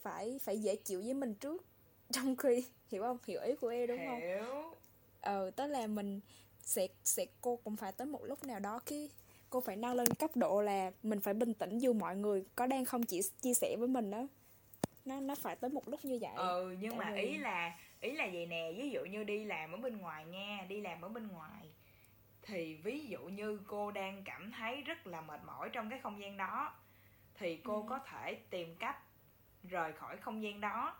phải 0.02 0.38
phải 0.42 0.58
dễ 0.58 0.76
chịu 0.76 1.02
với 1.04 1.14
mình 1.14 1.34
trước. 1.34 1.64
Trong 2.10 2.36
khi 2.36 2.64
hiểu 2.90 3.02
không? 3.02 3.18
Hiểu 3.26 3.40
ý 3.40 3.54
của 3.54 3.68
em 3.68 3.86
đúng 3.86 3.98
hiểu. 3.98 4.44
không 4.44 4.74
ờ 5.20 5.50
tức 5.50 5.66
là 5.66 5.86
mình 5.86 6.20
sẽ 6.60 6.88
sẽ 7.04 7.26
cô 7.40 7.56
cũng 7.56 7.76
phải 7.76 7.92
tới 7.92 8.06
một 8.06 8.24
lúc 8.24 8.44
nào 8.44 8.60
đó 8.60 8.80
cái 8.86 9.10
cô 9.50 9.60
phải 9.60 9.76
nâng 9.76 9.94
lên 9.94 10.06
cấp 10.18 10.36
độ 10.36 10.62
là 10.62 10.92
mình 11.02 11.20
phải 11.20 11.34
bình 11.34 11.54
tĩnh 11.54 11.78
dù 11.78 11.92
mọi 11.92 12.16
người 12.16 12.44
có 12.56 12.66
đang 12.66 12.84
không 12.84 13.02
chỉ 13.02 13.20
chia 13.40 13.54
sẻ 13.54 13.76
với 13.78 13.88
mình 13.88 14.10
đó 14.10 14.26
nó 15.04 15.20
nó 15.20 15.34
phải 15.34 15.56
tới 15.56 15.70
một 15.70 15.88
lúc 15.88 16.04
như 16.04 16.18
vậy. 16.20 16.32
Ừ 16.36 16.76
nhưng 16.80 16.90
Tại 16.90 16.98
mà 16.98 17.12
vì... 17.14 17.22
ý 17.22 17.38
là 17.38 17.78
ý 18.00 18.12
là 18.12 18.28
vậy 18.32 18.46
nè. 18.46 18.72
Ví 18.76 18.90
dụ 18.90 19.00
như 19.04 19.24
đi 19.24 19.44
làm 19.44 19.72
ở 19.72 19.76
bên 19.76 19.96
ngoài 19.98 20.24
nha 20.24 20.66
đi 20.68 20.80
làm 20.80 21.02
ở 21.02 21.08
bên 21.08 21.28
ngoài 21.28 21.68
thì 22.46 22.74
ví 22.74 23.06
dụ 23.06 23.18
như 23.18 23.60
cô 23.66 23.90
đang 23.90 24.22
cảm 24.24 24.52
thấy 24.52 24.82
rất 24.82 25.06
là 25.06 25.20
mệt 25.20 25.40
mỏi 25.46 25.70
trong 25.72 25.90
cái 25.90 25.98
không 25.98 26.20
gian 26.20 26.36
đó 26.36 26.74
thì 27.34 27.56
cô 27.64 27.82
ừ. 27.82 27.86
có 27.88 27.98
thể 27.98 28.34
tìm 28.50 28.76
cách 28.76 28.98
rời 29.62 29.92
khỏi 29.92 30.16
không 30.16 30.42
gian 30.42 30.60
đó 30.60 30.96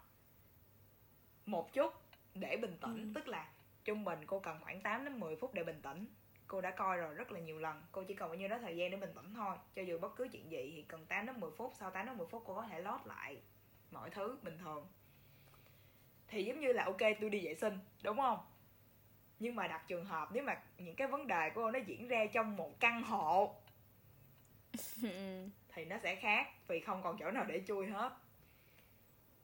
một 1.47 1.73
chút 1.73 1.93
để 2.35 2.57
bình 2.57 2.77
tĩnh. 2.81 2.97
Ừ. 2.97 3.13
tức 3.15 3.29
là 3.29 3.49
trung 3.85 4.05
bình 4.05 4.19
cô 4.27 4.41
cần 4.41 4.59
khoảng 4.63 4.81
8 4.81 5.05
đến 5.05 5.21
10 5.21 5.37
phút 5.37 5.55
để 5.55 5.65
bình 5.65 5.83
tĩnh. 5.83 6.07
Cô 6.47 6.61
đã 6.61 6.71
coi 6.71 6.97
rồi 6.97 7.15
rất 7.15 7.33
là 7.33 7.41
nhiều 7.41 7.59
lần. 7.59 7.83
Cô 7.93 8.03
chỉ 8.03 8.15
cần 8.15 8.29
bao 8.29 8.39
nhiêu 8.39 8.49
đó 8.49 8.59
thời 8.59 8.77
gian 8.77 8.91
để 8.91 8.97
bình 8.97 9.13
tĩnh 9.15 9.35
thôi. 9.35 9.57
Cho 9.75 9.83
dù 9.83 9.99
bất 9.99 10.17
cứ 10.17 10.29
chuyện 10.33 10.51
gì 10.51 10.73
thì 10.77 10.85
cần 10.89 11.07
8 11.07 11.27
đến 11.27 11.41
10 11.41 11.51
phút 11.57 11.73
sau 11.79 11.91
8 11.91 12.07
đến 12.07 12.19
10 12.19 12.27
phút 12.27 12.43
cô 12.47 12.55
có 12.55 12.67
thể 12.71 12.81
lót 12.81 13.01
lại 13.05 13.37
mọi 13.91 14.11
thứ 14.11 14.39
bình 14.43 14.59
thường. 14.59 14.87
Thì 16.29 16.45
giống 16.45 16.61
như 16.61 16.73
là 16.73 16.85
ok 16.85 17.01
tôi 17.21 17.31
đi 17.31 17.47
vệ 17.47 17.55
sinh 17.55 17.79
đúng 18.03 18.17
không 18.17 18.39
nhưng 19.45 19.55
mà 19.55 19.69
đặt 19.69 19.89
trường 19.89 20.05
hợp 20.05 20.29
nếu 20.33 20.43
mà 20.45 20.63
những 20.79 20.97
cái 20.97 21.09
vấn 21.09 21.27
đề 21.27 21.51
của 21.51 21.61
cô 21.61 21.71
nó 21.71 21.79
diễn 21.79 22.09
ra 22.09 22.27
trong 22.33 22.57
một 22.57 22.81
căn 22.81 23.03
hộ 23.03 23.55
thì 25.69 25.85
nó 25.85 25.99
sẽ 26.03 26.15
khác 26.15 26.49
vì 26.69 26.81
không 26.81 27.03
còn 27.03 27.17
chỗ 27.19 27.31
nào 27.31 27.45
để 27.45 27.63
chui 27.67 27.87
hết. 27.87 28.13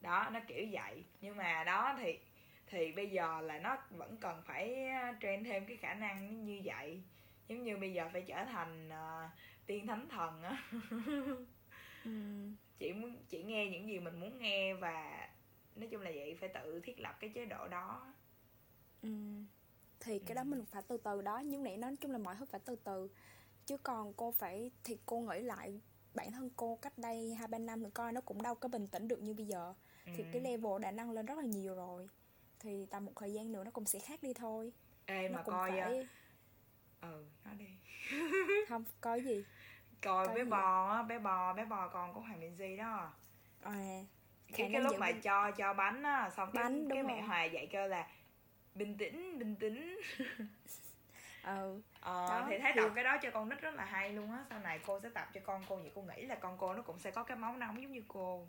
Đó 0.00 0.28
nó 0.32 0.40
kiểu 0.48 0.66
vậy. 0.72 1.04
Nhưng 1.20 1.36
mà 1.36 1.64
đó 1.64 1.96
thì 1.98 2.18
thì 2.66 2.92
bây 2.92 3.10
giờ 3.10 3.40
là 3.40 3.58
nó 3.58 3.76
vẫn 3.90 4.16
cần 4.20 4.42
phải 4.46 4.88
train 5.20 5.44
thêm 5.44 5.66
cái 5.66 5.76
khả 5.76 5.94
năng 5.94 6.44
như 6.44 6.60
vậy. 6.64 7.02
Giống 7.48 7.62
như 7.62 7.76
bây 7.76 7.92
giờ 7.92 8.08
phải 8.12 8.22
trở 8.22 8.44
thành 8.44 8.88
uh, 8.88 9.30
tiên 9.66 9.86
thánh 9.86 10.08
thần 10.08 10.42
á. 10.42 10.62
Ừ. 12.04 12.10
chị 12.78 12.92
muốn 12.92 13.16
chị 13.28 13.42
nghe 13.42 13.66
những 13.66 13.88
gì 13.88 13.98
mình 13.98 14.20
muốn 14.20 14.38
nghe 14.38 14.74
và 14.74 15.28
nói 15.76 15.88
chung 15.90 16.00
là 16.00 16.10
vậy 16.14 16.36
phải 16.40 16.48
tự 16.48 16.80
thiết 16.84 17.00
lập 17.00 17.16
cái 17.20 17.30
chế 17.34 17.44
độ 17.44 17.68
đó. 17.68 18.14
Ừ 19.02 19.08
thì 20.00 20.18
cái 20.18 20.34
đó 20.34 20.44
mình 20.44 20.64
phải 20.70 20.82
từ 20.88 20.96
từ 20.96 21.22
đó 21.22 21.38
nhưng 21.38 21.64
nãy 21.64 21.76
nói 21.76 21.96
chung 22.00 22.10
là 22.10 22.18
mọi 22.18 22.34
thứ 22.38 22.44
phải 22.44 22.60
từ 22.64 22.76
từ. 22.76 23.10
Chứ 23.66 23.76
còn 23.76 24.12
cô 24.12 24.30
phải 24.30 24.70
thì 24.84 24.98
cô 25.06 25.20
nghĩ 25.20 25.40
lại 25.40 25.80
bản 26.14 26.32
thân 26.32 26.50
cô 26.56 26.78
cách 26.82 26.98
đây 26.98 27.34
hai 27.34 27.48
ba 27.48 27.58
năm 27.58 27.82
nữa 27.82 27.90
coi 27.94 28.12
nó 28.12 28.20
cũng 28.20 28.42
đâu 28.42 28.54
có 28.54 28.68
bình 28.68 28.86
tĩnh 28.86 29.08
được 29.08 29.22
như 29.22 29.34
bây 29.34 29.46
giờ. 29.46 29.74
Ừ. 30.06 30.12
thì 30.16 30.24
cái 30.32 30.42
level 30.42 30.82
đã 30.82 30.90
nâng 30.90 31.10
lên 31.10 31.26
rất 31.26 31.38
là 31.38 31.44
nhiều 31.44 31.74
rồi. 31.74 32.08
Thì 32.58 32.86
tầm 32.90 33.04
một 33.04 33.12
thời 33.16 33.32
gian 33.32 33.52
nữa 33.52 33.64
nó 33.64 33.70
cũng 33.70 33.84
sẽ 33.84 33.98
khác 33.98 34.22
đi 34.22 34.34
thôi. 34.34 34.72
Ê 35.06 35.28
nó 35.28 35.36
mà 35.36 35.42
coi 35.42 35.70
phải... 35.70 36.06
À, 37.00 37.08
ừ 37.10 37.24
nói 37.44 37.54
đi. 37.54 37.68
Không 38.68 38.84
coi 39.00 39.20
gì? 39.20 39.44
Coi, 40.02 40.26
coi 40.26 40.34
bé 40.36 40.44
gì? 40.44 40.50
bò 40.50 40.90
á 40.92 41.02
bé 41.02 41.18
bò 41.18 41.52
bé 41.52 41.64
bò 41.64 41.88
con 41.88 42.14
của 42.14 42.20
hoàng 42.20 42.40
minh 42.40 42.56
di 42.56 42.76
đó. 42.76 43.12
À 43.62 44.04
cái 44.56 44.70
cái 44.72 44.82
lúc 44.82 44.98
mà 44.98 45.12
cho 45.12 45.50
cho 45.50 45.74
bánh 45.74 46.02
á 46.02 46.30
xong 46.30 46.50
bánh, 46.54 46.88
cái, 46.88 46.96
cái 46.96 47.02
mẹ 47.02 47.22
hòa 47.22 47.44
dạy 47.44 47.66
kêu 47.66 47.88
là 47.88 48.06
bình 48.74 48.96
tĩnh 48.98 49.38
bình 49.38 49.56
tĩnh. 49.56 50.00
Ừ 51.44 51.80
ờ, 52.00 52.26
đó, 52.28 52.46
thì 52.48 52.58
thấy 52.58 52.72
thì... 52.74 52.80
tập 52.80 52.92
cái 52.94 53.04
đó 53.04 53.16
cho 53.22 53.30
con 53.30 53.48
nít 53.48 53.60
rất 53.60 53.74
là 53.74 53.84
hay 53.84 54.12
luôn 54.12 54.32
á. 54.32 54.44
Sau 54.50 54.58
này 54.58 54.80
cô 54.86 55.00
sẽ 55.00 55.08
tập 55.14 55.28
cho 55.34 55.40
con 55.44 55.62
cô 55.68 55.76
vậy 55.76 55.90
cô 55.94 56.02
nghĩ 56.02 56.26
là 56.26 56.34
con 56.34 56.56
cô 56.58 56.74
nó 56.74 56.82
cũng 56.82 56.98
sẽ 56.98 57.10
có 57.10 57.22
cái 57.22 57.36
máu 57.36 57.56
nóng 57.56 57.82
giống 57.82 57.92
như 57.92 58.02
cô. 58.08 58.46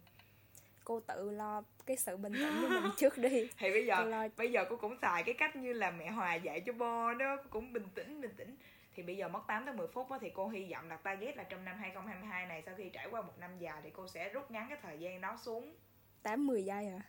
Cô 0.84 1.00
tự 1.00 1.32
lo 1.32 1.64
cái 1.86 1.98
sự 1.98 2.18
bình 2.18 2.34
tĩnh 2.34 2.62
của 2.62 2.68
mình 2.68 2.92
trước 2.98 3.18
đi. 3.18 3.50
Thì 3.58 3.72
bây 3.72 3.86
giờ 3.86 4.04
lo... 4.04 4.28
bây 4.38 4.52
giờ 4.52 4.66
cô 4.70 4.76
cũng 4.76 4.98
xài 5.02 5.24
cái 5.24 5.34
cách 5.34 5.56
như 5.56 5.74
là 5.74 5.92
mẹ 5.92 6.10
hòa 6.10 6.36
dạy 6.36 6.62
cho 6.66 6.74
bo 6.74 7.14
đó 7.14 7.38
cô 7.38 7.44
cũng 7.50 7.74
bình 7.74 7.88
tĩnh 7.96 8.22
bình 8.22 8.34
tĩnh. 8.38 8.56
Thì 8.96 9.04
bây 9.04 9.18
giờ 9.18 9.28
mất 9.28 9.42
8 9.48 9.66
tới 9.66 9.74
10 9.74 9.88
phút 9.88 10.12
đó, 10.12 10.18
thì 10.22 10.30
cô 10.30 10.48
hy 10.48 10.72
vọng 10.72 10.90
đặt 10.90 11.04
target 11.04 11.38
là 11.38 11.44
trong 11.44 11.66
năm 11.66 11.78
2022 11.80 12.46
này 12.46 12.64
sau 12.66 12.76
khi 12.78 12.90
trải 12.90 13.08
qua 13.12 13.22
một 13.22 13.34
năm 13.40 13.60
dài 13.60 13.82
thì 13.84 13.90
cô 13.94 14.08
sẽ 14.08 14.30
rút 14.30 14.52
ngắn 14.52 14.66
cái 14.70 14.78
thời 14.82 15.00
gian 15.00 15.22
đó 15.22 15.38
xuống. 15.42 15.76
8 16.24 16.48
10 16.48 16.64
giây 16.64 16.88
à 16.88 17.02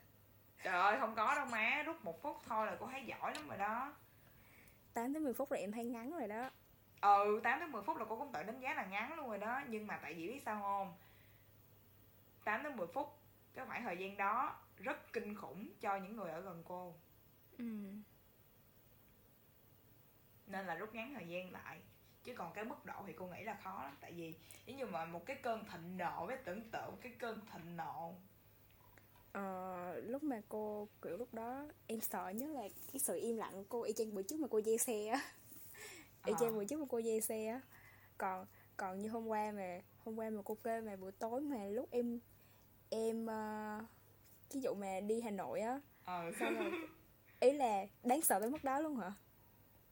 trời 0.62 0.80
ơi 0.80 0.96
không 1.00 1.14
có 1.14 1.34
đâu 1.34 1.46
má 1.46 1.82
rút 1.86 2.04
một 2.04 2.22
phút 2.22 2.36
thôi 2.46 2.66
là 2.66 2.76
cô 2.80 2.86
thấy 2.86 3.04
giỏi 3.04 3.34
lắm 3.34 3.48
rồi 3.48 3.58
đó. 3.58 3.94
8 4.94 5.14
tới 5.14 5.22
10 5.22 5.34
phút 5.34 5.52
là 5.52 5.58
em 5.58 5.72
thấy 5.72 5.84
ngắn 5.84 6.18
rồi 6.18 6.28
đó. 6.28 6.50
Ừ 7.00 7.40
8 7.42 7.58
tới 7.58 7.68
10 7.68 7.82
phút 7.82 7.96
là 7.96 8.04
cô 8.08 8.18
cũng 8.18 8.32
tự 8.32 8.42
đánh 8.42 8.60
giá 8.60 8.74
là 8.74 8.84
ngắn 8.84 9.14
luôn 9.14 9.28
rồi 9.28 9.38
đó 9.38 9.60
nhưng 9.68 9.86
mà 9.86 9.98
tại 10.02 10.14
vì 10.14 10.28
biết 10.28 10.42
sao 10.44 10.60
không? 10.60 10.94
8 12.44 12.62
tới 12.62 12.72
10 12.72 12.86
phút 12.86 13.18
cái 13.54 13.66
khoảng 13.66 13.82
thời 13.82 13.98
gian 13.98 14.16
đó 14.16 14.56
rất 14.76 15.12
kinh 15.12 15.34
khủng 15.34 15.68
cho 15.80 15.96
những 15.96 16.16
người 16.16 16.30
ở 16.30 16.40
gần 16.40 16.62
cô. 16.68 16.94
Ừ. 17.58 17.64
Nên 20.46 20.66
là 20.66 20.74
rút 20.74 20.94
ngắn 20.94 21.14
thời 21.14 21.28
gian 21.28 21.52
lại. 21.52 21.80
Chứ 22.24 22.34
còn 22.36 22.52
cái 22.52 22.64
mức 22.64 22.84
độ 22.84 22.94
thì 23.06 23.12
cô 23.12 23.26
nghĩ 23.26 23.42
là 23.42 23.56
khó 23.64 23.82
lắm 23.82 23.96
tại 24.00 24.12
vì 24.12 24.34
nếu 24.66 24.76
như 24.76 24.86
mà 24.86 25.04
một 25.04 25.26
cái 25.26 25.36
cơn 25.42 25.64
thịnh 25.64 25.98
nộ 25.98 26.26
với 26.26 26.36
tưởng 26.36 26.70
tượng 26.70 26.96
cái 27.02 27.12
cơn 27.18 27.40
thịnh 27.52 27.76
nộ 27.76 28.14
ờ, 29.32 30.00
lúc 30.00 30.22
mà 30.22 30.40
cô 30.48 30.88
kiểu 31.02 31.16
lúc 31.16 31.34
đó 31.34 31.68
em 31.86 32.00
sợ 32.00 32.28
nhất 32.28 32.50
là 32.50 32.62
cái 32.92 32.98
sự 32.98 33.18
im 33.20 33.36
lặng 33.36 33.52
của 33.52 33.64
cô 33.68 33.82
y 33.82 33.92
chang 33.92 34.14
bữa 34.14 34.22
trước 34.22 34.40
mà 34.40 34.48
cô 34.50 34.58
dây 34.58 34.78
xe 34.78 35.06
á. 35.06 35.20
Y 36.26 36.32
chang 36.40 36.48
ờ. 36.48 36.54
bữa 36.54 36.64
trước 36.64 36.80
mà 36.80 36.86
cô 36.88 36.98
dây 36.98 37.20
xe 37.20 37.46
á. 37.46 37.60
Còn 38.18 38.46
còn 38.76 39.00
như 39.00 39.08
hôm 39.08 39.26
qua 39.26 39.52
mà 39.52 39.80
hôm 40.04 40.16
qua 40.16 40.30
mà 40.30 40.42
cô 40.44 40.56
kêu 40.64 40.82
mà 40.82 40.96
buổi 40.96 41.12
tối 41.12 41.40
mà 41.40 41.64
lúc 41.64 41.88
em 41.90 42.20
em 42.90 43.26
uh, 43.26 43.84
ví 44.52 44.60
dụ 44.60 44.74
mà 44.74 45.00
đi 45.00 45.20
hà 45.20 45.30
nội 45.30 45.60
á 45.60 45.80
ờ. 46.04 46.32
xong 46.40 46.54
rồi 46.54 46.70
ý 47.40 47.52
là 47.52 47.86
đáng 48.02 48.22
sợ 48.22 48.40
tới 48.40 48.50
mức 48.50 48.64
đó 48.64 48.80
luôn 48.80 48.96
hả? 48.96 49.12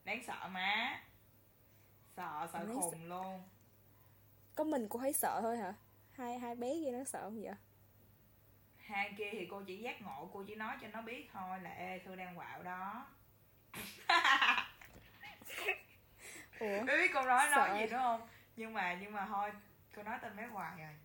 Đáng 0.03 0.23
sợ 0.27 0.47
má. 0.51 1.01
Sợ 2.15 2.47
sợ 2.53 2.65
khùng 2.73 2.91
sợ. 2.91 2.97
luôn. 3.05 3.41
Có 4.55 4.63
mình 4.63 4.87
cô 4.89 4.99
thấy 4.99 5.13
sợ 5.13 5.39
thôi 5.41 5.57
hả? 5.57 5.73
Hai 6.11 6.39
hai 6.39 6.55
bé 6.55 6.75
kia 6.83 6.91
nó 6.91 7.03
sợ 7.03 7.21
không 7.21 7.41
vậy 7.41 7.53
hai 8.85 9.13
kia 9.17 9.29
thì 9.31 9.47
cô 9.51 9.61
chỉ 9.67 9.77
giác 9.77 10.01
ngộ 10.01 10.29
cô 10.33 10.43
chỉ 10.47 10.55
nói 10.55 10.77
cho 10.81 10.87
nó 10.87 11.01
biết 11.01 11.29
thôi 11.33 11.59
là 11.61 11.69
ê 11.69 11.99
thư 11.99 12.15
đang 12.15 12.35
quạo 12.35 12.63
đó. 12.63 13.07
Ủa? 16.59 16.83
Biết 16.85 17.11
cô 17.13 17.21
nói 17.21 17.49
nói 17.49 17.79
gì 17.79 17.87
đúng 17.91 17.99
không? 17.99 18.27
Nhưng 18.55 18.73
mà 18.73 18.93
nhưng 18.93 19.13
mà 19.13 19.25
thôi 19.25 19.51
cô 19.95 20.03
nói 20.03 20.19
tên 20.21 20.35
bé 20.35 20.45
hoài 20.45 20.77
rồi. 20.77 20.95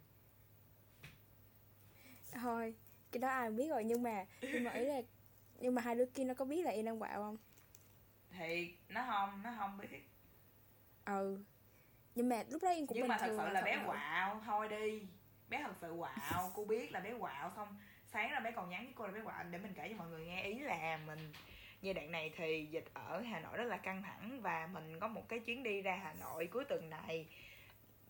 Thôi 2.32 2.74
cái 3.12 3.20
đó 3.20 3.28
ai 3.28 3.50
biết 3.50 3.68
rồi 3.68 3.84
nhưng 3.84 4.02
mà 4.02 4.24
nhưng 4.40 4.64
mà 4.64 4.70
ý 4.70 4.84
là 4.84 5.00
nhưng 5.58 5.74
mà 5.74 5.82
hai 5.82 5.94
đứa 5.94 6.06
kia 6.06 6.24
nó 6.24 6.34
có 6.34 6.44
biết 6.44 6.64
là 6.64 6.70
em 6.70 6.84
đang 6.84 6.98
quạo 6.98 7.22
không? 7.22 7.36
Thì 8.30 8.74
nó 8.88 9.04
không 9.06 9.42
nó 9.42 9.54
không 9.58 9.78
biết. 9.78 10.08
Ừ. 11.04 11.38
Nhưng 12.14 12.28
mà 12.28 12.44
lúc 12.50 12.62
đó 12.62 12.68
em 12.68 12.86
cũng 12.86 12.98
nhưng 12.98 13.08
mà 13.08 13.18
thật 13.18 13.26
sự 13.26 13.48
là 13.48 13.62
bé 13.62 13.82
quạo 13.86 14.40
thôi 14.46 14.68
đi 14.68 15.06
bé 15.48 15.62
thật 15.62 15.74
sự 15.80 15.94
quạo 15.98 16.50
cô 16.54 16.64
biết 16.64 16.92
là 16.92 17.00
bé 17.00 17.12
quạo 17.20 17.52
xong 17.56 17.68
sáng 18.06 18.30
ra 18.30 18.40
bé 18.40 18.50
còn 18.50 18.70
nhắn 18.70 18.84
với 18.84 18.92
cô 18.96 19.06
là 19.06 19.12
bé 19.12 19.20
quạo 19.24 19.44
để 19.50 19.58
mình 19.58 19.72
kể 19.76 19.88
cho 19.88 19.96
mọi 19.96 20.08
người 20.08 20.24
nghe. 20.26 20.42
Ý 20.42 20.58
là 20.58 20.98
mình 21.06 21.32
giai 21.82 21.94
đoạn 21.94 22.10
này 22.10 22.32
thì 22.36 22.66
dịch 22.70 22.84
ở 22.94 23.20
hà 23.20 23.40
nội 23.40 23.56
rất 23.56 23.64
là 23.64 23.76
căng 23.76 24.02
thẳng 24.02 24.40
và 24.42 24.68
mình 24.72 25.00
có 25.00 25.08
một 25.08 25.28
cái 25.28 25.38
chuyến 25.38 25.62
đi 25.62 25.82
ra 25.82 25.96
hà 25.96 26.14
nội 26.20 26.46
cuối 26.46 26.64
tuần 26.64 26.90
này. 26.90 27.26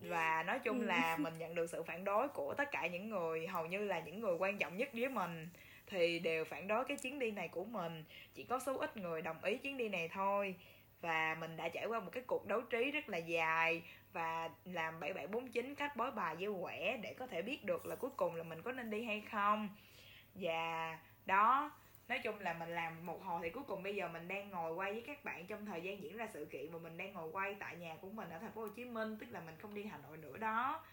Và 0.00 0.42
nói 0.42 0.58
chung 0.58 0.80
là 0.80 1.14
ừ. 1.14 1.20
mình 1.22 1.38
nhận 1.38 1.54
được 1.54 1.70
sự 1.70 1.82
phản 1.82 2.04
đối 2.04 2.28
của 2.28 2.54
tất 2.54 2.70
cả 2.70 2.86
những 2.86 3.10
người 3.10 3.46
hầu 3.46 3.66
như 3.66 3.84
là 3.84 4.00
những 4.00 4.20
người 4.20 4.34
quan 4.38 4.58
trọng 4.58 4.76
nhất 4.76 4.88
với 4.92 5.08
mình 5.08 5.48
thì 5.86 6.18
đều 6.18 6.44
phản 6.44 6.68
đối 6.68 6.84
cái 6.84 6.96
chuyến 6.96 7.18
đi 7.18 7.30
này 7.30 7.48
của 7.48 7.64
mình. 7.64 8.04
Chỉ 8.34 8.44
có 8.44 8.58
số 8.58 8.78
ít 8.78 8.96
người 8.96 9.22
đồng 9.22 9.44
ý 9.44 9.56
chuyến 9.56 9.76
đi 9.76 9.88
này 9.88 10.08
thôi 10.08 10.56
và 11.00 11.36
mình 11.40 11.56
đã 11.56 11.68
trải 11.68 11.86
qua 11.86 12.00
một 12.00 12.10
cái 12.12 12.22
cuộc 12.26 12.46
đấu 12.46 12.60
trí 12.62 12.90
rất 12.90 13.08
là 13.08 13.18
dài 13.18 13.82
và 14.12 14.48
làm 14.64 15.00
7749 15.00 15.74
cách 15.74 15.96
bói 15.96 16.10
bài 16.10 16.36
với 16.36 16.48
quẻ 16.62 16.96
để 17.02 17.14
có 17.14 17.26
thể 17.26 17.42
biết 17.42 17.64
được 17.64 17.86
là 17.86 17.96
cuối 17.96 18.10
cùng 18.16 18.34
là 18.34 18.42
mình 18.44 18.62
có 18.62 18.72
nên 18.72 18.90
đi 18.90 19.04
hay 19.04 19.20
không. 19.30 19.68
Và 20.34 20.98
đó, 21.26 21.70
nói 22.08 22.18
chung 22.24 22.40
là 22.40 22.52
mình 22.54 22.68
làm 22.68 23.06
một 23.06 23.22
hồi 23.24 23.40
thì 23.42 23.50
cuối 23.50 23.62
cùng 23.66 23.82
bây 23.82 23.94
giờ 23.96 24.08
mình 24.08 24.28
đang 24.28 24.50
ngồi 24.50 24.72
quay 24.74 24.92
với 24.92 25.02
các 25.06 25.24
bạn 25.24 25.46
trong 25.46 25.66
thời 25.66 25.82
gian 25.82 26.02
diễn 26.02 26.16
ra 26.16 26.28
sự 26.34 26.44
kiện 26.44 26.72
mà 26.72 26.78
mình 26.78 26.96
đang 26.96 27.12
ngồi 27.12 27.30
quay 27.32 27.54
tại 27.60 27.76
nhà 27.76 27.96
của 28.00 28.10
mình 28.10 28.30
ở 28.30 28.38
thành 28.38 28.52
phố 28.52 28.60
Hồ 28.60 28.68
Chí 28.68 28.84
Minh, 28.84 29.16
tức 29.20 29.26
là 29.30 29.40
mình 29.40 29.56
không 29.58 29.74
đi 29.74 29.84
Hà 29.84 29.98
Nội 29.98 30.16
nữa 30.16 30.36
đó. 30.36 30.84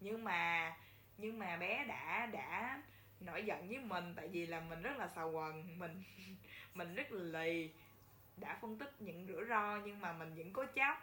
Nhưng 0.00 0.24
mà 0.24 0.72
nhưng 1.18 1.38
mà 1.38 1.56
bé 1.56 1.84
đã 1.84 2.26
đã 2.26 2.82
nổi 3.20 3.44
giận 3.44 3.68
với 3.68 3.78
mình 3.78 4.14
tại 4.16 4.28
vì 4.28 4.46
là 4.46 4.60
mình 4.60 4.82
rất 4.82 4.96
là 4.96 5.08
xào 5.08 5.30
quần, 5.30 5.78
mình 5.78 6.02
mình 6.74 6.94
rất 6.94 7.12
là 7.12 7.40
lì 7.40 7.70
đã 8.36 8.58
phân 8.60 8.78
tích 8.78 9.02
những 9.02 9.26
rủi 9.26 9.44
ro 9.48 9.80
nhưng 9.84 10.00
mà 10.00 10.12
mình 10.12 10.34
vẫn 10.34 10.52
cố 10.52 10.64
chấp 10.74 10.98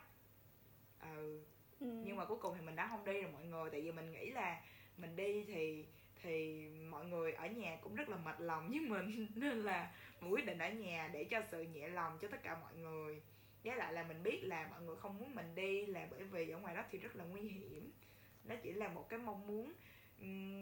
ừ. 0.99 1.41
ừ. 1.79 1.87
nhưng 2.05 2.15
mà 2.15 2.25
cuối 2.25 2.37
cùng 2.41 2.55
thì 2.55 2.61
mình 2.61 2.75
đã 2.75 2.87
không 2.87 3.05
đi 3.05 3.21
rồi 3.21 3.31
mọi 3.31 3.43
người. 3.43 3.69
Tại 3.69 3.81
vì 3.81 3.91
mình 3.91 4.11
nghĩ 4.11 4.31
là 4.31 4.61
mình 4.97 5.15
đi 5.15 5.43
thì 5.43 5.85
thì 6.23 6.67
mọi 6.89 7.05
người 7.05 7.33
ở 7.33 7.47
nhà 7.47 7.77
cũng 7.81 7.95
rất 7.95 8.09
là 8.09 8.17
mệt 8.17 8.35
lòng 8.39 8.69
với 8.69 8.79
mình. 8.79 9.27
Nên 9.35 9.59
là 9.59 9.91
mình 10.21 10.31
quyết 10.31 10.45
định 10.45 10.57
ở 10.57 10.69
nhà 10.69 11.09
để 11.13 11.23
cho 11.23 11.41
sự 11.51 11.63
nhẹ 11.63 11.89
lòng 11.89 12.17
cho 12.21 12.27
tất 12.27 12.43
cả 12.43 12.57
mọi 12.61 12.75
người. 12.75 13.21
Với 13.63 13.75
lại 13.75 13.93
là 13.93 14.03
mình 14.03 14.23
biết 14.23 14.39
là 14.43 14.67
mọi 14.71 14.81
người 14.81 14.95
không 14.95 15.17
muốn 15.17 15.35
mình 15.35 15.55
đi 15.55 15.85
là 15.85 16.07
bởi 16.11 16.23
vì 16.23 16.49
ở 16.49 16.59
ngoài 16.59 16.75
đó 16.75 16.83
thì 16.91 16.97
rất 16.97 17.15
là 17.15 17.23
nguy 17.23 17.41
hiểm. 17.41 17.91
Nó 18.43 18.55
chỉ 18.63 18.73
là 18.73 18.87
một 18.87 19.09
cái 19.09 19.19
mong 19.19 19.47
muốn. 19.47 19.73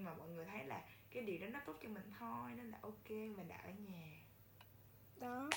Mà 0.04 0.14
mọi 0.14 0.30
người 0.30 0.46
thấy 0.46 0.66
là 0.66 0.84
cái 1.12 1.24
điều 1.24 1.38
đó 1.38 1.48
nó 1.48 1.60
tốt 1.66 1.76
cho 1.84 1.90
mình 1.90 2.12
thôi. 2.20 2.52
Nên 2.56 2.72
là 2.72 2.78
ok 2.82 3.10
mình 3.10 3.48
đã 3.48 3.58
ở 3.58 3.70
nhà. 3.70 4.22
Đó 5.20 5.50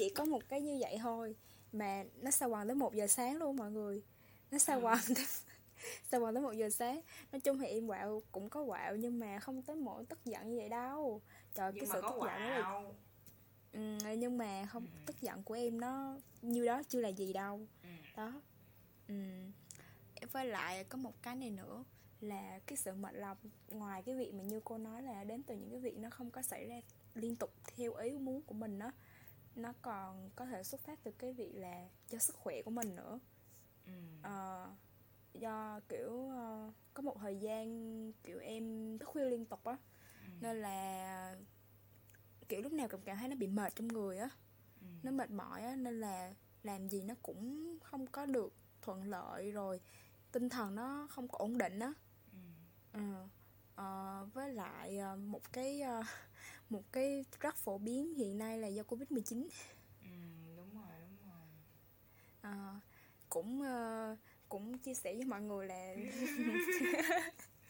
chỉ 0.00 0.08
có 0.08 0.24
một 0.24 0.48
cái 0.48 0.60
như 0.60 0.76
vậy 0.80 0.98
thôi. 1.02 1.36
Mà 1.72 2.04
nó 2.20 2.30
sao 2.30 2.48
quằn 2.48 2.68
tới 2.68 2.74
một 2.74 2.94
giờ 2.94 3.06
sáng 3.06 3.36
luôn 3.36 3.56
mọi 3.56 3.70
người. 3.70 4.02
Nó 4.50 4.58
sao 4.58 4.80
quằn 4.80 4.98
tới 5.14 5.24
sao 6.10 6.20
quằn 6.20 6.34
tới 6.34 6.42
một 6.42 6.52
giờ 6.52 6.70
sáng. 6.70 7.00
Nói 7.32 7.40
chung 7.40 7.58
thì 7.58 7.66
em 7.66 7.86
quạo 7.86 8.22
cũng 8.32 8.48
có 8.48 8.64
quạo 8.64 8.96
nhưng 8.96 9.18
mà 9.18 9.38
không 9.38 9.62
tới 9.62 9.76
mỗi 9.76 10.04
tức 10.04 10.24
giận 10.24 10.50
như 10.50 10.56
vậy 10.58 10.68
đâu. 10.68 11.22
Trời 11.54 11.72
nhưng 11.74 11.86
cái 11.86 11.90
sự 11.92 12.00
tức 12.02 12.14
giận 12.16 12.40
đó 12.40 12.48
là 12.48 12.82
ừ, 13.72 14.12
nhưng 14.18 14.38
mà 14.38 14.66
không 14.66 14.82
ừ. 14.82 15.02
tức 15.06 15.20
giận 15.20 15.42
của 15.42 15.54
em 15.54 15.80
nó 15.80 16.18
như 16.42 16.66
đó 16.66 16.82
chưa 16.88 17.00
là 17.00 17.08
gì 17.08 17.32
đâu. 17.32 17.60
Ừ. 17.82 17.88
đó. 18.16 18.42
Ừ. 19.08 19.14
với 20.32 20.46
lại 20.46 20.84
có 20.84 20.98
một 20.98 21.22
cái 21.22 21.36
này 21.36 21.50
nữa 21.50 21.84
là 22.20 22.60
cái 22.66 22.76
sự 22.76 22.92
mệt 22.92 23.14
lòng. 23.14 23.36
Ngoài 23.68 24.02
cái 24.02 24.14
việc 24.14 24.34
mà 24.34 24.42
như 24.42 24.60
cô 24.64 24.78
nói 24.78 25.02
là 25.02 25.24
đến 25.24 25.42
từ 25.42 25.56
những 25.56 25.70
cái 25.70 25.80
việc 25.80 25.98
nó 25.98 26.10
không 26.10 26.30
có 26.30 26.42
xảy 26.42 26.66
ra 26.66 26.80
liên 27.14 27.36
tục 27.36 27.52
theo 27.76 27.94
ý 27.94 28.18
muốn 28.18 28.42
của 28.42 28.54
mình 28.54 28.78
đó 28.78 28.92
nó 29.56 29.72
còn 29.82 30.30
có 30.36 30.46
thể 30.46 30.62
xuất 30.62 30.80
phát 30.80 30.98
từ 31.02 31.10
cái 31.18 31.32
việc 31.32 31.54
là 31.54 31.88
do 32.08 32.18
sức 32.18 32.36
khỏe 32.36 32.62
của 32.62 32.70
mình 32.70 32.96
nữa 32.96 33.18
ừ. 33.86 33.92
à, 34.22 34.66
do 35.34 35.80
kiểu 35.88 36.10
uh, 36.10 36.74
có 36.94 37.02
một 37.02 37.16
thời 37.20 37.36
gian 37.36 37.66
kiểu 38.22 38.38
em 38.38 38.98
thức 38.98 39.06
khuya 39.08 39.24
liên 39.24 39.46
tục 39.46 39.64
á 39.64 39.76
ừ. 40.24 40.30
nên 40.40 40.56
là 40.56 41.36
kiểu 42.48 42.62
lúc 42.62 42.72
nào 42.72 42.88
cũng 42.88 43.00
cảm 43.04 43.16
thấy 43.16 43.28
nó 43.28 43.36
bị 43.36 43.46
mệt 43.46 43.74
trong 43.76 43.88
người 43.88 44.18
á 44.18 44.28
ừ. 44.80 44.86
nó 45.02 45.10
mệt 45.10 45.30
mỏi 45.30 45.62
á 45.62 45.76
nên 45.76 46.00
là 46.00 46.34
làm 46.62 46.88
gì 46.88 47.02
nó 47.02 47.14
cũng 47.22 47.78
không 47.82 48.06
có 48.06 48.26
được 48.26 48.54
thuận 48.82 49.04
lợi 49.04 49.50
rồi 49.50 49.80
tinh 50.32 50.48
thần 50.48 50.74
nó 50.74 51.06
không 51.10 51.28
có 51.28 51.38
ổn 51.38 51.58
định 51.58 51.78
á 51.78 51.92
ừ. 52.32 52.38
ừ. 52.92 53.14
À, 53.74 54.22
với 54.34 54.54
lại 54.54 55.00
một 55.16 55.52
cái 55.52 55.82
một 56.70 56.92
cái 56.92 57.24
rất 57.40 57.56
phổ 57.56 57.78
biến 57.78 58.14
hiện 58.14 58.38
nay 58.38 58.58
là 58.58 58.68
do 58.68 58.82
covid 58.82 59.10
19 59.10 59.48
ừ, 60.02 60.08
đúng 60.56 60.74
rồi 60.74 60.98
đúng 61.00 61.30
rồi. 61.30 61.42
À, 62.40 62.80
cũng 63.28 63.60
uh, 63.60 64.18
cũng 64.48 64.78
chia 64.78 64.94
sẻ 64.94 65.14
với 65.14 65.24
mọi 65.24 65.40
người 65.40 65.66
là 65.66 65.94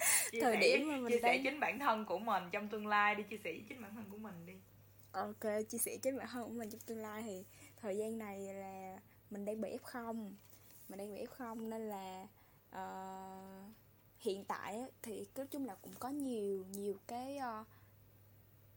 thời 0.41 0.57
điểm 0.57 0.89
mà 0.89 0.97
mình 0.97 1.13
chia 1.13 1.21
đang... 1.21 1.37
sẻ 1.37 1.41
chính 1.45 1.61
bản 1.61 1.79
thân 1.79 2.05
của 2.05 2.19
mình 2.19 2.43
trong 2.53 2.69
tương 2.69 2.87
lai 2.87 3.15
đi 3.15 3.23
chia 3.23 3.39
sẻ 3.45 3.51
với 3.53 3.65
chính 3.69 3.83
bản 3.83 3.95
thân 3.95 4.05
của 4.11 4.19
mình 4.19 4.47
đi. 4.47 4.55
Ok 5.13 5.69
chia 5.69 5.79
sẻ 5.79 5.97
chính 6.03 6.19
bản 6.19 6.29
thân 6.33 6.45
của 6.45 6.55
mình 6.55 6.71
trong 6.71 6.81
tương 6.81 6.99
lai 6.99 7.23
thì 7.23 7.45
thời 7.77 7.97
gian 7.97 8.19
này 8.19 8.55
là 8.55 8.99
mình 9.31 9.45
đang 9.45 9.61
bị 9.61 9.71
f 9.71 9.79
không 9.83 10.35
mình 10.89 10.99
đang 10.99 11.15
bị 11.15 11.25
f 11.25 11.27
không 11.27 11.71
nên 11.71 11.89
là 11.89 12.27
uh, 12.77 13.75
hiện 14.19 14.45
tại 14.45 14.85
thì 15.03 15.27
nói 15.37 15.47
chung 15.47 15.65
là 15.65 15.75
cũng 15.75 15.93
có 15.99 16.09
nhiều 16.09 16.65
nhiều 16.73 16.95
cái 17.07 17.39
uh, 17.61 17.67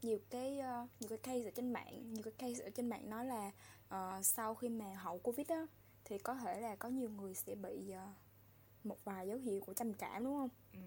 nhiều 0.03 0.19
cái 0.29 0.59
uh, 0.59 0.89
nhiều 0.99 1.09
cái 1.09 1.17
case 1.17 1.43
ở 1.43 1.51
trên 1.55 1.73
mạng 1.73 2.13
nhiều 2.13 2.23
cái 2.23 2.33
case 2.37 2.63
ở 2.63 2.69
trên 2.69 2.89
mạng 2.89 3.09
nói 3.09 3.25
là 3.25 3.51
uh, 3.95 4.25
sau 4.25 4.55
khi 4.55 4.69
mà 4.69 4.95
hậu 4.95 5.19
covid 5.19 5.47
á 5.47 5.67
thì 6.05 6.17
có 6.17 6.35
thể 6.35 6.61
là 6.61 6.75
có 6.75 6.89
nhiều 6.89 7.09
người 7.09 7.35
sẽ 7.35 7.55
bị 7.55 7.93
uh, 7.93 8.85
một 8.85 8.97
vài 9.03 9.27
dấu 9.27 9.37
hiệu 9.37 9.61
của 9.61 9.73
trầm 9.73 9.93
cảm 9.93 10.23
đúng 10.23 10.35
không? 10.35 10.49
Ừ. 10.73 10.79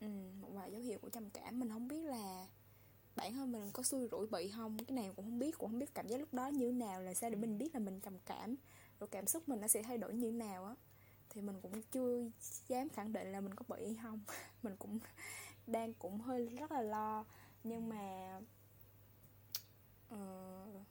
ừ 0.00 0.06
một 0.40 0.48
vài 0.52 0.72
dấu 0.72 0.80
hiệu 0.80 0.98
của 0.98 1.08
trầm 1.10 1.30
cảm. 1.30 1.60
Mình 1.60 1.68
không 1.68 1.88
biết 1.88 2.02
là 2.02 2.46
bản 3.16 3.32
thân 3.32 3.52
mình 3.52 3.70
có 3.72 3.82
xui 3.82 4.08
rủi 4.10 4.26
bị 4.26 4.50
không 4.50 4.78
cái 4.84 4.96
này 4.96 5.10
cũng 5.16 5.24
không 5.24 5.38
biết 5.38 5.58
cũng 5.58 5.70
không 5.70 5.78
biết 5.78 5.94
cảm 5.94 6.08
giác 6.08 6.20
lúc 6.20 6.34
đó 6.34 6.48
như 6.48 6.66
thế 6.66 6.72
nào 6.72 7.02
là 7.02 7.14
sao 7.14 7.30
để 7.30 7.36
mình 7.36 7.58
biết 7.58 7.74
là 7.74 7.80
mình 7.80 8.00
trầm 8.00 8.18
cảm 8.26 8.56
rồi 9.00 9.08
cảm 9.08 9.26
xúc 9.26 9.48
mình 9.48 9.60
nó 9.60 9.68
sẽ 9.68 9.82
thay 9.82 9.98
đổi 9.98 10.14
như 10.14 10.30
thế 10.30 10.36
nào 10.36 10.64
á. 10.64 10.74
Thì 11.30 11.40
mình 11.40 11.60
cũng 11.60 11.82
chưa 11.82 12.30
dám 12.68 12.88
khẳng 12.88 13.12
định 13.12 13.32
là 13.32 13.40
mình 13.40 13.54
có 13.54 13.64
bị 13.68 13.84
hay 13.84 13.98
không. 14.02 14.20
Mình 14.62 14.76
cũng 14.76 14.98
đang 15.66 15.94
cũng 15.94 16.20
hơi 16.20 16.46
rất 16.46 16.72
là 16.72 16.82
lo 16.82 17.24
nhưng 17.64 17.88
mà 17.88 18.40
uh, 20.14 20.82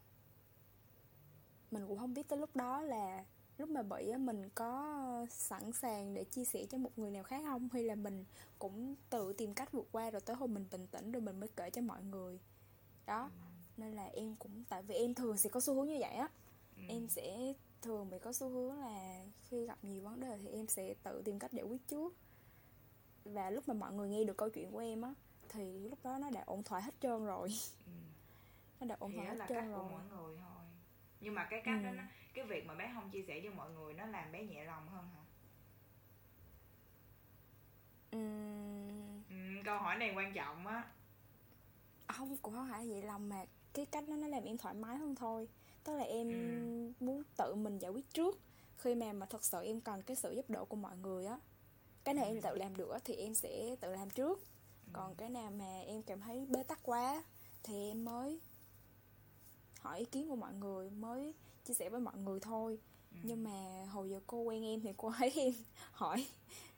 mình 1.72 1.88
cũng 1.88 1.98
không 1.98 2.14
biết 2.14 2.28
tới 2.28 2.40
lúc 2.40 2.56
đó 2.56 2.82
là 2.82 3.26
lúc 3.58 3.70
mà 3.70 3.82
bị 3.82 4.10
á 4.10 4.18
mình 4.18 4.50
có 4.56 5.26
sẵn 5.30 5.72
sàng 5.72 6.14
để 6.14 6.24
chia 6.24 6.46
sẻ 6.46 6.66
cho 6.70 6.78
một 6.78 6.92
người 6.96 7.12
nào 7.12 7.24
khác 7.24 7.42
không 7.46 7.70
hay 7.74 7.84
là 7.84 7.96
mình 7.96 8.26
cũng 8.60 8.96
tự 9.10 9.34
tìm 9.34 9.54
cách 9.54 9.72
vượt 9.72 9.88
qua 9.92 10.10
rồi 10.10 10.22
tới 10.22 10.36
hôm 10.36 10.54
mình 10.54 10.66
bình 10.72 10.88
tĩnh 10.88 11.12
rồi 11.12 11.22
mình 11.22 11.40
mới 11.40 11.50
kể 11.56 11.70
cho 11.70 11.82
mọi 11.82 12.04
người 12.04 12.40
đó 13.06 13.22
ừ. 13.24 13.40
nên 13.78 13.94
là 13.94 14.06
em 14.06 14.36
cũng 14.36 14.64
tại 14.70 14.84
vì 14.84 14.96
em 14.96 15.14
thường 15.14 15.38
sẽ 15.38 15.50
có 15.50 15.60
xu 15.60 15.74
hướng 15.74 15.88
như 15.88 15.98
vậy 16.00 16.14
á 16.14 16.30
ừ. 16.76 16.82
em 16.90 17.08
sẽ 17.08 17.54
thường 17.82 18.10
bị 18.10 18.20
có 18.20 18.34
xu 18.34 18.50
hướng 18.50 18.80
là 18.80 19.26
khi 19.50 19.66
gặp 19.66 19.78
nhiều 19.84 20.04
vấn 20.04 20.20
đề 20.20 20.38
thì 20.44 20.50
em 20.50 20.68
sẽ 20.68 20.94
tự 21.04 21.22
tìm 21.26 21.40
cách 21.40 21.54
giải 21.54 21.66
quyết 21.66 21.88
trước 21.88 22.14
và 23.26 23.50
lúc 23.50 23.68
mà 23.68 23.74
mọi 23.74 23.94
người 23.94 24.10
nghe 24.10 24.24
được 24.24 24.38
câu 24.38 24.50
chuyện 24.50 24.72
của 24.72 24.80
em 24.80 25.02
á 25.02 25.14
thì 25.50 25.90
lúc 25.90 26.00
đó 26.04 26.18
nó 26.18 26.30
đã 26.30 26.44
ổn 26.46 26.64
thỏa 26.64 26.80
hết 26.80 26.94
trơn 27.02 27.26
rồi 27.26 27.54
ừ. 27.86 27.92
Nó 28.80 28.88
đã 28.88 28.96
ổn 29.00 29.16
thỏa 29.16 29.26
hết 29.26 29.46
trơn 29.50 29.72
rồi 29.72 29.90
mọi 29.92 30.04
người 30.10 30.38
thôi 30.40 30.64
nhưng 31.20 31.34
mà 31.34 31.48
cái 31.50 31.62
cách 31.66 31.80
ừ. 31.82 31.86
đó 31.86 31.92
nó, 31.92 32.04
cái 32.34 32.46
việc 32.46 32.66
mà 32.66 32.76
bé 32.76 32.92
không 32.94 33.10
chia 33.10 33.24
sẻ 33.28 33.40
với 33.40 33.50
mọi 33.50 33.72
người 33.72 33.94
nó 33.94 34.06
làm 34.06 34.32
bé 34.32 34.44
nhẹ 34.44 34.66
lòng 34.66 34.88
hơn 34.88 35.10
hả 35.16 35.22
ừ. 38.12 38.20
Ừ, 39.30 39.62
câu 39.66 39.78
hỏi 39.78 39.96
này 39.96 40.14
quan 40.16 40.34
trọng 40.34 40.68
á 40.68 40.84
không 42.08 42.38
cũng 42.38 42.54
không 42.54 42.68
phải 42.72 42.90
vậy 42.90 43.02
lòng 43.02 43.30
mà 43.30 43.46
cái 43.74 43.86
cách 43.86 44.04
đó 44.08 44.16
nó 44.16 44.28
làm 44.28 44.44
em 44.44 44.58
thoải 44.58 44.74
mái 44.74 44.98
hơn 44.98 45.16
thôi 45.16 45.48
tức 45.84 45.98
là 45.98 46.04
em 46.04 46.30
ừ. 46.30 47.06
muốn 47.06 47.24
tự 47.38 47.56
mình 47.56 47.80
giải 47.80 47.92
quyết 47.92 48.14
trước 48.14 48.40
khi 48.78 48.96
mà 48.96 49.14
mà 49.14 49.26
thật 49.26 49.44
sự 49.44 49.64
em 49.64 49.82
cần 49.82 50.02
cái 50.02 50.16
sự 50.16 50.34
giúp 50.34 50.50
đỡ 50.50 50.66
của 50.66 50.76
mọi 50.76 50.98
người 50.98 51.26
á 51.26 51.40
cái 52.04 52.14
này 52.14 52.26
ừ. 52.26 52.30
em 52.30 52.42
tự 52.42 52.56
làm 52.56 52.76
được 52.76 52.98
thì 53.04 53.16
em 53.16 53.34
sẽ 53.34 53.76
tự 53.80 53.96
làm 53.96 54.10
trước 54.10 54.40
ừ. 54.86 54.92
còn 54.94 55.16
cái 55.16 55.30
nào 55.30 55.52
mà 55.52 55.82
em 55.88 56.04
cảm 56.04 56.22
thấy 56.22 56.46
bế 56.50 56.64
tắc 56.64 56.80
quá 56.84 57.24
thì 57.64 57.90
em 57.90 58.06
mới 58.06 58.40
hỏi 59.82 60.00
ý 60.00 60.06
kiến 60.06 60.30
của 60.30 60.36
mọi 60.36 60.54
người 60.54 60.90
mới 60.90 61.34
chia 61.64 61.74
sẻ 61.74 61.90
với 61.90 62.00
mọi 62.00 62.18
người 62.18 62.40
thôi. 62.40 62.80
Ừ. 63.12 63.18
nhưng 63.24 63.44
mà 63.44 63.86
hồi 63.92 64.10
giờ 64.10 64.20
cô 64.28 64.38
quen 64.38 64.64
em 64.64 64.82
thì 64.82 64.90
cô 64.98 65.12
thấy 65.18 65.32
em 65.36 65.54
hỏi 65.92 66.28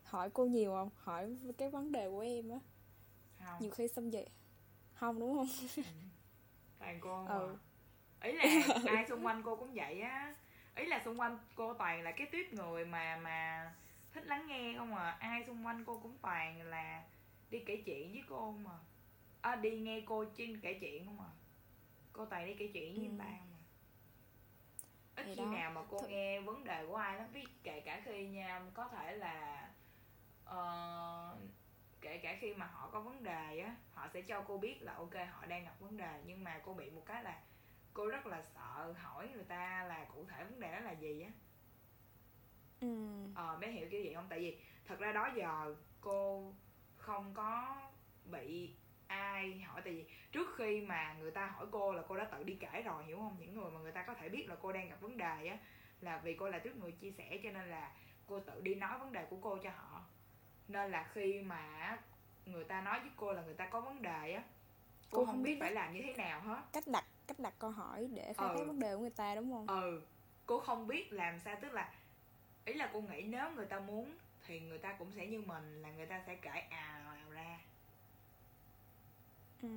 hỏi 0.03 0.29
cô 0.29 0.45
nhiều 0.45 0.71
không? 0.71 0.89
Hỏi 0.97 1.37
cái 1.57 1.69
vấn 1.69 1.91
đề 1.91 2.09
của 2.09 2.19
em 2.19 2.49
á. 2.49 2.59
Nhiều 3.59 3.71
khi 3.71 3.87
xong 3.87 4.11
vậy 4.11 4.29
không 4.93 5.19
đúng 5.19 5.35
không? 5.37 5.47
Ừ. 5.75 5.83
toàn 6.79 6.99
cô 7.01 7.25
ừ. 7.25 7.55
ý 8.21 8.31
là 8.31 8.43
ai 8.85 9.05
xung 9.09 9.25
quanh 9.25 9.41
cô 9.45 9.55
cũng 9.55 9.73
vậy 9.73 10.01
á. 10.01 10.35
Ý 10.75 10.85
là 10.85 11.01
xung 11.05 11.19
quanh 11.19 11.39
cô 11.55 11.73
toàn 11.73 12.01
là 12.01 12.11
cái 12.11 12.27
tuyết 12.31 12.53
người 12.53 12.85
mà 12.85 13.17
mà 13.17 13.71
thích 14.13 14.25
lắng 14.27 14.47
nghe 14.47 14.73
không 14.77 14.95
à. 14.95 15.17
Ai 15.19 15.43
xung 15.47 15.65
quanh 15.65 15.83
cô 15.85 15.99
cũng 16.03 16.17
toàn 16.21 16.61
là 16.61 17.03
đi 17.49 17.59
kể 17.65 17.83
chuyện 17.85 18.11
với 18.11 18.23
cô 18.29 18.51
mà 18.51 18.71
à, 19.41 19.55
đi 19.55 19.79
nghe 19.79 20.01
cô 20.05 20.25
trên 20.37 20.59
kể 20.61 20.73
chuyện 20.81 21.05
không 21.05 21.19
à 21.19 21.29
cô 22.19 22.25
toàn 22.25 22.45
đi 22.45 22.53
kể 22.53 22.69
chuyện 22.73 22.95
với 22.95 23.05
ừ. 23.05 23.13
ta 23.19 23.25
mà 23.51 23.57
ít 25.15 25.25
khi 25.25 25.35
đó. 25.35 25.45
nào 25.45 25.71
mà 25.71 25.81
cô 25.89 25.99
Th... 26.01 26.09
nghe 26.09 26.39
vấn 26.39 26.63
đề 26.63 26.85
của 26.87 26.95
ai 26.95 27.17
lắm 27.17 27.27
ví 27.33 27.43
kể 27.63 27.79
cả 27.79 28.01
khi 28.05 28.27
nha 28.27 28.61
có 28.73 28.87
thể 28.87 29.17
là 29.17 29.69
uh, 30.49 31.39
kể 32.01 32.17
cả 32.17 32.37
khi 32.41 32.53
mà 32.53 32.65
họ 32.65 32.89
có 32.91 33.01
vấn 33.01 33.23
đề 33.23 33.59
á 33.59 33.75
họ 33.93 34.07
sẽ 34.13 34.21
cho 34.21 34.41
cô 34.41 34.57
biết 34.57 34.81
là 34.81 34.93
ok 34.93 35.13
họ 35.31 35.45
đang 35.45 35.63
gặp 35.63 35.79
vấn 35.79 35.97
đề 35.97 36.21
nhưng 36.25 36.43
mà 36.43 36.61
cô 36.65 36.73
bị 36.73 36.89
một 36.89 37.03
cái 37.05 37.23
là 37.23 37.41
cô 37.93 38.07
rất 38.07 38.25
là 38.25 38.43
sợ 38.55 38.93
hỏi 38.97 39.27
người 39.27 39.43
ta 39.43 39.83
là 39.83 40.05
cụ 40.13 40.25
thể 40.25 40.43
vấn 40.43 40.59
đề 40.59 40.71
đó 40.71 40.79
là 40.79 40.91
gì 40.91 41.21
á 41.21 41.31
ừ. 42.81 43.25
ờ 43.35 43.57
bé 43.57 43.71
hiểu 43.71 43.87
kiểu 43.91 44.03
gì 44.03 44.13
không 44.13 44.27
tại 44.29 44.39
vì 44.39 44.59
thật 44.85 44.99
ra 44.99 45.11
đó 45.11 45.29
giờ 45.35 45.75
cô 46.01 46.53
không 46.97 47.33
có 47.33 47.81
bị 48.25 48.75
ai 49.09 49.59
hỏi 49.59 49.81
tại 49.85 49.93
vì 49.93 50.05
trước 50.31 50.47
khi 50.57 50.81
mà 50.81 51.15
người 51.19 51.31
ta 51.31 51.45
hỏi 51.45 51.65
cô 51.71 51.93
là 51.93 52.01
cô 52.07 52.17
đã 52.17 52.23
tự 52.23 52.43
đi 52.43 52.57
kể 52.59 52.81
rồi 52.81 53.03
hiểu 53.03 53.17
không? 53.17 53.35
Những 53.39 53.55
người 53.55 53.71
mà 53.71 53.79
người 53.79 53.91
ta 53.91 54.03
có 54.03 54.13
thể 54.13 54.29
biết 54.29 54.49
là 54.49 54.55
cô 54.61 54.71
đang 54.71 54.89
gặp 54.89 55.01
vấn 55.01 55.17
đề 55.17 55.47
á 55.47 55.57
là 56.01 56.17
vì 56.17 56.33
cô 56.33 56.49
là 56.49 56.59
trước 56.59 56.77
người 56.77 56.91
chia 56.91 57.11
sẻ 57.11 57.39
cho 57.43 57.51
nên 57.51 57.69
là 57.69 57.91
cô 58.27 58.39
tự 58.39 58.61
đi 58.61 58.75
nói 58.75 58.99
vấn 58.99 59.11
đề 59.13 59.25
của 59.29 59.37
cô 59.41 59.57
cho 59.57 59.69
họ. 59.69 60.01
Nên 60.67 60.91
là 60.91 61.09
khi 61.13 61.41
mà 61.41 61.97
người 62.45 62.63
ta 62.63 62.81
nói 62.81 62.99
với 62.99 63.09
cô 63.15 63.33
là 63.33 63.41
người 63.41 63.53
ta 63.53 63.65
có 63.65 63.81
vấn 63.81 64.01
đề 64.01 64.33
á 64.33 64.43
cô, 65.11 65.17
cô 65.19 65.25
không, 65.25 65.35
không 65.35 65.43
biết 65.43 65.57
phải 65.59 65.71
làm 65.71 65.93
như 65.93 66.01
thế 66.01 66.13
nào 66.13 66.41
hết. 66.41 66.61
cách 66.73 66.87
đặt 66.87 67.05
cách 67.27 67.39
đặt 67.39 67.53
câu 67.59 67.71
hỏi 67.71 68.07
để 68.13 68.33
khai 68.33 68.47
thác 68.47 68.59
ừ. 68.59 68.65
vấn 68.65 68.79
đề 68.79 68.95
của 68.95 69.01
người 69.01 69.09
ta 69.09 69.35
đúng 69.35 69.51
không? 69.51 69.67
Ừ 69.67 70.01
cô 70.49 70.59
không 70.59 70.87
biết 70.87 71.13
làm 71.13 71.39
sao 71.39 71.57
tức 71.61 71.73
là 71.73 71.91
ý 72.65 72.73
là 72.73 72.89
cô 72.93 73.01
nghĩ 73.01 73.21
nếu 73.21 73.51
người 73.51 73.65
ta 73.65 73.79
muốn 73.79 74.17
thì 74.47 74.59
người 74.59 74.77
ta 74.77 74.93
cũng 74.93 75.11
sẽ 75.11 75.27
như 75.27 75.41
mình 75.41 75.81
là 75.81 75.91
người 75.91 76.05
ta 76.05 76.23
sẽ 76.27 76.35
kể 76.35 76.67
ra 76.71 76.98
ừ. 79.61 79.69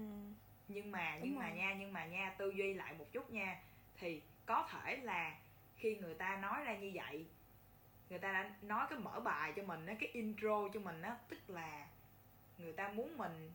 nhưng 0.68 0.92
mà 0.92 1.16
đúng 1.16 1.24
nhưng 1.24 1.34
rồi. 1.34 1.42
mà 1.44 1.50
nha 1.50 1.74
nhưng 1.78 1.92
mà 1.92 2.04
nha 2.06 2.34
tư 2.38 2.50
duy 2.56 2.74
lại 2.74 2.94
một 2.98 3.06
chút 3.12 3.30
nha 3.30 3.60
thì 3.98 4.20
có 4.46 4.68
thể 4.70 4.96
là 4.96 5.36
khi 5.76 5.96
người 5.96 6.14
ta 6.14 6.36
nói 6.36 6.64
ra 6.64 6.76
như 6.76 6.90
vậy 6.94 7.26
người 8.10 8.18
ta 8.18 8.32
đã 8.32 8.50
nói 8.62 8.86
cái 8.90 8.98
mở 8.98 9.20
bài 9.20 9.52
cho 9.56 9.62
mình 9.62 9.86
á 9.86 9.94
cái 10.00 10.08
intro 10.12 10.68
cho 10.74 10.80
mình 10.80 11.02
á 11.02 11.16
tức 11.28 11.50
là 11.50 11.86
người 12.58 12.72
ta 12.72 12.88
muốn 12.88 13.18
mình 13.18 13.52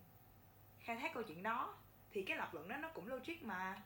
khai 0.82 0.96
thác 0.96 1.14
câu 1.14 1.24
chuyện 1.24 1.44
đó 1.44 1.76
thì 2.12 2.24
cái 2.24 2.38
lập 2.38 2.54
luận 2.54 2.68
đó 2.68 2.78
nó 2.78 2.90
cũng 2.90 3.08
logic 3.08 3.44
mà 3.44 3.82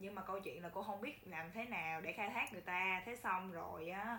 nhưng 0.00 0.14
mà 0.14 0.22
câu 0.22 0.40
chuyện 0.40 0.62
là 0.62 0.68
cô 0.74 0.82
không 0.82 1.00
biết 1.00 1.26
làm 1.26 1.52
thế 1.52 1.64
nào 1.64 2.00
để 2.00 2.12
khai 2.12 2.30
thác 2.30 2.52
người 2.52 2.60
ta 2.60 3.02
thế 3.06 3.16
xong 3.16 3.52
rồi 3.52 3.88
á 3.88 4.18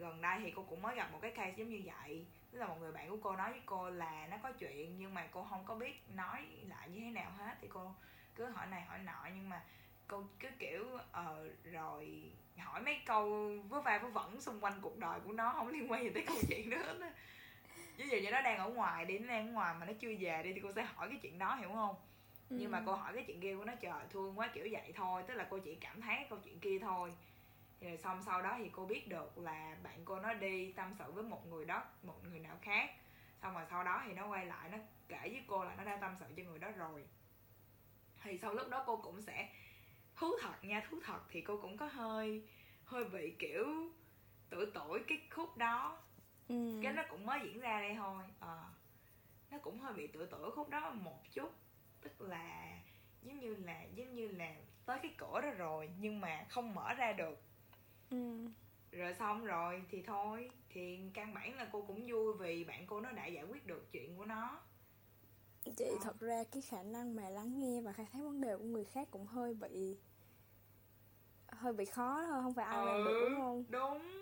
gần 0.00 0.20
đây 0.20 0.40
thì 0.42 0.52
cô 0.56 0.62
cũng 0.62 0.82
mới 0.82 0.96
gặp 0.96 1.12
một 1.12 1.18
cái 1.22 1.30
case 1.30 1.54
giống 1.56 1.68
như 1.68 1.82
vậy. 1.84 2.26
Tức 2.50 2.58
là 2.58 2.66
một 2.66 2.76
người 2.80 2.92
bạn 2.92 3.10
của 3.10 3.18
cô 3.22 3.36
nói 3.36 3.50
với 3.50 3.62
cô 3.66 3.90
là 3.90 4.26
nó 4.30 4.36
có 4.42 4.52
chuyện 4.52 4.98
nhưng 4.98 5.14
mà 5.14 5.26
cô 5.32 5.42
không 5.42 5.64
có 5.64 5.74
biết 5.74 6.02
nói 6.14 6.46
lại 6.68 6.88
như 6.88 7.00
thế 7.00 7.10
nào 7.10 7.30
hết. 7.38 7.54
Thì 7.60 7.68
cô 7.70 7.94
cứ 8.34 8.44
hỏi 8.44 8.66
này 8.66 8.82
hỏi 8.82 8.98
nọ 8.98 9.28
nhưng 9.34 9.48
mà 9.48 9.64
cô 10.08 10.24
cứ 10.40 10.48
kiểu 10.58 10.84
ờ 11.12 11.46
uh, 11.46 11.72
rồi 11.72 12.32
hỏi 12.58 12.82
mấy 12.82 13.02
câu 13.06 13.52
vớ 13.68 13.80
vai 13.80 13.98
vớ 13.98 14.08
vẩn 14.08 14.40
xung 14.40 14.64
quanh 14.64 14.78
cuộc 14.82 14.98
đời 14.98 15.20
của 15.20 15.32
nó 15.32 15.52
không 15.52 15.68
liên 15.68 15.92
quan 15.92 16.04
gì 16.04 16.10
tới 16.14 16.24
câu 16.26 16.36
chuyện 16.48 16.70
đó 16.70 16.76
hết 16.76 17.12
ví 17.96 18.08
dụ 18.08 18.16
như 18.16 18.30
nó 18.30 18.42
đang 18.42 18.58
ở 18.58 18.68
ngoài 18.68 19.04
đi 19.04 19.18
nó 19.18 19.28
đang 19.28 19.46
ở 19.46 19.52
ngoài 19.52 19.74
mà 19.80 19.86
nó 19.86 19.92
chưa 20.00 20.14
về 20.18 20.42
đi 20.42 20.52
thì 20.52 20.60
cô 20.60 20.72
sẽ 20.72 20.82
hỏi 20.82 21.08
cái 21.08 21.18
chuyện 21.22 21.38
đó 21.38 21.54
hiểu 21.54 21.70
không? 21.74 21.94
Ừ. 22.50 22.56
nhưng 22.60 22.70
mà 22.70 22.82
cô 22.86 22.92
hỏi 22.92 23.12
cái 23.14 23.24
chuyện 23.26 23.40
kia 23.40 23.56
của 23.56 23.64
nó 23.64 23.74
trời 23.80 24.02
thương 24.10 24.38
quá 24.38 24.50
kiểu 24.54 24.68
vậy 24.70 24.92
thôi. 24.96 25.22
Tức 25.26 25.34
là 25.34 25.46
cô 25.50 25.58
chỉ 25.58 25.74
cảm 25.74 26.00
thấy 26.00 26.26
câu 26.30 26.38
chuyện 26.44 26.60
kia 26.60 26.78
thôi 26.78 27.12
rồi 27.80 27.96
xong 27.96 28.22
sau 28.22 28.42
đó 28.42 28.54
thì 28.58 28.70
cô 28.72 28.86
biết 28.86 29.08
được 29.08 29.38
là 29.38 29.76
bạn 29.82 30.00
cô 30.04 30.20
nó 30.20 30.34
đi 30.34 30.72
tâm 30.72 30.94
sự 30.98 31.12
với 31.12 31.24
một 31.24 31.46
người 31.46 31.64
đó 31.64 31.84
một 32.02 32.24
người 32.24 32.38
nào 32.38 32.58
khác. 32.62 32.90
Xong 33.42 33.54
rồi 33.54 33.64
sau 33.70 33.84
đó 33.84 34.02
thì 34.06 34.12
nó 34.12 34.26
quay 34.26 34.46
lại 34.46 34.68
nó 34.68 34.78
kể 35.08 35.20
với 35.22 35.42
cô 35.46 35.64
là 35.64 35.74
nó 35.74 35.84
đã 35.84 35.96
tâm 35.96 36.14
sự 36.20 36.26
cho 36.36 36.42
người 36.42 36.58
đó 36.58 36.70
rồi. 36.70 37.04
Thì 38.22 38.38
sau 38.38 38.54
lúc 38.54 38.68
đó 38.68 38.84
cô 38.86 38.96
cũng 38.96 39.22
sẽ 39.22 39.48
thú 40.16 40.32
thật 40.42 40.64
nha 40.64 40.86
thú 40.90 41.00
thật 41.04 41.20
thì 41.28 41.40
cô 41.40 41.58
cũng 41.62 41.76
có 41.76 41.86
hơi 41.86 42.48
hơi 42.84 43.04
bị 43.04 43.36
kiểu 43.38 43.66
tuổi 44.50 44.66
tuổi 44.74 45.00
cái 45.08 45.18
khúc 45.30 45.56
đó. 45.56 45.98
Ừ. 46.48 46.80
cái 46.82 46.92
nó 46.92 47.02
cũng 47.10 47.26
mới 47.26 47.40
diễn 47.44 47.60
ra 47.60 47.80
đây 47.80 47.94
thôi. 47.94 48.24
À, 48.40 48.64
nó 49.50 49.58
cũng 49.58 49.80
hơi 49.80 49.92
bị 49.92 50.06
tuổi 50.06 50.26
tuổi 50.30 50.50
khúc 50.50 50.68
đó 50.68 50.90
một 50.90 51.22
chút. 51.32 51.52
Tức 52.00 52.20
là 52.20 52.78
giống 53.22 53.40
như 53.40 53.54
là 53.54 53.82
giống 53.82 54.14
như 54.14 54.28
là 54.28 54.54
tới 54.86 54.98
cái 55.02 55.14
cửa 55.18 55.40
đó 55.40 55.50
rồi 55.50 55.90
nhưng 55.98 56.20
mà 56.20 56.44
không 56.48 56.74
mở 56.74 56.94
ra 56.94 57.12
được 57.12 57.49
ừ. 58.10 58.46
rồi 58.90 59.14
xong 59.14 59.44
rồi 59.44 59.82
thì 59.90 60.02
thôi. 60.02 60.50
Thì 60.68 60.98
căn 61.14 61.34
bản 61.34 61.56
là 61.56 61.68
cô 61.72 61.82
cũng 61.82 62.06
vui 62.06 62.34
vì 62.38 62.64
bạn 62.64 62.86
cô 62.86 63.00
nó 63.00 63.10
đã 63.10 63.26
giải 63.26 63.44
quyết 63.44 63.66
được 63.66 63.92
chuyện 63.92 64.16
của 64.16 64.24
nó. 64.24 64.60
Chị 65.76 65.84
à. 65.84 66.00
thật 66.02 66.20
ra 66.20 66.44
cái 66.52 66.62
khả 66.62 66.82
năng 66.82 67.16
mà 67.16 67.28
lắng 67.28 67.58
nghe 67.58 67.80
và 67.80 67.92
khai 67.92 68.06
thác 68.12 68.18
vấn 68.22 68.40
đề 68.40 68.56
của 68.56 68.64
người 68.64 68.84
khác 68.84 69.08
cũng 69.10 69.26
hơi 69.26 69.54
bị 69.54 69.98
hơi 71.48 71.72
bị 71.72 71.84
khó 71.84 72.26
thôi 72.26 72.42
không 72.42 72.54
phải 72.54 72.64
ai 72.64 72.76
ừ, 72.76 72.86
làm 72.86 73.04
được 73.04 73.28
đúng 73.28 73.40
không? 73.40 73.64
đúng. 73.68 74.20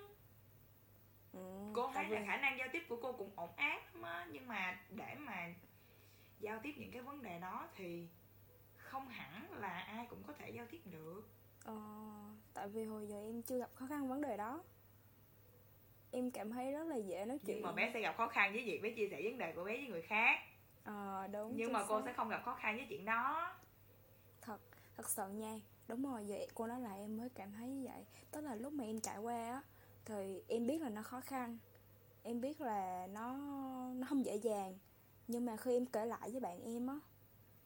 Ừ, 1.32 1.72
cô 1.74 1.90
thấy 1.94 2.08
là 2.08 2.22
khả 2.26 2.36
năng 2.36 2.58
giao 2.58 2.68
tiếp 2.72 2.82
của 2.88 2.98
cô 3.02 3.12
cũng 3.12 3.30
ổn 3.36 3.50
áp 3.56 3.80
lắm 3.94 4.02
á 4.02 4.26
nhưng 4.32 4.48
mà 4.48 4.80
để 4.90 5.14
mà 5.18 5.54
giao 6.40 6.60
tiếp 6.62 6.74
những 6.76 6.90
cái 6.90 7.02
vấn 7.02 7.22
đề 7.22 7.38
đó 7.40 7.68
thì 7.76 8.08
không 8.76 9.08
hẳn 9.08 9.52
là 9.60 9.68
ai 9.68 10.06
cũng 10.10 10.22
có 10.26 10.32
thể 10.32 10.50
giao 10.50 10.66
tiếp 10.70 10.80
được 10.84 11.28
ờ 11.68 11.74
tại 12.54 12.68
vì 12.68 12.84
hồi 12.84 13.06
giờ 13.06 13.16
em 13.16 13.42
chưa 13.42 13.58
gặp 13.58 13.70
khó 13.74 13.86
khăn 13.86 14.08
vấn 14.08 14.20
đề 14.20 14.36
đó. 14.36 14.62
Em 16.10 16.30
cảm 16.30 16.50
thấy 16.50 16.72
rất 16.72 16.84
là 16.84 16.96
dễ 16.96 17.24
nói 17.24 17.38
chuyện 17.38 17.56
nhưng 17.56 17.62
mà 17.62 17.72
bé 17.72 17.90
sẽ 17.94 18.00
gặp 18.00 18.14
khó 18.16 18.28
khăn 18.28 18.52
với 18.52 18.64
việc 18.64 18.80
bé 18.82 18.90
chia 18.90 19.08
sẻ 19.10 19.20
vấn 19.24 19.38
đề 19.38 19.52
của 19.52 19.64
bé 19.64 19.76
với 19.76 19.86
người 19.86 20.02
khác. 20.02 20.38
Ờ 20.84 21.26
đúng 21.32 21.52
nhưng 21.56 21.72
mà 21.72 21.84
cô 21.88 22.02
sẽ 22.04 22.12
không 22.12 22.28
gặp 22.28 22.42
khó 22.44 22.54
khăn 22.54 22.76
với 22.76 22.86
chuyện 22.88 23.04
đó. 23.04 23.54
Thật 24.42 24.60
thật 24.96 25.08
sự 25.08 25.28
nha. 25.28 25.60
Đúng 25.88 26.02
rồi 26.02 26.24
vậy 26.28 26.48
cô 26.54 26.66
nói 26.66 26.80
lại 26.80 26.98
em 26.98 27.16
mới 27.16 27.28
cảm 27.28 27.52
thấy 27.52 27.68
như 27.68 27.88
vậy. 27.92 28.04
Tức 28.30 28.40
là 28.40 28.54
lúc 28.54 28.72
mà 28.72 28.84
em 28.84 29.00
trải 29.00 29.18
qua 29.18 29.50
á 29.50 29.62
thì 30.04 30.42
em 30.48 30.66
biết 30.66 30.82
là 30.82 30.88
nó 30.88 31.02
khó 31.02 31.20
khăn. 31.20 31.58
Em 32.22 32.40
biết 32.40 32.60
là 32.60 33.06
nó 33.06 33.36
nó 33.94 34.06
không 34.08 34.24
dễ 34.24 34.36
dàng. 34.36 34.78
Nhưng 35.26 35.46
mà 35.46 35.56
khi 35.56 35.76
em 35.76 35.86
kể 35.86 36.06
lại 36.06 36.30
với 36.30 36.40
bạn 36.40 36.62
em 36.62 36.86
á 36.86 36.98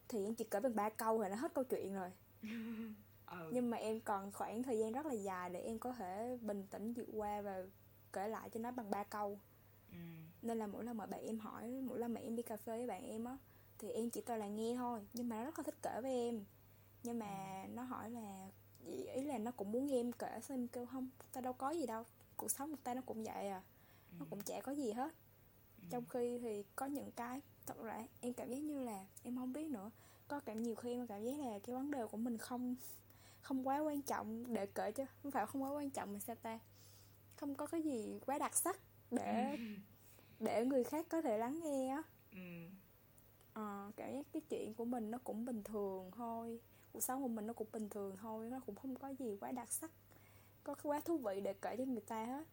thì 0.09 0.25
em 0.25 0.35
chỉ 0.35 0.45
kể 0.45 0.61
bằng 0.61 0.75
ba 0.75 0.89
câu 0.89 1.19
rồi 1.19 1.29
nó 1.29 1.37
hết 1.37 1.55
câu 1.55 1.65
chuyện 1.65 1.95
rồi 1.95 2.11
ừ. 3.33 3.51
nhưng 3.53 3.71
mà 3.71 3.77
em 3.77 4.01
còn 4.01 4.33
khoảng 4.33 4.63
thời 4.63 4.79
gian 4.79 4.93
rất 4.93 5.07
là 5.07 5.13
dài 5.13 5.51
để 5.51 5.61
em 5.61 5.79
có 5.79 5.93
thể 5.93 6.39
bình 6.41 6.67
tĩnh 6.71 6.93
vượt 6.93 7.09
qua 7.13 7.41
và 7.41 7.65
kể 8.13 8.29
lại 8.29 8.51
cho 8.51 8.61
nó 8.61 8.71
bằng 8.71 8.91
ba 8.91 9.05
câu. 9.05 9.39
Ừ. 9.91 9.99
nên 10.43 10.59
là 10.59 10.67
mỗi 10.67 10.85
lần 10.85 10.97
mà 10.97 11.07
bạn 11.07 11.27
em 11.27 11.39
hỏi 11.39 11.81
mỗi 11.89 11.99
lần 11.99 12.15
mà 12.15 12.21
em 12.21 12.37
đi 12.37 12.43
cà 12.43 12.57
phê 12.57 12.77
với 12.77 12.87
bạn 12.87 13.03
em 13.05 13.25
á 13.25 13.39
thì 13.79 13.91
em 13.91 14.11
chỉ 14.11 14.21
toàn 14.21 14.41
là 14.41 14.49
nghe 14.49 14.75
thôi. 14.77 15.01
Nhưng 15.13 15.29
mà 15.29 15.37
nó 15.37 15.45
rất 15.45 15.59
là 15.59 15.63
thích 15.63 15.83
kể 15.83 16.01
với 16.03 16.13
em. 16.13 16.45
Nhưng 17.03 17.19
mà 17.19 17.65
nó 17.75 17.83
hỏi 17.83 18.11
là 18.11 18.49
ý 18.85 19.23
là 19.23 19.39
nó 19.39 19.51
cũng 19.51 19.73
muốn 19.73 19.87
nghe 19.87 20.01
em 20.01 20.13
kể 20.13 20.41
sao 20.43 20.55
em 20.55 20.69
kêu 20.69 20.87
không 20.87 21.09
ta 21.33 21.41
đâu 21.41 21.53
có 21.53 21.71
gì 21.71 21.87
đâu. 21.87 22.05
Cuộc 22.37 22.51
sống 22.51 22.71
của 22.71 22.81
ta 22.85 22.95
nó 22.95 23.01
cũng 23.07 23.25
vậy 23.25 23.49
à. 23.49 23.63
Nó 24.19 24.27
cũng 24.31 24.43
chả 24.43 24.61
có 24.61 24.73
gì 24.73 24.93
hết. 24.93 25.15
Trong 25.91 26.05
khi 26.09 26.39
thì 26.39 26.65
có 26.77 26.87
những 26.87 27.11
cái 27.11 27.41
thật 27.67 27.83
ra 27.83 28.07
em 28.21 28.33
cảm 28.33 28.51
giác 28.51 28.59
như 28.59 28.85
là 28.85 29.07
em 29.23 29.37
không 29.37 29.53
biết 29.53 29.71
nữa. 29.71 29.91
Có 30.29 30.41
cảm 30.41 30.63
nhiều 30.63 30.75
khi 30.75 30.93
em 30.93 31.07
cảm 31.07 31.25
giác 31.25 31.41
là 31.41 31.59
cái 31.59 31.75
vấn 31.75 31.91
đề 31.91 32.07
của 32.07 32.17
mình 32.17 32.39
không 32.39 32.77
không 33.43 33.69
quá 33.69 33.79
quan 33.79 34.03
trọng 34.03 34.55
để 34.55 34.67
kể 34.67 34.93
cho 34.93 35.05
không 35.23 35.33
phải 35.33 35.47
không 35.47 35.63
quá 35.63 35.71
quan 35.71 35.91
trọng 35.91 36.13
mà 36.13 36.19
sao 36.19 36.37
ta? 36.37 36.59
Không 37.37 37.55
có 37.55 37.67
cái 37.67 37.83
gì 37.83 38.21
quá 38.27 38.39
đặc 38.39 38.55
sắc 38.55 38.81
để 39.11 39.57
để 40.41 40.65
người 40.65 40.85
khác 40.85 41.07
có 41.09 41.23
thể 41.23 41.39
lắng 41.39 41.61
nghe 41.63 41.89
á. 41.89 42.03
Ờ, 43.53 43.91
cảm 43.97 44.15
giác 44.15 44.27
cái 44.33 44.43
chuyện 44.49 44.75
của 44.75 44.85
mình 44.85 45.11
nó 45.11 45.19
cũng 45.25 45.45
bình 45.45 45.63
thường 45.63 46.11
thôi. 46.11 46.61
Cuộc 46.93 47.03
sống 47.03 47.23
của 47.23 47.29
mình 47.29 47.47
nó 47.47 47.53
cũng 47.53 47.69
bình 47.73 47.89
thường 47.89 48.17
thôi 48.17 48.51
nó 48.51 48.61
cũng 48.67 48.75
không 48.75 48.97
có 48.97 49.09
gì 49.09 49.37
quá 49.41 49.53
đặc 49.53 49.73
sắc 49.73 49.91
có 50.65 50.75
quá 50.83 51.01
thú 51.01 51.19
vị 51.19 51.41
để 51.41 51.53
kể 51.53 51.77
cho 51.79 51.85
người 51.85 52.01
ta 52.01 52.25
hết. 52.25 52.45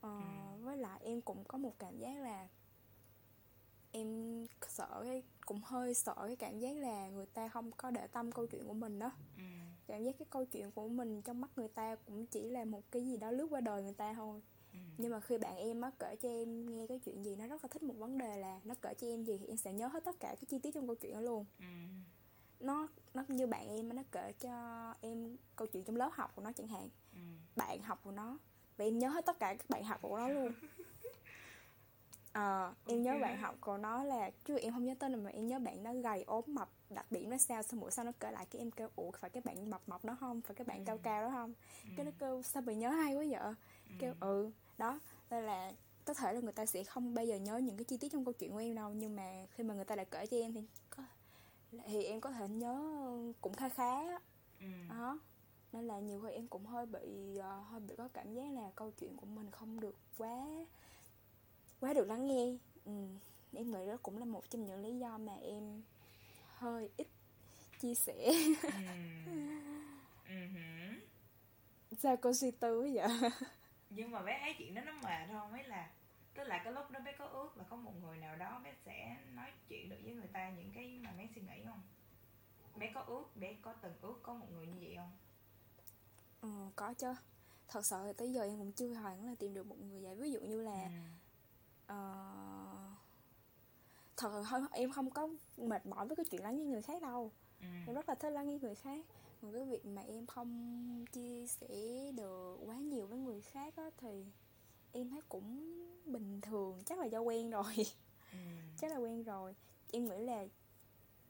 Ừ. 0.00 0.10
với 0.60 0.76
lại 0.76 1.00
em 1.04 1.20
cũng 1.20 1.44
có 1.44 1.58
một 1.58 1.78
cảm 1.78 1.98
giác 1.98 2.16
là 2.22 2.48
em 3.92 4.46
sợ 4.68 5.02
cái 5.04 5.22
cũng 5.46 5.60
hơi 5.64 5.94
sợ 5.94 6.14
cái 6.26 6.36
cảm 6.36 6.58
giác 6.58 6.76
là 6.76 7.08
người 7.08 7.26
ta 7.26 7.48
không 7.48 7.72
có 7.72 7.90
để 7.90 8.06
tâm 8.06 8.32
câu 8.32 8.46
chuyện 8.46 8.66
của 8.66 8.74
mình 8.74 8.98
đó. 8.98 9.10
Ừ. 9.36 9.42
cảm 9.86 10.02
giác 10.04 10.14
cái 10.18 10.26
câu 10.30 10.44
chuyện 10.44 10.70
của 10.70 10.88
mình 10.88 11.22
trong 11.22 11.40
mắt 11.40 11.50
người 11.56 11.68
ta 11.68 11.96
cũng 12.06 12.26
chỉ 12.26 12.48
là 12.48 12.64
một 12.64 12.82
cái 12.90 13.06
gì 13.06 13.16
đó 13.16 13.30
lướt 13.30 13.46
qua 13.50 13.60
đời 13.60 13.82
người 13.82 13.94
ta 13.94 14.14
thôi 14.14 14.40
ừ. 14.72 14.78
nhưng 14.98 15.10
mà 15.10 15.20
khi 15.20 15.38
bạn 15.38 15.56
em 15.56 15.80
á 15.80 15.90
kể 15.98 16.16
cho 16.16 16.28
em 16.28 16.66
nghe 16.66 16.86
cái 16.86 16.98
chuyện 17.04 17.24
gì 17.24 17.36
nó 17.36 17.46
rất 17.46 17.64
là 17.64 17.68
thích 17.68 17.82
một 17.82 17.94
vấn 17.98 18.18
đề 18.18 18.36
là 18.36 18.60
nó 18.64 18.74
kể 18.82 18.94
cho 18.94 19.06
em 19.06 19.24
gì 19.24 19.38
thì 19.38 19.46
em 19.46 19.56
sẽ 19.56 19.72
nhớ 19.72 19.88
hết 19.88 20.04
tất 20.04 20.20
cả 20.20 20.28
cái 20.28 20.44
chi 20.48 20.58
tiết 20.58 20.74
trong 20.74 20.86
câu 20.86 20.94
chuyện 20.94 21.12
đó 21.12 21.20
luôn 21.20 21.44
ừ. 21.58 21.64
nó 22.60 22.88
nó 23.14 23.24
như 23.28 23.46
bạn 23.46 23.68
em 23.68 23.96
nó 23.96 24.02
kể 24.12 24.32
cho 24.40 24.94
em 25.00 25.36
câu 25.56 25.66
chuyện 25.66 25.84
trong 25.84 25.96
lớp 25.96 26.10
học 26.12 26.32
của 26.36 26.42
nó 26.42 26.52
chẳng 26.52 26.68
hạn 26.68 26.88
ừ. 27.12 27.20
bạn 27.56 27.82
học 27.82 28.00
của 28.04 28.12
nó 28.12 28.38
và 28.76 28.84
em 28.84 28.98
nhớ 28.98 29.08
hết 29.08 29.26
tất 29.26 29.38
cả 29.40 29.54
các 29.54 29.70
bạn 29.70 29.84
học 29.84 29.98
của 30.02 30.18
nó 30.18 30.28
luôn 30.28 30.52
Ờ, 32.36 32.74
em 32.86 33.02
nhớ 33.02 33.18
bạn 33.20 33.38
học 33.38 33.54
của 33.60 33.76
nó 33.76 34.04
là 34.04 34.30
chứ 34.44 34.58
em 34.58 34.72
không 34.72 34.84
nhớ 34.84 34.94
tên 34.98 35.24
mà 35.24 35.30
em 35.30 35.46
nhớ 35.46 35.58
bạn 35.58 35.82
nó 35.82 35.94
gầy 35.94 36.22
ốm 36.22 36.44
mập 36.46 36.68
đặc 36.90 37.12
điểm 37.12 37.30
nó 37.30 37.38
sao 37.38 37.62
xong 37.62 37.80
bữa 37.80 37.90
sau 37.90 38.04
nó 38.04 38.12
kể 38.20 38.30
lại 38.30 38.46
cái 38.50 38.62
em 38.62 38.70
kêu 38.70 38.88
ủa 38.96 39.10
phải 39.10 39.30
các 39.30 39.44
bạn 39.44 39.70
mập 39.70 39.88
mập 39.88 40.04
đó 40.04 40.16
không 40.20 40.40
phải 40.40 40.54
các 40.54 40.66
bạn 40.66 40.84
cao 40.84 40.96
ừ. 40.96 41.00
cao 41.02 41.22
đó 41.22 41.30
không 41.30 41.54
cái 41.96 42.04
nó 42.04 42.10
ừ. 42.10 42.16
kêu 42.18 42.42
sao 42.42 42.62
bị 42.62 42.74
nhớ 42.74 42.90
hay 42.90 43.14
quá 43.14 43.24
vậy 43.30 43.54
kêu 43.98 44.14
ừ. 44.20 44.44
ừ 44.44 44.50
đó 44.78 45.00
đây 45.30 45.42
là 45.42 45.72
có 46.04 46.14
thể 46.14 46.32
là 46.32 46.40
người 46.40 46.52
ta 46.52 46.66
sẽ 46.66 46.84
không 46.84 47.14
bao 47.14 47.24
giờ 47.24 47.36
nhớ 47.36 47.56
những 47.56 47.76
cái 47.76 47.84
chi 47.84 47.96
tiết 47.96 48.12
trong 48.12 48.24
câu 48.24 48.32
chuyện 48.32 48.52
của 48.52 48.58
em 48.58 48.74
đâu 48.74 48.90
nhưng 48.90 49.16
mà 49.16 49.46
khi 49.50 49.64
mà 49.64 49.74
người 49.74 49.84
ta 49.84 49.96
lại 49.96 50.06
kể 50.10 50.26
cho 50.26 50.36
em 50.36 50.52
thì 50.52 50.60
có 50.90 51.02
thì 51.86 52.04
em 52.04 52.20
có 52.20 52.30
thể 52.30 52.48
nhớ 52.48 52.74
cũng 53.40 53.54
khá 53.54 53.68
khá 53.68 54.02
đó 54.88 55.18
nên 55.72 55.86
là 55.86 55.98
nhiều 55.98 56.20
khi 56.20 56.30
em 56.30 56.46
cũng 56.46 56.66
hơi 56.66 56.86
bị 56.86 57.38
uh, 57.38 57.66
hơi 57.66 57.80
bị 57.80 57.94
có 57.98 58.08
cảm 58.08 58.34
giác 58.34 58.52
là 58.52 58.70
câu 58.76 58.90
chuyện 58.90 59.16
của 59.16 59.26
mình 59.26 59.50
không 59.50 59.80
được 59.80 59.96
quá 60.18 60.46
quá 61.80 61.94
được 61.94 62.08
lắng 62.08 62.26
nghe. 62.26 62.56
Ừ. 62.84 62.92
em 63.52 63.70
nghĩ 63.70 63.86
đó 63.86 63.96
cũng 64.02 64.18
là 64.18 64.24
một 64.24 64.50
trong 64.50 64.66
những 64.66 64.82
lý 64.82 64.98
do 64.98 65.18
mà 65.18 65.32
em 65.34 65.82
hơi 66.54 66.90
ít 66.96 67.06
chia 67.80 67.94
sẻ. 67.94 68.32
Ừ. 70.28 71.96
sao 71.98 72.16
cô 72.16 72.32
suy 72.32 72.50
tư 72.50 72.90
vậy? 72.94 73.08
Nhưng 73.90 74.10
mà 74.10 74.22
bé 74.22 74.38
thấy 74.42 74.54
chuyện 74.58 74.74
đó 74.74 74.82
nó 74.86 74.92
mệt 74.92 75.26
không 75.32 75.52
ấy 75.52 75.64
là 75.64 75.90
tức 76.34 76.44
là 76.44 76.60
cái 76.64 76.72
lúc 76.72 76.90
đó 76.90 77.00
bé 77.04 77.12
có 77.18 77.26
ước 77.26 77.56
là 77.56 77.64
có 77.70 77.76
một 77.76 77.92
người 78.02 78.16
nào 78.16 78.36
đó 78.36 78.60
bé 78.64 78.74
sẽ 78.84 79.16
nói 79.34 79.50
chuyện 79.68 79.88
được 79.88 79.96
với 80.04 80.14
người 80.14 80.28
ta 80.32 80.50
những 80.50 80.72
cái 80.74 81.00
mà 81.04 81.10
bé 81.18 81.28
suy 81.34 81.42
nghĩ 81.42 81.64
không? 81.64 81.82
Bé 82.76 82.90
có 82.94 83.00
ước 83.00 83.36
bé 83.36 83.54
có 83.62 83.72
từng 83.72 83.92
ước 84.00 84.20
có 84.22 84.34
một 84.34 84.46
người 84.52 84.66
như 84.66 84.74
vậy 84.80 84.96
không? 84.96 85.12
Ừ, 86.40 86.70
có 86.76 86.94
chứ. 86.94 87.14
Thật 87.68 87.86
sự 87.86 87.96
thì 88.06 88.12
tới 88.12 88.32
giờ 88.32 88.42
em 88.42 88.58
cũng 88.58 88.72
chưa 88.72 88.92
hẳn 88.92 89.26
là 89.26 89.34
tìm 89.38 89.54
được 89.54 89.66
một 89.66 89.78
người 89.78 90.00
vậy. 90.00 90.14
Ví 90.14 90.32
dụ 90.32 90.40
như 90.40 90.62
là 90.62 90.82
ừ 90.82 90.90
uh, 91.92 92.66
thật 94.16 94.32
là 94.32 94.68
em 94.72 94.92
không 94.92 95.10
có 95.10 95.28
mệt 95.56 95.86
mỏi 95.86 96.06
với 96.06 96.16
cái 96.16 96.24
chuyện 96.30 96.42
lắng 96.42 96.56
nghe 96.56 96.64
người 96.64 96.82
khác 96.82 97.02
đâu. 97.02 97.32
Ừ. 97.60 97.66
em 97.86 97.94
rất 97.94 98.08
là 98.08 98.14
thích 98.14 98.30
lắng 98.30 98.48
nghe 98.48 98.58
người 98.58 98.74
khác. 98.74 99.04
Còn 99.42 99.52
cái 99.52 99.64
việc 99.64 99.86
mà 99.86 100.02
em 100.02 100.26
không 100.26 101.04
chia 101.12 101.46
sẻ 101.46 101.68
được 102.16 102.58
quá 102.66 102.76
nhiều 102.76 103.06
với 103.06 103.18
người 103.18 103.40
khác 103.40 103.76
á, 103.76 103.90
thì 103.96 104.24
em 104.92 105.10
thấy 105.10 105.20
cũng 105.28 105.72
bình 106.04 106.40
thường 106.40 106.82
chắc 106.86 106.98
là 106.98 107.06
do 107.06 107.20
quen 107.20 107.50
rồi. 107.50 107.74
Ừ. 108.32 108.38
chắc 108.78 108.90
là 108.90 108.96
quen 108.96 109.22
rồi. 109.22 109.54
Em 109.92 110.04
nghĩ 110.04 110.18
là 110.18 110.46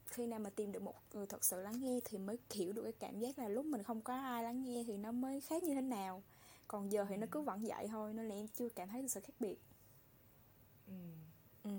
khi 0.06 0.26
nào 0.26 0.38
mà 0.38 0.50
tìm 0.50 0.72
được 0.72 0.82
một 0.82 0.94
người 1.14 1.26
thật 1.26 1.44
sự 1.44 1.60
lắng 1.60 1.80
nghe 1.80 2.00
thì 2.04 2.18
mới 2.18 2.38
hiểu 2.50 2.72
được 2.72 2.82
cái 2.82 2.92
cảm 2.92 3.18
giác 3.18 3.38
là 3.38 3.48
lúc 3.48 3.64
mình 3.64 3.82
không 3.82 4.00
có 4.00 4.14
ai 4.14 4.42
lắng 4.42 4.62
nghe 4.62 4.84
thì 4.86 4.96
nó 4.96 5.12
mới 5.12 5.40
khác 5.40 5.62
như 5.62 5.74
thế 5.74 5.80
nào. 5.80 6.22
Còn 6.68 6.92
giờ 6.92 7.06
thì 7.08 7.16
nó 7.16 7.26
cứ 7.30 7.40
vẫn 7.40 7.64
vậy 7.64 7.88
thôi 7.88 8.12
nên 8.14 8.28
là 8.28 8.34
em 8.34 8.48
chưa 8.48 8.68
cảm 8.68 8.88
thấy 8.88 9.02
được 9.02 9.08
sự 9.08 9.20
khác 9.20 9.34
biệt 9.40 9.58
ừ. 10.86 10.92
ừ 11.62 11.70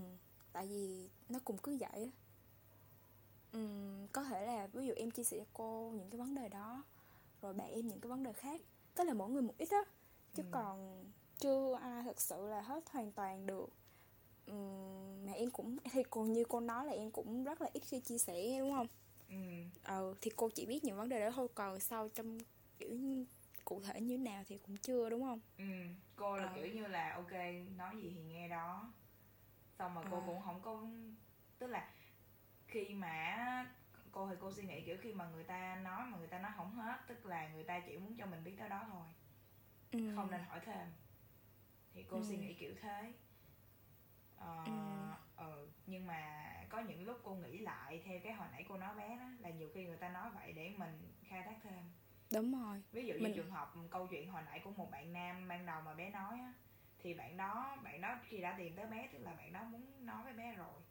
tại 0.53 0.67
vì 0.67 1.09
nó 1.29 1.39
cũng 1.45 1.57
cứ 1.57 1.77
vậy 1.79 2.03
á 2.03 2.11
ừ, 3.51 3.59
có 4.11 4.23
thể 4.23 4.45
là 4.45 4.67
ví 4.67 4.87
dụ 4.87 4.93
em 4.97 5.11
chia 5.11 5.23
sẻ 5.23 5.37
cho 5.37 5.45
cô 5.53 5.91
những 5.95 6.09
cái 6.09 6.19
vấn 6.19 6.35
đề 6.35 6.49
đó 6.49 6.83
rồi 7.41 7.53
bạn 7.53 7.71
em 7.71 7.87
những 7.87 7.99
cái 7.99 8.09
vấn 8.09 8.23
đề 8.23 8.33
khác 8.33 8.61
tức 8.95 9.03
là 9.03 9.13
mỗi 9.13 9.29
người 9.29 9.41
một 9.41 9.53
ít 9.57 9.69
á 9.71 9.83
chứ 10.33 10.43
ừ. 10.43 10.49
còn 10.51 11.05
chưa 11.39 11.77
ai 11.81 12.03
thật 12.03 12.21
sự 12.21 12.47
là 12.47 12.61
hết 12.61 12.89
hoàn 12.89 13.11
toàn 13.11 13.45
được 13.45 13.69
ừ, 14.45 14.53
mà 15.25 15.31
em 15.31 15.51
cũng 15.51 15.77
thì 15.91 16.03
còn 16.03 16.33
như 16.33 16.43
cô 16.49 16.59
nói 16.59 16.85
là 16.85 16.91
em 16.91 17.11
cũng 17.11 17.43
rất 17.43 17.61
là 17.61 17.69
ít 17.73 17.83
khi 17.85 17.99
chia 17.99 18.17
sẻ 18.17 18.59
đúng 18.59 18.71
không 18.71 18.87
ừ. 19.29 19.35
ờ 19.83 20.13
thì 20.21 20.31
cô 20.35 20.49
chỉ 20.49 20.65
biết 20.65 20.83
những 20.83 20.97
vấn 20.97 21.09
đề 21.09 21.19
đó 21.19 21.31
thôi 21.35 21.47
còn 21.55 21.79
sau 21.79 22.09
trong 22.09 22.37
kiểu 22.79 22.97
cụ 23.67 23.81
thể 23.81 24.01
như 24.01 24.17
nào 24.17 24.43
thì 24.47 24.57
cũng 24.57 24.77
chưa 24.77 25.09
đúng 25.09 25.23
không 25.23 25.39
ừ 25.57 25.63
cô 26.15 26.37
là 26.37 26.47
à. 26.47 26.51
kiểu 26.55 26.67
như 26.67 26.87
là 26.87 27.13
ok 27.15 27.31
nói 27.77 27.95
gì 28.01 28.11
thì 28.15 28.21
nghe 28.23 28.47
đó 28.47 28.93
xong 29.79 29.95
mà 29.95 30.01
cô 30.11 30.17
à. 30.17 30.23
cũng 30.25 30.41
không 30.41 30.61
có 30.61 30.87
tức 31.59 31.67
là 31.67 31.89
khi 32.67 32.89
mà 32.89 33.35
cô 34.11 34.29
thì 34.29 34.35
cô 34.39 34.51
suy 34.51 34.63
nghĩ 34.63 34.81
kiểu 34.85 34.97
khi 35.01 35.13
mà 35.13 35.29
người 35.29 35.43
ta 35.43 35.75
nói 35.75 36.05
mà 36.05 36.17
người 36.17 36.27
ta 36.27 36.39
nói 36.39 36.51
không 36.55 36.71
hết 36.71 36.97
tức 37.07 37.25
là 37.25 37.49
người 37.49 37.63
ta 37.63 37.79
chỉ 37.79 37.97
muốn 37.97 38.15
cho 38.17 38.25
mình 38.25 38.43
biết 38.43 38.55
tới 38.59 38.69
đó 38.69 38.85
thôi 38.91 39.07
ừ. 39.91 40.15
không 40.15 40.31
nên 40.31 40.41
hỏi 40.41 40.59
thêm 40.65 40.87
thì 41.93 42.03
cô 42.03 42.17
ừ. 42.17 42.23
suy 42.29 42.37
nghĩ 42.37 42.53
kiểu 42.53 42.73
thế 42.81 43.13
ờ, 44.35 44.63
ừ. 44.65 44.71
ừ 45.37 45.69
nhưng 45.85 46.07
mà 46.07 46.53
có 46.69 46.79
những 46.79 47.05
lúc 47.05 47.19
cô 47.23 47.35
nghĩ 47.35 47.57
lại 47.57 48.01
theo 48.05 48.19
cái 48.23 48.33
hồi 48.33 48.47
nãy 48.51 48.65
cô 48.69 48.77
nói 48.77 48.95
bé 48.95 49.17
đó 49.17 49.29
là 49.39 49.49
nhiều 49.49 49.69
khi 49.73 49.85
người 49.85 49.97
ta 49.97 50.09
nói 50.09 50.29
vậy 50.35 50.53
để 50.53 50.73
mình 50.77 51.13
khai 51.29 51.43
thác 51.43 51.55
thêm 51.63 51.91
đúng 52.31 52.63
rồi. 52.63 52.81
Ví 52.91 53.05
dụ 53.05 53.13
như 53.13 53.19
mình... 53.19 53.33
trường 53.35 53.51
hợp 53.51 53.73
câu 53.91 54.07
chuyện 54.07 54.29
hồi 54.29 54.41
nãy 54.45 54.61
của 54.63 54.71
một 54.71 54.91
bạn 54.91 55.13
nam 55.13 55.47
ban 55.47 55.65
đầu 55.65 55.81
mà 55.81 55.93
bé 55.93 56.09
nói 56.09 56.39
á 56.39 56.53
thì 56.99 57.13
bạn 57.13 57.37
đó 57.37 57.77
bạn 57.83 58.01
đó 58.01 58.19
khi 58.27 58.37
đã 58.37 58.55
tìm 58.57 58.75
tới 58.75 58.87
bé 58.87 59.09
tức 59.13 59.19
là 59.19 59.33
bạn 59.33 59.53
đó 59.53 59.63
muốn 59.63 60.05
nói 60.05 60.23
với 60.23 60.33
bé 60.33 60.53
rồi. 60.53 60.81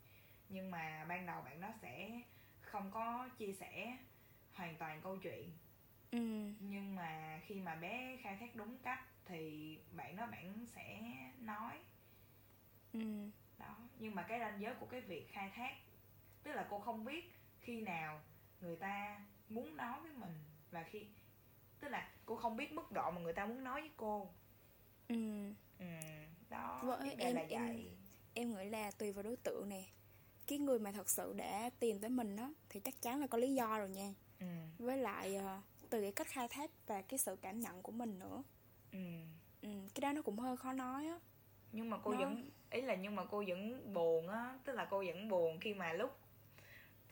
Nhưng 0.49 0.71
mà 0.71 1.05
ban 1.09 1.25
đầu 1.25 1.41
bạn 1.41 1.61
đó 1.61 1.67
sẽ 1.81 2.21
không 2.61 2.91
có 2.91 3.29
chia 3.37 3.53
sẻ 3.53 3.97
hoàn 4.53 4.75
toàn 4.77 5.01
câu 5.01 5.17
chuyện. 5.17 5.57
Ừ. 6.11 6.53
nhưng 6.59 6.95
mà 6.95 7.41
khi 7.45 7.59
mà 7.59 7.75
bé 7.75 8.17
khai 8.23 8.37
thác 8.39 8.55
đúng 8.55 8.77
cách 8.77 9.05
thì 9.25 9.77
bạn 9.91 10.15
đó 10.15 10.27
bạn 10.31 10.65
sẽ 10.75 11.01
nói. 11.39 11.79
Ừ. 12.93 13.29
đó 13.57 13.77
nhưng 13.99 14.15
mà 14.15 14.23
cái 14.23 14.39
ranh 14.39 14.61
giới 14.61 14.75
của 14.75 14.85
cái 14.85 15.01
việc 15.01 15.31
khai 15.31 15.51
thác 15.55 15.75
tức 16.43 16.53
là 16.53 16.67
cô 16.69 16.79
không 16.79 17.05
biết 17.05 17.33
khi 17.59 17.81
nào 17.81 18.21
người 18.61 18.75
ta 18.75 19.21
muốn 19.49 19.77
nói 19.77 20.01
với 20.01 20.11
mình. 20.11 20.43
Và 20.71 20.83
khi 20.83 21.07
tức 21.79 21.87
là 21.87 22.09
cô 22.25 22.35
không 22.35 22.57
biết 22.57 22.71
mức 22.71 22.91
độ 22.91 23.11
mà 23.11 23.21
người 23.21 23.33
ta 23.33 23.45
muốn 23.45 23.63
nói 23.63 23.81
với 23.81 23.91
cô. 23.97 24.29
Ừ. 25.07 25.51
Ừ 25.79 25.85
đó 26.49 26.79
với 26.83 27.15
em 27.17 27.35
là 27.35 27.41
em 27.41 27.67
vậy. 27.67 27.91
em 28.33 28.55
nghĩ 28.55 28.69
là 28.69 28.91
tùy 28.91 29.11
vào 29.11 29.23
đối 29.23 29.35
tượng 29.35 29.69
nè. 29.69 29.83
Cái 30.47 30.59
người 30.59 30.79
mà 30.79 30.91
thật 30.91 31.09
sự 31.09 31.33
đã 31.33 31.69
tìm 31.79 31.99
tới 31.99 32.09
mình 32.09 32.35
đó 32.35 32.53
thì 32.69 32.79
chắc 32.79 33.01
chắn 33.01 33.21
là 33.21 33.27
có 33.27 33.37
lý 33.37 33.53
do 33.53 33.77
rồi 33.77 33.89
nha. 33.89 34.13
Ừ. 34.39 34.45
với 34.77 34.97
lại 34.97 35.37
uh, 35.37 35.63
từ 35.89 36.01
cái 36.01 36.11
cách 36.11 36.27
khai 36.27 36.47
thác 36.47 36.71
và 36.87 37.01
cái 37.01 37.17
sự 37.17 37.35
cảm 37.41 37.59
nhận 37.59 37.81
của 37.81 37.91
mình 37.91 38.19
nữa. 38.19 38.43
Ừ. 38.91 38.99
ừ 39.61 39.69
cái 39.95 40.01
đó 40.01 40.13
nó 40.13 40.21
cũng 40.21 40.39
hơi 40.39 40.57
khó 40.57 40.73
nói 40.73 41.07
á. 41.07 41.19
Nhưng 41.71 41.89
mà 41.89 41.97
cô 42.03 42.11
nó... 42.11 42.19
vẫn 42.19 42.49
ý 42.71 42.81
là 42.81 42.95
nhưng 42.95 43.15
mà 43.15 43.25
cô 43.25 43.43
vẫn 43.47 43.93
buồn 43.93 44.27
á. 44.27 44.59
Tức 44.65 44.73
là 44.73 44.85
cô 44.85 45.03
vẫn 45.07 45.29
buồn 45.29 45.59
khi 45.59 45.73
mà 45.73 45.93
lúc 45.93 46.19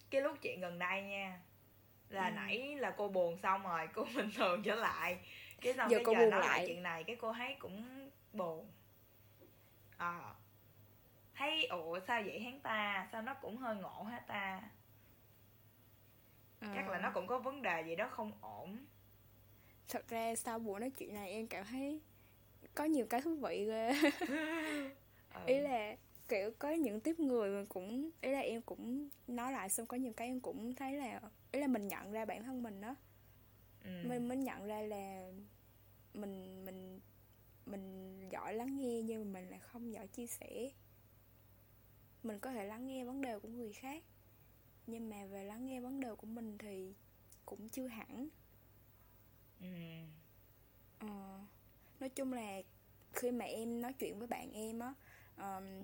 cái 0.09 0.22
lúc 0.22 0.38
chuyện 0.41 0.59
gần 0.59 0.80
đây 0.80 1.03
nha 1.03 1.41
là 2.10 2.28
ừ. 2.28 2.32
nãy 2.36 2.76
là 2.76 2.91
cô 2.97 3.08
buồn 3.08 3.38
xong 3.38 3.64
rồi 3.64 3.88
cô 3.93 4.06
bình 4.16 4.30
thường 4.36 4.64
trở 4.64 4.76
lại. 4.76 5.20
Cái 5.62 5.74
xong 5.74 5.89
giờ 5.91 5.97
cái 5.97 6.06
cô 6.06 6.14
giờ 6.14 6.20
buồn 6.20 6.30
nói 6.30 6.39
lại 6.39 6.64
chuyện 6.68 6.84
này 6.84 7.03
cái 7.03 7.16
cô 7.16 7.34
thấy 7.34 7.56
cũng 7.60 8.10
buồn. 8.34 8.72
À, 9.97 10.34
thấy 11.36 11.66
ủa 11.66 11.99
sao 12.08 12.22
vậy 12.26 12.39
hắn 12.39 12.60
ta? 12.60 13.08
Sao 13.12 13.22
nó 13.22 13.34
cũng 13.34 13.58
hơi 13.58 13.76
ngộ 13.76 14.03
hết 14.03 14.28
ta? 14.28 14.62
À. 16.60 16.72
chắc 16.76 16.89
là 16.89 16.99
nó 16.99 17.12
cũng 17.14 17.28
có 17.28 17.39
vấn 17.39 17.62
đề 17.62 17.82
gì 17.82 17.95
đó 17.95 18.08
không 18.12 18.32
ổn. 18.41 18.86
Thật 19.88 20.08
ra 20.08 20.36
sau 20.36 20.60
buổi 20.60 20.80
nói 20.80 20.89
chuyện 20.89 21.14
này 21.14 21.32
em 21.32 21.47
cảm 21.47 21.66
thấy 21.66 22.01
có 22.76 22.84
nhiều 22.84 23.06
cái 23.10 23.22
thú 23.22 23.36
vị 23.36 23.66
ghê. 23.66 23.93
Ừ. 25.36 25.41
ý 25.45 25.60
là 25.60 25.95
kiểu 26.28 26.51
có 26.59 26.71
những 26.71 26.99
tiếp 26.99 27.19
người 27.19 27.49
mình 27.49 27.65
cũng 27.65 28.09
ý 28.21 28.32
là 28.32 28.39
em 28.39 28.61
cũng 28.61 29.09
nói 29.28 29.51
lại 29.51 29.69
xong 29.69 29.88
có 29.88 29.97
nhiều 29.97 30.13
cái 30.13 30.28
em 30.28 30.39
cũng 30.39 30.76
thấy 30.76 30.93
là 30.93 31.21
ý 31.51 31.59
là 31.59 31.67
mình 31.67 31.88
nhận 31.88 32.11
ra 32.11 32.26
bản 32.26 32.43
thân 32.43 32.63
mình 32.63 32.82
đó 32.82 32.95
ừ. 33.84 33.89
mình 34.07 34.28
mới 34.28 34.38
nhận 34.38 34.65
ra 34.65 34.82
là 34.82 35.32
mình 36.13 36.65
mình 36.65 36.99
mình 37.65 38.19
giỏi 38.30 38.53
lắng 38.53 38.78
nghe 38.78 39.01
nhưng 39.01 39.34
mà 39.34 39.39
mình 39.39 39.49
lại 39.49 39.59
không 39.59 39.93
giỏi 39.93 40.07
chia 40.07 40.28
sẻ 40.28 40.71
mình 42.23 42.39
có 42.39 42.51
thể 42.51 42.65
lắng 42.65 42.88
nghe 42.88 43.05
vấn 43.05 43.21
đề 43.21 43.39
của 43.39 43.47
người 43.49 43.73
khác 43.73 44.03
nhưng 44.88 45.09
mà 45.09 45.26
về 45.26 45.43
lắng 45.43 45.65
nghe 45.65 45.80
vấn 45.80 45.99
đề 45.99 46.15
của 46.15 46.28
mình 46.28 46.57
thì 46.57 46.93
cũng 47.45 47.69
chưa 47.69 47.88
hẳn 47.88 48.30
ừ. 49.59 49.67
ờ, 50.99 51.39
nói 51.99 52.09
chung 52.09 52.34
là 52.34 52.61
khi 53.13 53.32
mà 53.32 53.45
em 53.45 53.82
nói 53.82 53.93
chuyện 53.93 54.19
với 54.19 54.28
bạn 54.28 54.51
em 54.51 54.80
á 54.80 54.93
um, 55.38 55.84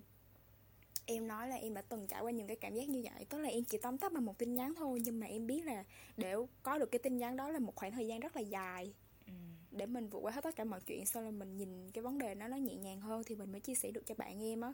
em 1.14 1.28
nói 1.28 1.48
là 1.48 1.56
em 1.56 1.74
đã 1.74 1.82
từng 1.82 2.08
trải 2.08 2.22
qua 2.22 2.32
những 2.32 2.48
cái 2.48 2.56
cảm 2.56 2.76
giác 2.76 2.90
như 2.90 3.02
vậy 3.04 3.26
tức 3.30 3.38
là 3.38 3.50
em 3.50 3.64
chỉ 3.64 3.78
tóm 3.78 3.98
tắt 3.98 4.14
bằng 4.14 4.26
một 4.26 4.38
tin 4.38 4.56
nhắn 4.56 4.74
thôi 4.78 5.00
nhưng 5.04 5.20
mà 5.20 5.28
em 5.28 5.48
biết 5.48 5.66
là 5.66 5.84
để 6.18 6.36
có 6.64 6.78
được 6.78 6.92
cái 6.92 7.00
tin 7.00 7.18
nhắn 7.18 7.36
đó 7.36 7.50
là 7.50 7.60
một 7.60 7.76
khoảng 7.76 7.92
thời 7.92 8.08
gian 8.08 8.20
rất 8.20 8.36
là 8.36 8.42
dài 8.42 8.94
ừ. 9.26 9.34
để 9.72 9.86
mình 9.86 10.10
vượt 10.10 10.20
qua 10.20 10.32
hết 10.32 10.44
tất 10.44 10.56
cả 10.56 10.64
mọi 10.64 10.80
chuyện 10.82 11.06
sau 11.06 11.24
là 11.24 11.32
mình 11.32 11.58
nhìn 11.58 11.92
cái 11.92 12.02
vấn 12.02 12.18
đề 12.18 12.36
nó 12.36 12.48
nó 12.48 12.58
nhẹ 12.58 12.76
nhàng 12.76 13.02
hơn 13.02 13.24
thì 13.26 13.36
mình 13.36 13.52
mới 13.52 13.62
chia 13.62 13.76
sẻ 13.76 13.92
được 13.92 14.06
cho 14.06 14.16
bạn 14.16 14.44
em 14.44 14.62
á 14.62 14.74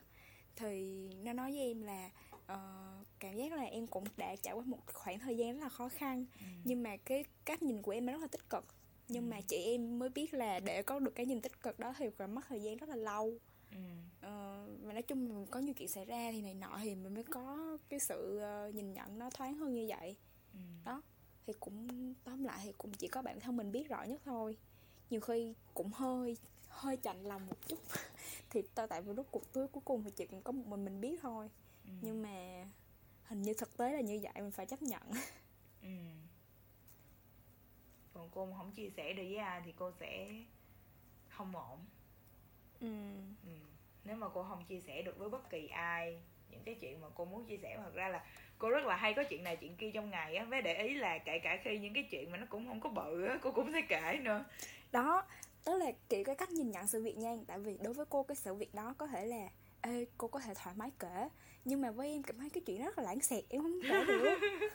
thì 0.55 1.09
nó 1.23 1.33
nói 1.33 1.51
với 1.51 1.61
em 1.61 1.81
là 1.81 2.09
uh, 2.35 3.07
cảm 3.19 3.35
giác 3.35 3.53
là 3.53 3.63
em 3.63 3.87
cũng 3.87 4.03
đã 4.17 4.35
trải 4.35 4.53
qua 4.53 4.63
một 4.65 4.79
khoảng 4.93 5.19
thời 5.19 5.37
gian 5.37 5.53
rất 5.53 5.63
là 5.63 5.69
khó 5.69 5.89
khăn 5.89 6.25
ừ. 6.39 6.45
nhưng 6.63 6.83
mà 6.83 6.97
cái 6.97 7.23
cách 7.45 7.63
nhìn 7.63 7.81
của 7.81 7.91
em 7.91 8.05
rất 8.05 8.21
là 8.21 8.27
tích 8.27 8.49
cực 8.49 8.65
nhưng 9.07 9.23
ừ. 9.23 9.27
mà 9.29 9.41
chị 9.41 9.57
em 9.57 9.99
mới 9.99 10.09
biết 10.09 10.33
là 10.33 10.59
để 10.59 10.83
có 10.83 10.99
được 10.99 11.15
cái 11.15 11.25
nhìn 11.25 11.41
tích 11.41 11.61
cực 11.61 11.79
đó 11.79 11.93
thì 11.97 12.05
cần 12.17 12.35
mất 12.35 12.41
thời 12.47 12.61
gian 12.61 12.77
rất 12.77 12.89
là 12.89 12.95
lâu 12.95 13.39
ừ. 13.71 13.77
uh, 14.17 14.81
và 14.81 14.93
nói 14.93 15.01
chung 15.01 15.45
có 15.51 15.59
nhiều 15.59 15.73
chuyện 15.73 15.87
xảy 15.87 16.05
ra 16.05 16.31
thì 16.31 16.41
này 16.41 16.53
nọ 16.53 16.79
thì 16.83 16.95
mình 16.95 17.13
mới 17.13 17.23
có 17.23 17.77
cái 17.89 17.99
sự 17.99 18.41
uh, 18.67 18.75
nhìn 18.75 18.93
nhận 18.93 19.19
nó 19.19 19.29
thoáng 19.29 19.57
hơn 19.57 19.73
như 19.73 19.85
vậy 19.89 20.15
ừ. 20.53 20.59
đó 20.85 21.01
thì 21.47 21.53
cũng 21.59 22.13
tóm 22.23 22.43
lại 22.43 22.59
thì 22.63 22.73
cũng 22.77 22.91
chỉ 22.91 23.07
có 23.07 23.21
bản 23.21 23.39
thân 23.39 23.57
mình 23.57 23.71
biết 23.71 23.89
rõ 23.89 24.03
nhất 24.03 24.21
thôi 24.25 24.57
nhiều 25.09 25.21
khi 25.21 25.53
cũng 25.73 25.91
hơi 25.93 26.37
hơi 26.67 26.97
chạnh 26.97 27.23
lòng 27.23 27.47
một 27.47 27.67
chút 27.67 27.79
thì 28.49 28.61
tại 28.75 29.01
vì 29.01 29.13
lúc 29.13 29.27
cuộc 29.31 29.53
cuối 29.53 29.67
cuối 29.67 29.81
cùng 29.85 30.03
thì 30.03 30.11
chỉ 30.15 30.25
cần 30.25 30.41
có 30.41 30.51
một 30.51 30.67
mình 30.67 30.85
mình 30.85 31.01
biết 31.01 31.19
thôi 31.21 31.49
ừ. 31.85 31.91
nhưng 32.01 32.21
mà 32.21 32.67
hình 33.23 33.41
như 33.41 33.53
thực 33.53 33.77
tế 33.77 33.91
là 33.91 34.01
như 34.01 34.19
vậy 34.23 34.33
mình 34.35 34.51
phải 34.51 34.65
chấp 34.65 34.81
nhận 34.81 35.01
ừ. 35.81 35.89
còn 38.13 38.29
cô 38.31 38.53
không 38.57 38.71
chia 38.71 38.89
sẻ 38.89 39.13
được 39.13 39.23
với 39.23 39.37
ai 39.37 39.61
thì 39.65 39.73
cô 39.77 39.91
sẽ 39.99 40.43
không 41.29 41.55
ổn 41.55 41.79
ừ. 42.81 42.87
ừ. 43.43 43.51
nếu 44.03 44.15
mà 44.15 44.27
cô 44.33 44.43
không 44.43 44.65
chia 44.65 44.79
sẻ 44.79 45.01
được 45.01 45.17
với 45.17 45.29
bất 45.29 45.49
kỳ 45.49 45.67
ai 45.67 46.21
những 46.49 46.63
cái 46.65 46.75
chuyện 46.75 47.01
mà 47.01 47.07
cô 47.15 47.25
muốn 47.25 47.45
chia 47.45 47.57
sẻ 47.57 47.77
thật 47.83 47.93
ra 47.93 48.09
là 48.09 48.23
cô 48.57 48.69
rất 48.69 48.85
là 48.85 48.95
hay 48.95 49.13
có 49.13 49.23
chuyện 49.23 49.43
này 49.43 49.55
chuyện 49.55 49.75
kia 49.75 49.91
trong 49.93 50.09
ngày 50.09 50.35
á. 50.35 50.45
Với 50.45 50.61
để 50.61 50.83
ý 50.83 50.93
là 50.93 51.17
kể 51.17 51.39
cả 51.39 51.57
khi 51.63 51.77
những 51.77 51.93
cái 51.93 52.07
chuyện 52.11 52.31
mà 52.31 52.37
nó 52.37 52.45
cũng 52.49 52.67
không 52.67 52.81
có 52.81 52.89
bự 52.89 53.25
á 53.25 53.37
cô 53.41 53.51
cũng 53.51 53.73
sẽ 53.73 53.81
kể 53.89 54.19
nữa. 54.23 54.45
Đó 54.91 55.23
tức 55.63 55.77
là 55.77 55.91
kiểu 56.09 56.23
cái 56.23 56.35
cách 56.35 56.51
nhìn 56.51 56.71
nhận 56.71 56.87
sự 56.87 57.03
việc 57.03 57.17
nha. 57.17 57.35
Tại 57.47 57.59
vì 57.59 57.77
đối 57.83 57.93
với 57.93 58.05
cô 58.09 58.23
cái 58.23 58.35
sự 58.35 58.53
việc 58.53 58.73
đó 58.73 58.95
có 58.97 59.07
thể 59.07 59.25
là 59.25 59.47
ê 59.81 60.05
cô 60.17 60.27
có 60.27 60.39
thể 60.39 60.53
thoải 60.63 60.75
mái 60.75 60.91
kể. 60.99 61.29
Nhưng 61.65 61.81
mà 61.81 61.91
với 61.91 62.11
em 62.11 62.23
cảm 62.23 62.39
thấy 62.39 62.49
cái 62.49 62.63
chuyện 62.65 62.85
rất 62.85 62.97
là 62.97 63.03
lãng 63.03 63.19
xẹt 63.19 63.43
em 63.49 63.61
không 63.61 63.79
kể 63.83 64.05
được. 64.07 64.39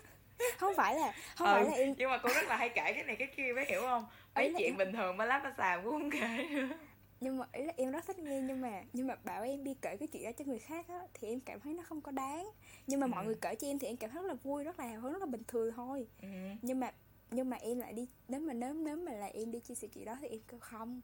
Không 0.59 0.74
phải 0.74 0.94
là 0.94 1.14
không 1.36 1.48
ừ, 1.48 1.53
phải 1.55 1.64
là 1.64 1.72
em 1.72 1.94
nhưng 1.98 2.11
mà 2.11 2.18
cô 2.18 2.28
rất 2.34 2.48
là 2.48 2.57
hay 2.57 2.68
kể 2.68 2.92
cái 2.92 3.05
này 3.05 3.16
cái 3.16 3.28
kia 3.36 3.53
mới 3.55 3.64
hiểu 3.64 3.80
không? 3.80 4.07
Mấy 4.34 4.55
chuyện 4.59 4.72
em... 4.72 4.76
bình 4.76 4.92
thường 4.92 5.16
mà 5.16 5.24
lát 5.24 5.40
mà 5.44 5.55
xàm 5.59 5.84
cũng 5.84 5.92
không 5.92 6.11
kể 6.11 6.46
nữa 6.50 6.68
nhưng 7.23 7.39
mà 7.39 7.47
ý 7.53 7.64
là 7.64 7.73
em 7.77 7.91
rất 7.91 8.07
thích 8.07 8.18
nghe 8.18 8.41
nhưng 8.41 8.61
mà 8.61 8.83
nhưng 8.93 9.07
mà 9.07 9.14
bảo 9.25 9.43
em 9.43 9.64
đi 9.64 9.75
kể 9.83 9.97
cái 9.97 10.09
chuyện 10.12 10.25
đó 10.25 10.31
cho 10.39 10.45
người 10.45 10.59
khác 10.59 10.89
á 10.89 11.01
thì 11.14 11.29
em 11.29 11.41
cảm 11.41 11.61
thấy 11.61 11.75
nó 11.75 11.83
không 11.83 12.01
có 12.01 12.12
đáng. 12.12 12.51
Nhưng 12.87 13.01
mà 13.01 13.07
ừ. 13.07 13.11
mọi 13.11 13.25
người 13.25 13.35
kể 13.41 13.55
cho 13.55 13.66
em 13.66 13.79
thì 13.79 13.87
em 13.87 13.97
cảm 13.97 14.11
thấy 14.11 14.23
rất 14.23 14.29
là 14.29 14.35
vui 14.35 14.64
rất 14.64 14.79
là 14.79 14.87
hào 14.87 15.01
hứng 15.01 15.12
rất 15.12 15.20
là 15.20 15.27
bình 15.27 15.43
thường 15.49 15.73
thôi. 15.77 16.07
Ừ. 16.23 16.29
nhưng 16.62 16.81
mà 16.81 16.93
nhưng 17.31 17.51
mà 17.51 17.57
em 17.57 17.79
lại 17.79 17.93
đi 17.93 18.09
nếu 18.29 18.41
mà 18.41 18.53
nếu 18.53 18.75
nếu 18.75 18.97
mà 18.97 19.12
là 19.12 19.27
em 19.27 19.51
đi 19.51 19.61
chia 19.61 19.75
sẻ 19.75 19.89
chuyện 19.89 20.05
đó 20.05 20.16
thì 20.20 20.29
em 20.29 20.41
kêu 20.49 20.61
không. 20.61 21.01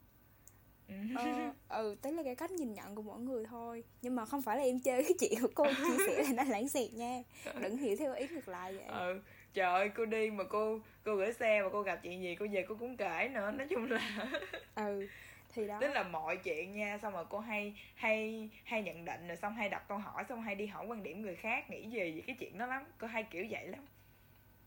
Ừ. 0.89 0.95
ờ, 1.17 1.53
ừ 1.83 1.97
đấy 2.03 2.13
là 2.13 2.23
cái 2.23 2.35
cách 2.35 2.51
nhìn 2.51 2.75
nhận 2.75 2.95
của 2.95 3.03
mỗi 3.03 3.21
người 3.21 3.47
thôi. 3.47 3.85
Nhưng 4.03 4.17
mà 4.17 4.25
không 4.25 4.43
phải 4.43 4.57
là 4.57 4.63
em 4.63 4.81
chơi 4.81 5.03
cái 5.03 5.15
chuyện 5.21 5.43
của 5.43 5.51
cô 5.55 5.65
chia 5.89 6.07
sẻ 6.07 6.23
là 6.23 6.33
nó 6.33 6.45
lãng 6.45 6.69
xẹt 6.69 6.93
nha. 6.93 7.23
Đừng 7.63 7.77
hiểu 7.77 7.97
theo 7.97 8.15
ý 8.15 8.29
ngược 8.29 8.49
lại 8.49 8.75
vậy. 8.75 8.85
Ừ 8.87 9.21
trời 9.55 9.73
ơi 9.73 9.91
cô 9.97 10.07
đi 10.07 10.31
mà 10.31 10.45
cô 10.45 10.81
cô 11.05 11.17
gửi 11.17 11.33
xe 11.33 11.63
mà 11.63 11.69
cô 11.73 11.83
gặp 11.83 12.01
chuyện 12.03 12.23
gì 12.23 12.37
cô 12.39 12.47
về 12.53 12.65
cô 12.69 12.75
cũng 12.79 12.97
kể 12.97 13.31
nữa. 13.35 13.51
Nói 13.51 13.67
chung 13.71 13.91
là 13.91 14.29
ừ 14.75 15.07
thì 15.59 15.67
đó. 15.67 15.79
Tức 15.81 15.89
là 15.89 16.03
mọi 16.03 16.37
chuyện 16.37 16.73
nha 16.73 16.99
xong 16.99 17.13
rồi 17.13 17.25
cô 17.29 17.39
hay 17.39 17.75
hay 17.95 18.49
hay 18.65 18.83
nhận 18.83 19.05
định 19.05 19.29
rồi 19.29 19.37
xong 19.37 19.55
hay 19.55 19.69
đặt 19.69 19.85
câu 19.89 19.99
hỏi 19.99 20.25
xong 20.29 20.43
hay 20.43 20.55
đi 20.55 20.67
hỏi 20.67 20.87
quan 20.87 21.03
điểm 21.03 21.23
người 21.23 21.37
khác 21.37 21.71
nghĩ 21.71 21.91
gì 21.91 21.99
về 21.99 22.23
cái 22.27 22.37
chuyện 22.39 22.59
đó 22.59 22.67
lắm 22.67 22.85
cô 22.99 23.07
hay 23.07 23.23
kiểu 23.23 23.47
vậy 23.51 23.69
lắm. 23.69 23.87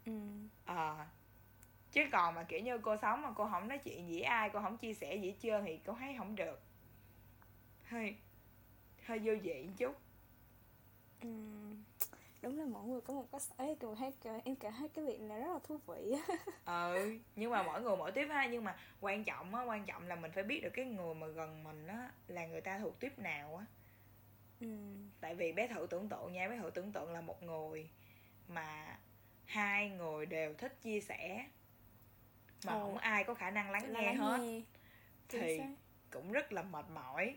Ừ. 0.05 0.11
À, 0.65 1.07
chứ 1.91 2.01
còn 2.11 2.35
mà 2.35 2.43
kiểu 2.43 2.59
như 2.59 2.77
cô 2.77 2.97
sống 3.01 3.21
mà 3.21 3.29
cô 3.35 3.47
không 3.51 3.67
nói 3.67 3.77
chuyện 3.77 4.07
với 4.07 4.21
ai 4.21 4.49
cô 4.53 4.61
không 4.61 4.77
chia 4.77 4.93
sẻ 4.93 5.15
gì 5.15 5.35
chưa 5.39 5.61
thì 5.65 5.79
cô 5.85 5.93
thấy 5.93 6.15
không 6.17 6.35
được. 6.35 6.61
Hơi 7.83 8.15
hơi 9.05 9.19
vô 9.19 9.33
vị 9.43 9.63
một 9.63 9.73
chút. 9.77 9.95
Ừ 11.21 11.29
đúng 12.41 12.59
là 12.59 12.65
mỗi 12.65 12.87
người 12.87 13.01
có 13.01 13.13
một 13.13 13.25
cái 13.31 13.41
ấy 13.57 13.75
tôi 13.79 13.95
thấy 13.95 14.11
em 14.45 14.55
cảm 14.55 14.73
thấy 14.73 14.89
cái 14.89 15.05
việc 15.05 15.21
này 15.21 15.39
rất 15.39 15.53
là 15.53 15.59
thú 15.63 15.79
vị 15.87 16.15
ừ 16.65 17.19
nhưng 17.35 17.51
mà 17.51 17.63
mỗi 17.63 17.81
người 17.81 17.97
mỗi 17.97 18.11
tiếp 18.11 18.27
ha 18.27 18.47
nhưng 18.47 18.63
mà 18.63 18.77
quan 19.01 19.23
trọng 19.23 19.55
á 19.55 19.63
quan 19.63 19.85
trọng 19.85 20.07
là 20.07 20.15
mình 20.15 20.31
phải 20.31 20.43
biết 20.43 20.59
được 20.63 20.69
cái 20.73 20.85
người 20.85 21.13
mà 21.13 21.27
gần 21.27 21.63
mình 21.63 21.87
á 21.87 22.11
là 22.27 22.45
người 22.45 22.61
ta 22.61 22.79
thuộc 22.79 22.99
tiếp 22.99 23.19
nào 23.19 23.55
á 23.55 23.65
ừ. 24.59 24.67
tại 25.19 25.35
vì 25.35 25.51
bé 25.53 25.67
thử 25.67 25.87
tưởng 25.89 26.09
tượng 26.09 26.33
nha 26.33 26.49
bé 26.49 26.57
thử 26.57 26.69
tưởng 26.69 26.91
tượng 26.91 27.11
là 27.11 27.21
một 27.21 27.43
người 27.43 27.89
mà 28.47 28.97
hai 29.45 29.89
người 29.89 30.25
đều 30.25 30.53
thích 30.53 30.81
chia 30.81 31.01
sẻ 31.01 31.45
mà 32.65 32.73
Ồ. 32.73 32.79
không 32.79 32.97
ai 32.97 33.23
có 33.23 33.33
khả 33.33 33.51
năng 33.51 33.71
lắng, 33.71 33.93
nghe, 33.93 34.01
lắng 34.01 34.17
hết 34.17 34.39
nghe. 34.39 34.61
thì 35.29 35.61
cũng 36.09 36.31
rất 36.31 36.51
là 36.51 36.63
mệt 36.63 36.85
mỏi 36.89 37.35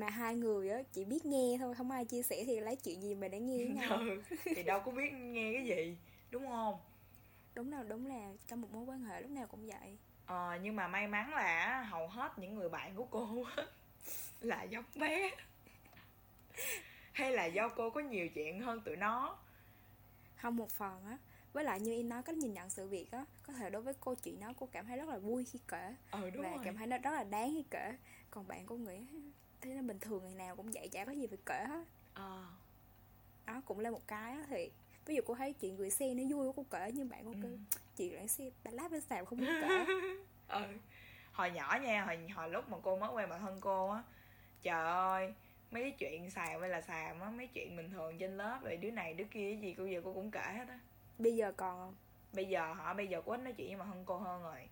mà 0.00 0.08
hai 0.08 0.34
người 0.34 0.70
á 0.70 0.82
chỉ 0.92 1.04
biết 1.04 1.26
nghe 1.26 1.56
thôi 1.58 1.74
không 1.74 1.90
ai 1.90 2.04
chia 2.04 2.22
sẻ 2.22 2.44
thì 2.46 2.60
lấy 2.60 2.76
chuyện 2.76 3.02
gì 3.02 3.14
mà 3.14 3.28
để 3.28 3.40
nghe 3.40 3.56
với 3.56 3.74
nhau. 3.74 3.98
Ừ, 3.98 4.20
thì 4.44 4.62
đâu 4.62 4.80
có 4.80 4.92
biết 4.92 5.12
nghe 5.12 5.52
cái 5.52 5.64
gì 5.64 5.96
đúng 6.30 6.46
không? 6.46 6.78
Đúng 7.54 7.70
nào 7.70 7.84
đúng 7.84 8.06
là 8.06 8.32
trong 8.46 8.60
một 8.60 8.68
mối 8.72 8.84
quan 8.84 9.04
hệ 9.04 9.20
lúc 9.22 9.30
nào 9.30 9.46
cũng 9.46 9.66
vậy. 9.66 9.96
Ờ 10.26 10.58
nhưng 10.62 10.76
mà 10.76 10.88
may 10.88 11.08
mắn 11.08 11.34
là 11.34 11.82
hầu 11.82 12.08
hết 12.08 12.38
những 12.38 12.54
người 12.54 12.68
bạn 12.68 12.94
của 12.94 13.04
cô 13.10 13.44
là 14.40 14.62
giống 14.62 14.84
bé. 14.94 15.30
Hay 17.12 17.32
là 17.32 17.46
do 17.46 17.68
cô 17.68 17.90
có 17.90 18.00
nhiều 18.00 18.28
chuyện 18.28 18.60
hơn 18.60 18.80
tụi 18.80 18.96
nó? 18.96 19.38
Không 20.36 20.56
một 20.56 20.70
phần 20.70 21.04
á. 21.06 21.18
Với 21.52 21.64
lại 21.64 21.80
như 21.80 21.92
em 21.92 22.08
nói 22.08 22.22
cách 22.22 22.36
nhìn 22.36 22.54
nhận 22.54 22.70
sự 22.70 22.86
việc 22.86 23.12
á 23.12 23.24
có 23.42 23.52
thể 23.52 23.70
đối 23.70 23.82
với 23.82 23.94
cô 24.00 24.14
chuyện 24.14 24.40
đó 24.40 24.52
cô 24.56 24.68
cảm 24.72 24.86
thấy 24.86 24.96
rất 24.96 25.08
là 25.08 25.18
vui 25.18 25.44
khi 25.44 25.58
kể. 25.68 25.94
Ừ, 26.10 26.30
đúng 26.30 26.42
và 26.42 26.50
rồi. 26.50 26.58
cảm 26.64 26.76
thấy 26.76 26.86
nó 26.86 26.98
rất 26.98 27.10
là 27.10 27.24
đáng 27.24 27.50
khi 27.54 27.64
kể. 27.70 27.96
Còn 28.30 28.48
bạn 28.48 28.66
cô 28.66 28.76
nghĩ 28.76 29.06
thế 29.60 29.74
nó 29.74 29.82
bình 29.82 29.98
thường 29.98 30.22
ngày 30.24 30.34
nào 30.34 30.56
cũng 30.56 30.70
vậy 30.74 30.88
chả 30.88 31.04
có 31.04 31.12
gì 31.12 31.26
phải 31.26 31.38
kể 31.46 31.64
hết. 31.68 31.84
À. 32.14 32.44
đó 33.46 33.62
cũng 33.66 33.80
là 33.80 33.90
một 33.90 34.02
cái 34.06 34.34
đó 34.34 34.40
thì 34.48 34.70
ví 35.06 35.14
dụ 35.14 35.22
cô 35.26 35.34
thấy 35.34 35.52
chuyện 35.52 35.76
gửi 35.76 35.90
xe 35.90 36.14
nó 36.14 36.36
vui 36.36 36.52
cô 36.56 36.64
kể 36.70 36.90
nhưng 36.94 37.08
bạn 37.08 37.24
cô 37.24 37.30
ừ. 37.30 37.38
kêu 37.42 37.58
chuyện 37.96 38.10
gửi 38.12 38.28
xe 38.28 38.50
bà 38.64 38.70
lát 38.70 38.90
bên 38.90 39.00
xàm 39.00 39.26
không 39.26 39.38
muốn 39.38 39.48
kể. 39.62 39.86
Ừ. 40.50 40.64
Hồi 41.32 41.50
nhỏ 41.50 41.78
nha 41.82 42.04
hồi 42.04 42.18
hồi 42.34 42.50
lúc 42.50 42.68
mà 42.68 42.76
cô 42.82 42.96
mới 42.96 43.10
quen 43.10 43.28
bạn 43.28 43.40
thân 43.40 43.58
cô 43.60 43.90
á 43.90 44.02
trời 44.62 44.86
ơi 44.86 45.34
mấy 45.70 45.82
cái 45.82 45.90
chuyện 45.90 46.30
xàm 46.30 46.60
hay 46.60 46.70
là 46.70 46.80
xàm 46.80 47.20
á 47.20 47.30
mấy 47.30 47.46
chuyện 47.46 47.76
bình 47.76 47.90
thường 47.90 48.18
trên 48.18 48.36
lớp 48.36 48.58
rồi 48.62 48.76
đứa 48.76 48.90
này 48.90 49.14
đứa 49.14 49.24
kia 49.24 49.50
cái 49.50 49.60
gì 49.60 49.74
cô 49.78 49.84
giờ 49.84 50.00
cô 50.04 50.12
cũng 50.12 50.30
kể 50.30 50.52
hết 50.56 50.68
á. 50.68 50.78
Bây 51.18 51.36
giờ 51.36 51.52
còn 51.56 51.78
không? 51.78 51.94
Bây 52.32 52.44
giờ 52.44 52.72
họ 52.72 52.94
bây 52.94 53.06
giờ 53.06 53.22
cô 53.26 53.32
ít 53.32 53.40
nói 53.40 53.52
chuyện 53.52 53.68
với 53.68 53.76
mà 53.76 53.84
hơn 53.84 54.02
cô 54.06 54.18
hơn 54.18 54.42
rồi. 54.42 54.68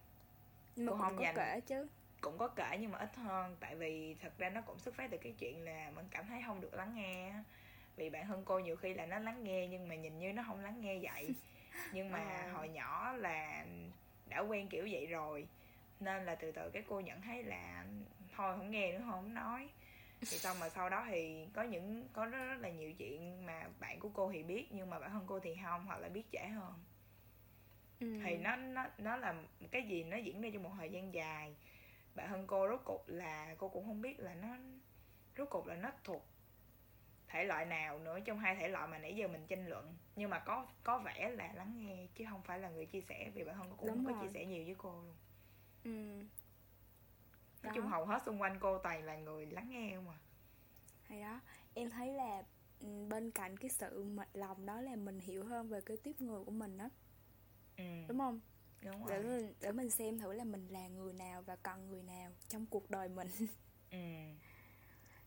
Nhưng 0.76 0.86
mà 0.86 0.92
cô 0.92 0.98
không 0.98 1.16
có 1.16 1.22
dành 1.22 1.34
kể 1.36 1.60
chứ 1.66 1.86
cũng 2.20 2.38
có 2.38 2.48
kể 2.48 2.78
nhưng 2.80 2.90
mà 2.90 2.98
ít 2.98 3.16
hơn. 3.16 3.56
Tại 3.60 3.74
vì 3.74 4.16
thật 4.22 4.32
ra 4.38 4.50
nó 4.50 4.60
cũng 4.60 4.78
xuất 4.78 4.94
phát 4.94 5.10
từ 5.10 5.18
cái 5.18 5.34
chuyện 5.38 5.64
là 5.64 5.90
mình 5.94 6.06
cảm 6.10 6.26
thấy 6.26 6.42
không 6.46 6.60
được 6.60 6.74
lắng 6.74 6.94
nghe 6.94 7.32
vì 7.96 8.10
bạn 8.10 8.26
hơn 8.26 8.42
cô 8.44 8.58
nhiều 8.58 8.76
khi 8.76 8.94
là 8.94 9.06
nó 9.06 9.18
lắng 9.18 9.44
nghe 9.44 9.66
nhưng 9.66 9.88
mà 9.88 9.94
nhìn 9.94 10.18
như 10.18 10.32
nó 10.32 10.42
không 10.46 10.60
lắng 10.60 10.80
nghe 10.80 10.98
vậy. 11.02 11.34
Nhưng 11.92 12.10
mà 12.10 12.18
à. 12.18 12.50
hồi 12.52 12.68
nhỏ 12.68 13.12
là 13.12 13.66
đã 14.26 14.38
quen 14.38 14.68
kiểu 14.68 14.88
vậy 14.90 15.06
rồi. 15.06 15.46
Nên 16.00 16.24
là 16.24 16.34
từ 16.34 16.52
từ 16.52 16.70
cái 16.70 16.82
cô 16.88 17.00
nhận 17.00 17.22
thấy 17.22 17.42
là 17.42 17.84
thôi 18.36 18.56
không 18.56 18.70
nghe 18.70 18.92
nữa 18.92 19.04
không 19.10 19.34
nói. 19.34 19.68
Thì 20.20 20.38
xong 20.38 20.58
mà 20.58 20.68
sau 20.68 20.90
đó 20.90 21.06
thì 21.10 21.46
có 21.52 21.62
những 21.62 22.08
có 22.12 22.26
rất, 22.26 22.44
rất 22.48 22.56
là 22.60 22.68
nhiều 22.68 22.92
chuyện 22.92 23.46
mà 23.46 23.68
bạn 23.80 24.00
của 24.00 24.08
cô 24.08 24.32
thì 24.32 24.42
biết 24.42 24.66
nhưng 24.70 24.90
mà 24.90 24.98
bản 24.98 25.10
thân 25.10 25.24
cô 25.26 25.40
thì 25.40 25.56
không 25.64 25.86
hoặc 25.86 25.98
là 25.98 26.08
biết 26.08 26.24
trễ 26.32 26.46
hơn. 26.46 26.74
Ừ. 28.00 28.20
thì 28.24 28.36
nó 28.36 28.56
nó 28.56 28.86
nó 28.98 29.16
là 29.16 29.34
cái 29.70 29.82
gì 29.82 30.04
nó 30.04 30.16
diễn 30.16 30.40
ra 30.40 30.48
trong 30.52 30.62
một 30.62 30.70
thời 30.78 30.90
gian 30.90 31.14
dài 31.14 31.54
bạn 32.18 32.28
thân 32.28 32.46
cô 32.46 32.68
rốt 32.68 32.80
cục 32.84 33.08
là 33.08 33.54
cô 33.58 33.68
cũng 33.68 33.84
không 33.86 34.00
biết 34.00 34.20
là 34.20 34.34
nó 34.34 34.56
rốt 35.38 35.50
cục 35.50 35.66
là 35.66 35.74
nó 35.74 35.90
thuộc 36.04 36.26
thể 37.28 37.44
loại 37.44 37.64
nào 37.64 37.98
nữa 37.98 38.20
trong 38.20 38.38
hai 38.38 38.56
thể 38.56 38.68
loại 38.68 38.88
mà 38.88 38.98
nãy 38.98 39.16
giờ 39.16 39.28
mình 39.28 39.46
tranh 39.46 39.66
luận. 39.68 39.96
Nhưng 40.16 40.30
mà 40.30 40.38
có 40.38 40.66
có 40.82 40.98
vẻ 40.98 41.30
là 41.30 41.52
lắng 41.52 41.74
nghe 41.78 42.06
chứ 42.14 42.24
không 42.30 42.42
phải 42.42 42.58
là 42.58 42.70
người 42.70 42.86
chia 42.86 43.00
sẻ 43.00 43.30
vì 43.34 43.44
bản 43.44 43.56
thân 43.56 43.66
cô 43.70 43.76
cũng 43.76 43.86
Đúng 43.86 44.04
không 44.04 44.14
có 44.14 44.22
chia 44.22 44.28
sẻ 44.34 44.44
nhiều 44.44 44.64
với 44.64 44.74
cô 44.78 45.02
luôn. 45.02 45.16
Ừ. 45.84 46.24
nói 47.62 47.72
chung 47.74 47.86
hầu 47.86 48.04
hết 48.04 48.22
xung 48.26 48.40
quanh 48.42 48.58
cô 48.60 48.78
toàn 48.78 49.04
là 49.04 49.16
người 49.16 49.46
lắng 49.46 49.70
nghe 49.70 49.92
không 49.94 50.08
à. 50.08 50.18
Hay 51.02 51.20
đó. 51.20 51.40
Em 51.74 51.90
thấy 51.90 52.12
là 52.12 52.42
ừ, 52.80 53.06
bên 53.08 53.30
cạnh 53.30 53.56
cái 53.56 53.70
sự 53.70 54.04
mệt 54.04 54.28
lòng 54.32 54.66
đó 54.66 54.80
là 54.80 54.96
mình 54.96 55.20
hiểu 55.20 55.44
hơn 55.44 55.68
về 55.68 55.80
cái 55.80 55.96
tiếp 55.96 56.20
người 56.20 56.44
của 56.44 56.50
mình 56.50 56.78
đó. 56.78 56.88
Ừ. 57.76 57.84
đúng 58.08 58.18
không 58.18 58.40
Đúng 58.82 59.06
để 59.06 59.18
mình 59.22 59.54
để 59.60 59.72
mình 59.72 59.90
xem 59.90 60.18
thử 60.18 60.32
là 60.32 60.44
mình 60.44 60.68
là 60.68 60.88
người 60.88 61.12
nào 61.12 61.42
và 61.42 61.56
cần 61.56 61.88
người 61.88 62.02
nào 62.02 62.32
trong 62.48 62.66
cuộc 62.66 62.90
đời 62.90 63.08
mình 63.08 63.28
ừ. 63.90 63.98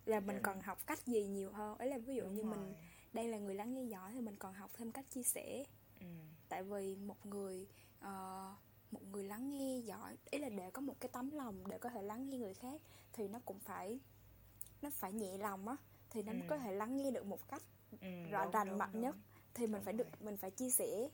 là 0.06 0.20
mình 0.20 0.36
ừ. 0.36 0.42
cần 0.44 0.62
học 0.62 0.78
cách 0.88 1.06
gì 1.06 1.28
nhiều 1.28 1.52
hơn 1.52 1.78
ấy 1.78 1.90
là 1.90 1.98
ví 1.98 2.16
dụ 2.16 2.24
Đúng 2.24 2.34
như 2.34 2.42
rồi. 2.42 2.52
mình 2.52 2.74
đây 3.14 3.28
là 3.28 3.38
người 3.38 3.56
lắng 3.56 3.74
nghe 3.74 3.84
giỏi 3.84 4.12
thì 4.14 4.22
mình 4.22 4.36
còn 4.36 4.54
học 4.54 4.72
thêm 4.74 4.92
cách 4.92 5.06
chia 5.10 5.24
sẻ 5.24 5.64
ừ. 6.00 6.06
tại 6.50 6.64
vì 6.64 6.96
một 6.96 7.26
người 7.26 7.68
uh, 8.00 8.56
một 8.92 9.02
người 9.12 9.24
lắng 9.24 9.58
nghe 9.58 9.78
giỏi 9.78 10.18
ý 10.30 10.40
là 10.40 10.50
để 10.50 10.72
có 10.72 10.82
một 10.82 10.96
cái 11.00 11.10
tấm 11.14 11.32
lòng 11.32 11.68
để 11.68 11.78
có 11.78 11.90
thể 11.90 12.02
lắng 12.02 12.30
nghe 12.30 12.38
người 12.38 12.54
khác 12.54 12.82
thì 13.14 13.28
nó 13.28 13.40
cũng 13.46 13.60
phải 13.60 14.00
nó 14.82 14.90
phải 14.90 15.14
nhẹ 15.14 15.38
lòng 15.38 15.68
á 15.68 15.76
thì 16.10 16.24
nó 16.24 16.32
ừ. 16.32 16.36
mới 16.36 16.48
có 16.50 16.58
thể 16.58 16.72
lắng 16.72 16.98
nghe 16.98 17.12
được 17.12 17.26
một 17.26 17.48
cách 17.48 17.64
ừ, 18.02 18.08
rõ 18.32 18.50
rành 18.54 18.78
mạch 18.78 18.96
nhất 18.96 19.16
thì 19.54 19.68
mình 19.68 19.74
đúng 19.74 19.84
phải 19.84 19.94
rồi. 19.94 19.98
được 19.98 20.22
mình 20.22 20.38
phải 20.38 20.52
chia 20.52 20.70
sẻ 20.70 21.10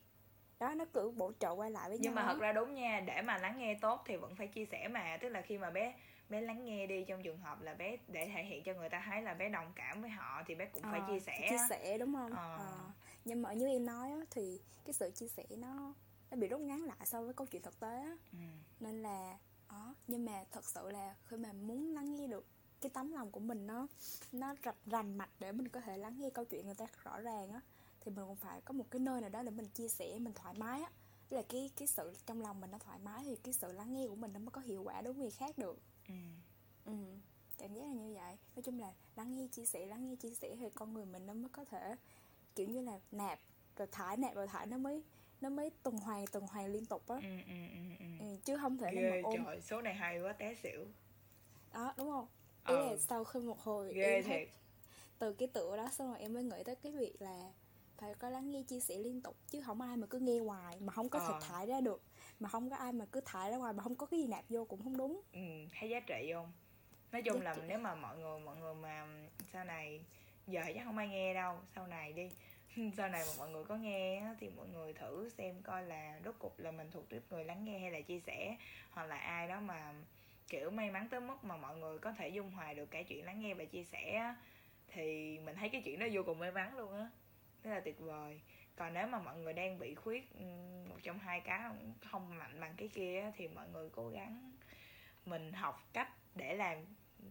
đó 0.59 0.73
nó 0.73 0.85
cứ 0.93 1.11
bổ 1.11 1.31
trợ 1.39 1.51
quay 1.51 1.71
lại 1.71 1.89
với 1.89 1.97
nhưng 1.97 2.13
nhau 2.13 2.23
nhưng 2.23 2.27
mà 2.27 2.33
thật 2.33 2.39
ra 2.39 2.53
đúng 2.53 2.73
nha 2.73 2.99
để 2.99 3.21
mà 3.21 3.37
lắng 3.37 3.57
nghe 3.57 3.77
tốt 3.81 4.03
thì 4.05 4.15
vẫn 4.15 4.35
phải 4.35 4.47
chia 4.47 4.65
sẻ 4.65 4.87
mà 4.87 5.17
tức 5.21 5.29
là 5.29 5.41
khi 5.41 5.57
mà 5.57 5.69
bé 5.69 5.93
bé 6.29 6.41
lắng 6.41 6.65
nghe 6.65 6.87
đi 6.87 7.05
trong 7.07 7.23
trường 7.23 7.37
hợp 7.37 7.61
là 7.61 7.73
bé 7.73 7.97
để 8.07 8.31
thể 8.35 8.43
hiện 8.43 8.63
cho 8.63 8.73
người 8.73 8.89
ta 8.89 9.03
thấy 9.05 9.21
là 9.21 9.33
bé 9.33 9.49
đồng 9.49 9.71
cảm 9.75 10.01
với 10.01 10.09
họ 10.09 10.43
thì 10.47 10.55
bé 10.55 10.65
cũng 10.65 10.83
à, 10.83 10.91
phải 10.91 11.01
chia 11.07 11.19
sẻ 11.19 11.47
chia 11.49 11.57
sẻ 11.69 11.97
đúng 11.97 12.13
không 12.13 12.33
à. 12.33 12.57
À. 12.57 12.77
nhưng 13.25 13.41
mà 13.41 13.53
như 13.53 13.67
em 13.67 13.85
nói 13.85 14.11
á, 14.11 14.19
thì 14.31 14.59
cái 14.85 14.93
sự 14.93 15.11
chia 15.15 15.27
sẻ 15.27 15.43
nó 15.49 15.93
nó 16.31 16.37
bị 16.37 16.47
rút 16.47 16.61
ngắn 16.61 16.83
lại 16.83 17.05
so 17.05 17.21
với 17.21 17.33
câu 17.33 17.47
chuyện 17.47 17.61
thực 17.61 17.79
tế 17.79 17.95
á 17.95 18.17
ừ. 18.31 18.37
nên 18.79 19.01
là 19.01 19.37
đó 19.69 19.95
nhưng 20.07 20.25
mà 20.25 20.43
thật 20.51 20.65
sự 20.65 20.89
là 20.89 21.15
khi 21.27 21.37
mà 21.37 21.53
muốn 21.53 21.93
lắng 21.93 22.15
nghe 22.15 22.27
được 22.27 22.45
cái 22.81 22.91
tấm 22.93 23.13
lòng 23.13 23.31
của 23.31 23.39
mình 23.39 23.67
nó 23.67 23.87
nó 24.31 24.55
rạch 24.65 24.75
rành 24.85 25.17
mạch 25.17 25.29
để 25.39 25.51
mình 25.51 25.67
có 25.67 25.81
thể 25.81 25.97
lắng 25.97 26.15
nghe 26.17 26.29
câu 26.29 26.45
chuyện 26.45 26.65
người 26.65 26.75
ta 26.75 26.85
rõ 27.03 27.19
ràng 27.19 27.51
á 27.51 27.61
thì 28.07 28.13
mình 28.15 28.25
cũng 28.27 28.35
phải 28.35 28.61
có 28.61 28.73
một 28.73 28.85
cái 28.91 28.99
nơi 28.99 29.21
nào 29.21 29.29
đó 29.29 29.43
để 29.43 29.51
mình 29.51 29.67
chia 29.67 29.87
sẻ 29.87 30.19
mình 30.19 30.33
thoải 30.33 30.53
mái 30.53 30.81
á 30.81 30.89
là 31.29 31.41
cái 31.49 31.71
cái 31.77 31.87
sự 31.87 32.13
trong 32.25 32.41
lòng 32.41 32.61
mình 32.61 32.71
nó 32.71 32.77
thoải 32.77 32.99
mái 33.03 33.23
thì 33.23 33.35
cái 33.35 33.53
sự 33.53 33.71
lắng 33.71 33.93
nghe 33.93 34.07
của 34.07 34.15
mình 34.15 34.33
nó 34.33 34.39
mới 34.39 34.51
có 34.51 34.61
hiệu 34.61 34.83
quả 34.83 35.01
đối 35.01 35.13
với 35.13 35.21
người 35.21 35.31
khác 35.31 35.57
được 35.57 35.79
ừ. 36.07 36.13
ừ 36.85 36.93
cảm 37.57 37.73
giác 37.73 37.81
là 37.81 37.93
như 37.93 38.13
vậy 38.13 38.37
nói 38.55 38.63
chung 38.63 38.79
là 38.79 38.93
lắng 39.15 39.35
nghe 39.35 39.47
chia 39.47 39.65
sẻ 39.65 39.85
lắng 39.85 40.09
nghe 40.09 40.15
chia 40.15 40.33
sẻ 40.33 40.55
thì 40.59 40.69
con 40.75 40.93
người 40.93 41.05
mình 41.05 41.25
nó 41.25 41.33
mới 41.33 41.49
có 41.49 41.65
thể 41.65 41.95
kiểu 42.55 42.67
như 42.67 42.81
là 42.81 42.99
nạp 43.11 43.39
rồi 43.77 43.87
thải 43.91 44.17
nạp 44.17 44.35
rồi 44.35 44.47
thải 44.47 44.65
nó 44.67 44.77
mới 44.77 45.03
nó 45.41 45.49
mới 45.49 45.71
tuần 45.83 45.97
hoàn 45.97 46.27
tuần 46.27 46.47
hoàn 46.47 46.71
liên 46.71 46.85
tục 46.85 47.07
á 47.07 47.15
ừ, 47.15 47.37
ừ, 47.47 47.53
ừ, 47.73 47.95
ừ. 47.99 48.05
ừ, 48.19 48.37
chứ 48.45 48.57
không 48.57 48.77
thể 48.77 48.91
Ghê, 48.93 49.09
mà 49.09 49.15
ôm 49.23 49.35
trời 49.45 49.61
số 49.61 49.81
này 49.81 49.93
hay 49.93 50.21
quá 50.21 50.33
té 50.33 50.55
xỉu 50.55 50.85
đó 51.73 51.93
đúng 51.97 52.11
không 52.11 52.27
ý 52.67 52.75
ừ. 52.75 52.89
là 52.89 52.97
sau 52.97 53.23
khi 53.23 53.39
một 53.39 53.59
hồi 53.59 53.93
Ghê 53.93 54.03
em 54.03 54.23
thiệt. 54.23 54.49
từ 55.19 55.33
cái 55.33 55.47
tựa 55.47 55.77
đó 55.77 55.89
xong 55.91 56.07
rồi 56.07 56.19
em 56.19 56.33
mới 56.33 56.43
nghĩ 56.43 56.63
tới 56.65 56.75
cái 56.75 56.91
việc 56.91 57.21
là 57.21 57.51
phải 57.97 58.13
có 58.13 58.29
lắng 58.29 58.49
nghe 58.49 58.63
chia 58.63 58.79
sẻ 58.79 58.97
liên 58.97 59.21
tục 59.21 59.35
chứ 59.47 59.61
không 59.61 59.81
ai 59.81 59.97
mà 59.97 60.07
cứ 60.07 60.19
nghe 60.19 60.39
hoài 60.39 60.77
mà 60.79 60.93
không 60.93 61.09
có 61.09 61.19
ờ. 61.19 61.27
thể 61.27 61.47
thải 61.47 61.67
ra 61.67 61.81
được 61.81 62.03
mà 62.39 62.49
không 62.49 62.69
có 62.69 62.75
ai 62.75 62.93
mà 62.93 63.05
cứ 63.11 63.21
thải 63.25 63.51
ra 63.51 63.57
ngoài 63.57 63.73
mà 63.73 63.83
không 63.83 63.95
có 63.95 64.05
cái 64.05 64.19
gì 64.19 64.27
nạp 64.27 64.45
vô 64.49 64.65
cũng 64.65 64.83
không 64.83 64.97
đúng 64.97 65.21
ừ 65.33 65.39
hay 65.71 65.89
giá 65.89 65.99
trị 65.99 66.31
không 66.33 66.51
nói 67.11 67.21
chung 67.21 67.37
giá 67.37 67.43
là 67.43 67.53
trị. 67.55 67.61
nếu 67.67 67.79
mà 67.79 67.95
mọi 67.95 68.17
người 68.17 68.39
mọi 68.39 68.55
người 68.57 68.73
mà 68.73 69.07
sau 69.53 69.63
này 69.63 70.05
giờ 70.47 70.61
chắc 70.75 70.83
không 70.85 70.97
ai 70.97 71.07
nghe 71.07 71.33
đâu 71.33 71.59
sau 71.75 71.87
này 71.87 72.13
đi 72.13 72.29
sau 72.97 73.09
này 73.09 73.23
mà 73.27 73.33
mọi 73.37 73.49
người 73.49 73.63
có 73.63 73.75
nghe 73.75 74.23
thì 74.39 74.49
mọi 74.49 74.67
người 74.67 74.93
thử 74.93 75.29
xem 75.29 75.61
coi 75.63 75.83
là 75.83 76.19
rốt 76.25 76.35
cục 76.39 76.59
là 76.59 76.71
mình 76.71 76.91
thuộc 76.91 77.09
tiếp 77.09 77.21
người 77.29 77.45
lắng 77.45 77.65
nghe 77.65 77.79
hay 77.79 77.91
là 77.91 78.01
chia 78.01 78.19
sẻ 78.19 78.57
hoặc 78.91 79.05
là 79.05 79.17
ai 79.17 79.47
đó 79.47 79.59
mà 79.59 79.93
kiểu 80.47 80.69
may 80.69 80.91
mắn 80.91 81.07
tới 81.11 81.19
mức 81.19 81.43
mà 81.43 81.57
mọi 81.57 81.77
người 81.77 81.99
có 81.99 82.11
thể 82.11 82.29
dung 82.29 82.51
hòa 82.51 82.73
được 82.73 82.91
cả 82.91 83.03
chuyện 83.03 83.25
lắng 83.25 83.41
nghe 83.41 83.53
và 83.53 83.65
chia 83.65 83.83
sẻ 83.83 84.35
thì 84.87 85.39
mình 85.39 85.55
thấy 85.55 85.69
cái 85.69 85.81
chuyện 85.85 85.99
đó 85.99 86.05
vô 86.11 86.23
cùng 86.25 86.39
may 86.39 86.51
mắn 86.51 86.77
luôn 86.77 86.93
á 86.93 87.09
rất 87.67 87.73
là 87.73 87.79
tuyệt 87.79 87.99
vời 87.99 88.39
còn 88.75 88.93
nếu 88.93 89.07
mà 89.07 89.19
mọi 89.19 89.37
người 89.37 89.53
đang 89.53 89.79
bị 89.79 89.95
khuyết 89.95 90.33
ừ, 90.33 90.45
một 90.89 90.95
trong 91.03 91.19
hai 91.19 91.39
cái 91.39 91.61
không 92.11 92.37
mạnh 92.37 92.59
bằng 92.59 92.73
cái 92.77 92.87
kia 92.87 93.31
thì 93.37 93.47
mọi 93.47 93.67
người 93.69 93.89
cố 93.89 94.09
gắng 94.09 94.51
mình 95.25 95.53
học 95.53 95.87
cách 95.93 96.09
để 96.35 96.55
làm 96.55 96.77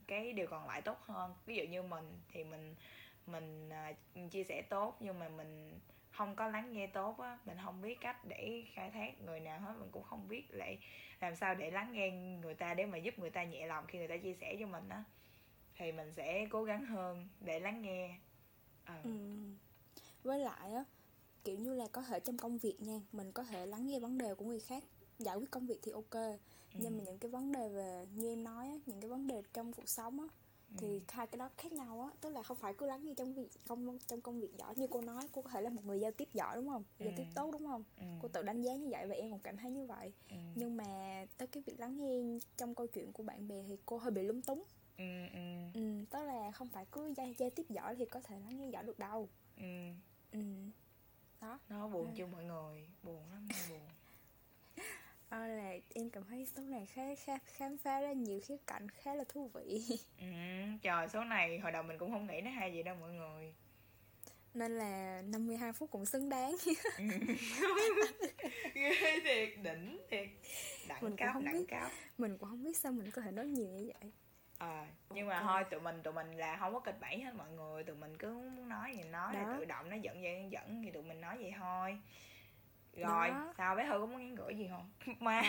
cái 0.06 0.32
điều 0.32 0.46
còn 0.46 0.66
lại 0.66 0.82
tốt 0.82 0.98
hơn 1.00 1.34
ví 1.46 1.56
dụ 1.56 1.64
như 1.64 1.82
mình, 1.82 2.20
thì 2.28 2.44
mình 2.44 2.74
mình 3.26 3.70
à, 3.70 3.92
chia 4.30 4.44
sẻ 4.44 4.62
tốt 4.62 4.96
nhưng 5.00 5.18
mà 5.18 5.28
mình 5.28 5.80
không 6.10 6.36
có 6.36 6.48
lắng 6.48 6.72
nghe 6.72 6.86
tốt 6.86 7.18
á, 7.20 7.38
mình 7.44 7.56
không 7.64 7.82
biết 7.82 8.00
cách 8.00 8.24
để 8.24 8.64
khai 8.74 8.90
thác 8.90 9.20
người 9.20 9.40
nào 9.40 9.60
hết, 9.60 9.74
mình 9.78 9.88
cũng 9.92 10.02
không 10.02 10.28
biết 10.28 10.44
lại 10.50 10.78
làm 11.20 11.36
sao 11.36 11.54
để 11.54 11.70
lắng 11.70 11.92
nghe 11.92 12.10
người 12.10 12.54
ta 12.54 12.74
để 12.74 12.86
mà 12.86 12.98
giúp 12.98 13.18
người 13.18 13.30
ta 13.30 13.44
nhẹ 13.44 13.66
lòng 13.66 13.84
khi 13.88 13.98
người 13.98 14.08
ta 14.08 14.16
chia 14.16 14.34
sẻ 14.34 14.56
cho 14.60 14.66
mình 14.66 14.88
á 14.88 15.04
thì 15.76 15.92
mình 15.92 16.12
sẽ 16.12 16.46
cố 16.50 16.64
gắng 16.64 16.84
hơn 16.84 17.28
để 17.40 17.60
lắng 17.60 17.82
nghe 17.82 18.18
ờ. 18.84 18.94
ừ. 19.02 19.10
ừ 19.10 19.65
với 20.26 20.38
lại 20.38 20.72
á 20.72 20.84
kiểu 21.44 21.58
như 21.58 21.74
là 21.74 21.86
có 21.92 22.02
thể 22.02 22.20
trong 22.20 22.36
công 22.36 22.58
việc 22.58 22.82
nha 22.82 23.00
mình 23.12 23.32
có 23.32 23.44
thể 23.44 23.66
lắng 23.66 23.86
nghe 23.86 24.00
vấn 24.00 24.18
đề 24.18 24.34
của 24.34 24.44
người 24.44 24.60
khác 24.60 24.84
giải 25.18 25.36
quyết 25.36 25.50
công 25.50 25.66
việc 25.66 25.78
thì 25.82 25.92
ok 25.92 26.14
ừ. 26.14 26.78
nhưng 26.78 26.98
mà 26.98 27.04
những 27.04 27.18
cái 27.18 27.30
vấn 27.30 27.52
đề 27.52 27.68
về 27.68 28.06
như 28.14 28.28
em 28.28 28.44
nói 28.44 28.66
á 28.66 28.78
những 28.86 29.00
cái 29.00 29.10
vấn 29.10 29.26
đề 29.26 29.42
trong 29.52 29.72
cuộc 29.72 29.88
sống 29.88 30.20
á 30.20 30.26
thì 30.78 30.88
ừ. 30.88 31.00
hai 31.08 31.26
cái 31.26 31.38
đó 31.38 31.50
khác 31.56 31.72
nhau 31.72 32.00
á 32.00 32.10
tức 32.20 32.30
là 32.30 32.42
không 32.42 32.56
phải 32.56 32.74
cứ 32.74 32.86
lắng 32.86 33.04
nghe 33.04 33.14
trong 33.16 33.34
việc 33.34 33.48
công 33.68 33.98
trong 34.06 34.20
công 34.20 34.40
việc 34.40 34.56
giỏi 34.58 34.74
như 34.76 34.86
cô 34.90 35.00
nói 35.00 35.28
cô 35.32 35.42
có 35.42 35.50
thể 35.50 35.60
là 35.60 35.70
một 35.70 35.84
người 35.84 36.00
giao 36.00 36.10
tiếp 36.10 36.28
giỏi 36.34 36.56
đúng 36.56 36.68
không 36.68 36.84
ừ. 36.98 37.04
giao 37.04 37.14
tiếp 37.16 37.24
tốt 37.34 37.50
đúng 37.52 37.66
không 37.66 37.84
ừ. 37.98 38.06
cô 38.22 38.28
tự 38.28 38.42
đánh 38.42 38.62
giá 38.62 38.74
như 38.74 38.88
vậy 38.90 39.06
và 39.06 39.14
em 39.14 39.30
cũng 39.30 39.40
cảm 39.40 39.56
thấy 39.56 39.70
như 39.70 39.86
vậy 39.86 40.12
ừ. 40.30 40.36
nhưng 40.54 40.76
mà 40.76 40.84
tới 41.38 41.48
cái 41.48 41.62
việc 41.66 41.80
lắng 41.80 41.96
nghe 41.96 42.38
trong 42.56 42.74
câu 42.74 42.86
chuyện 42.86 43.12
của 43.12 43.22
bạn 43.22 43.48
bè 43.48 43.64
thì 43.68 43.76
cô 43.86 43.96
hơi 43.98 44.10
bị 44.10 44.22
lúng 44.22 44.42
túng 44.42 44.62
ừ, 44.98 45.26
ừ. 45.32 45.40
ừ 45.74 46.04
tức 46.10 46.22
là 46.22 46.50
không 46.50 46.68
phải 46.68 46.86
cứ 46.92 47.14
giao, 47.16 47.32
giao 47.38 47.50
tiếp 47.50 47.66
giỏi 47.68 47.96
thì 47.96 48.04
có 48.04 48.20
thể 48.20 48.40
lắng 48.40 48.58
nghe 48.58 48.68
giỏi 48.68 48.84
được 48.84 48.98
đâu 48.98 49.28
ừ. 49.56 49.64
Ừ. 50.36 50.70
đó. 51.40 51.58
Nó 51.68 51.88
buồn 51.88 52.14
cho 52.16 52.26
mọi 52.26 52.44
người. 52.44 52.88
Buồn 53.02 53.22
lắm 53.32 53.48
buồn. 53.68 53.80
À, 55.28 55.38
là 55.46 55.72
em 55.94 56.10
cảm 56.10 56.24
thấy 56.24 56.46
số 56.46 56.62
này 56.62 56.86
khá, 56.86 57.02
khá 57.14 57.38
khám 57.38 57.78
phá 57.78 58.00
ra 58.00 58.12
nhiều 58.12 58.40
khía 58.44 58.56
cạnh 58.66 58.88
khá 58.90 59.14
là 59.14 59.24
thú 59.28 59.50
vị. 59.54 59.82
Ừ, 60.20 60.26
trời 60.82 61.08
số 61.08 61.24
này 61.24 61.58
hồi 61.58 61.72
đầu 61.72 61.82
mình 61.82 61.98
cũng 61.98 62.10
không 62.10 62.26
nghĩ 62.26 62.40
nó 62.40 62.50
hay 62.50 62.72
gì 62.72 62.82
đâu 62.82 62.96
mọi 63.00 63.12
người. 63.12 63.54
Nên 64.54 64.78
là 64.78 65.22
52 65.22 65.72
phút 65.72 65.90
cũng 65.90 66.06
xứng 66.06 66.28
đáng. 66.28 66.56
Ghê 68.74 69.20
thiệt 69.24 69.48
đỉnh 69.62 70.00
thiệt. 70.10 70.28
Đẳng 70.88 71.02
mình 71.02 71.16
cấp 71.16 71.28
đẳng 71.44 71.52
biết, 71.52 71.64
cấp. 71.68 71.90
mình 72.18 72.38
cũng 72.38 72.48
không 72.48 72.62
biết 72.62 72.76
sao 72.76 72.92
mình 72.92 73.10
có 73.10 73.22
thể 73.22 73.30
nói 73.30 73.46
nhiều 73.46 73.68
như 73.68 73.90
vậy 74.00 74.12
à, 74.58 74.86
nhưng 75.10 75.28
mà 75.28 75.42
thôi 75.42 75.64
tụi 75.70 75.80
mình 75.80 76.02
tụi 76.02 76.12
mình 76.12 76.36
là 76.36 76.56
không 76.56 76.74
có 76.74 76.80
kịch 76.80 77.00
bản 77.00 77.20
hết 77.20 77.34
mọi 77.34 77.50
người. 77.50 77.84
Tụi 77.84 77.96
mình 77.96 78.16
cứ 78.18 78.32
muốn 78.32 78.68
nói 78.68 78.94
gì 78.96 79.02
nói 79.02 79.34
Đó. 79.34 79.54
tự 79.58 79.64
động 79.64 79.90
nó 79.90 79.96
dẫn 79.96 80.22
dẫn 80.22 80.52
dẫn 80.52 80.82
thì 80.84 80.90
tụi 80.90 81.02
mình 81.02 81.20
nói 81.20 81.36
vậy 81.40 81.54
thôi. 81.58 81.98
Rồi 82.96 83.28
đó. 83.28 83.54
sao 83.58 83.76
bé 83.76 83.84
thư 83.86 83.98
có 84.00 84.06
muốn 84.06 84.18
nhắn 84.20 84.34
gửi 84.34 84.54
gì 84.54 84.68
không? 84.70 84.90
Mà 85.20 85.42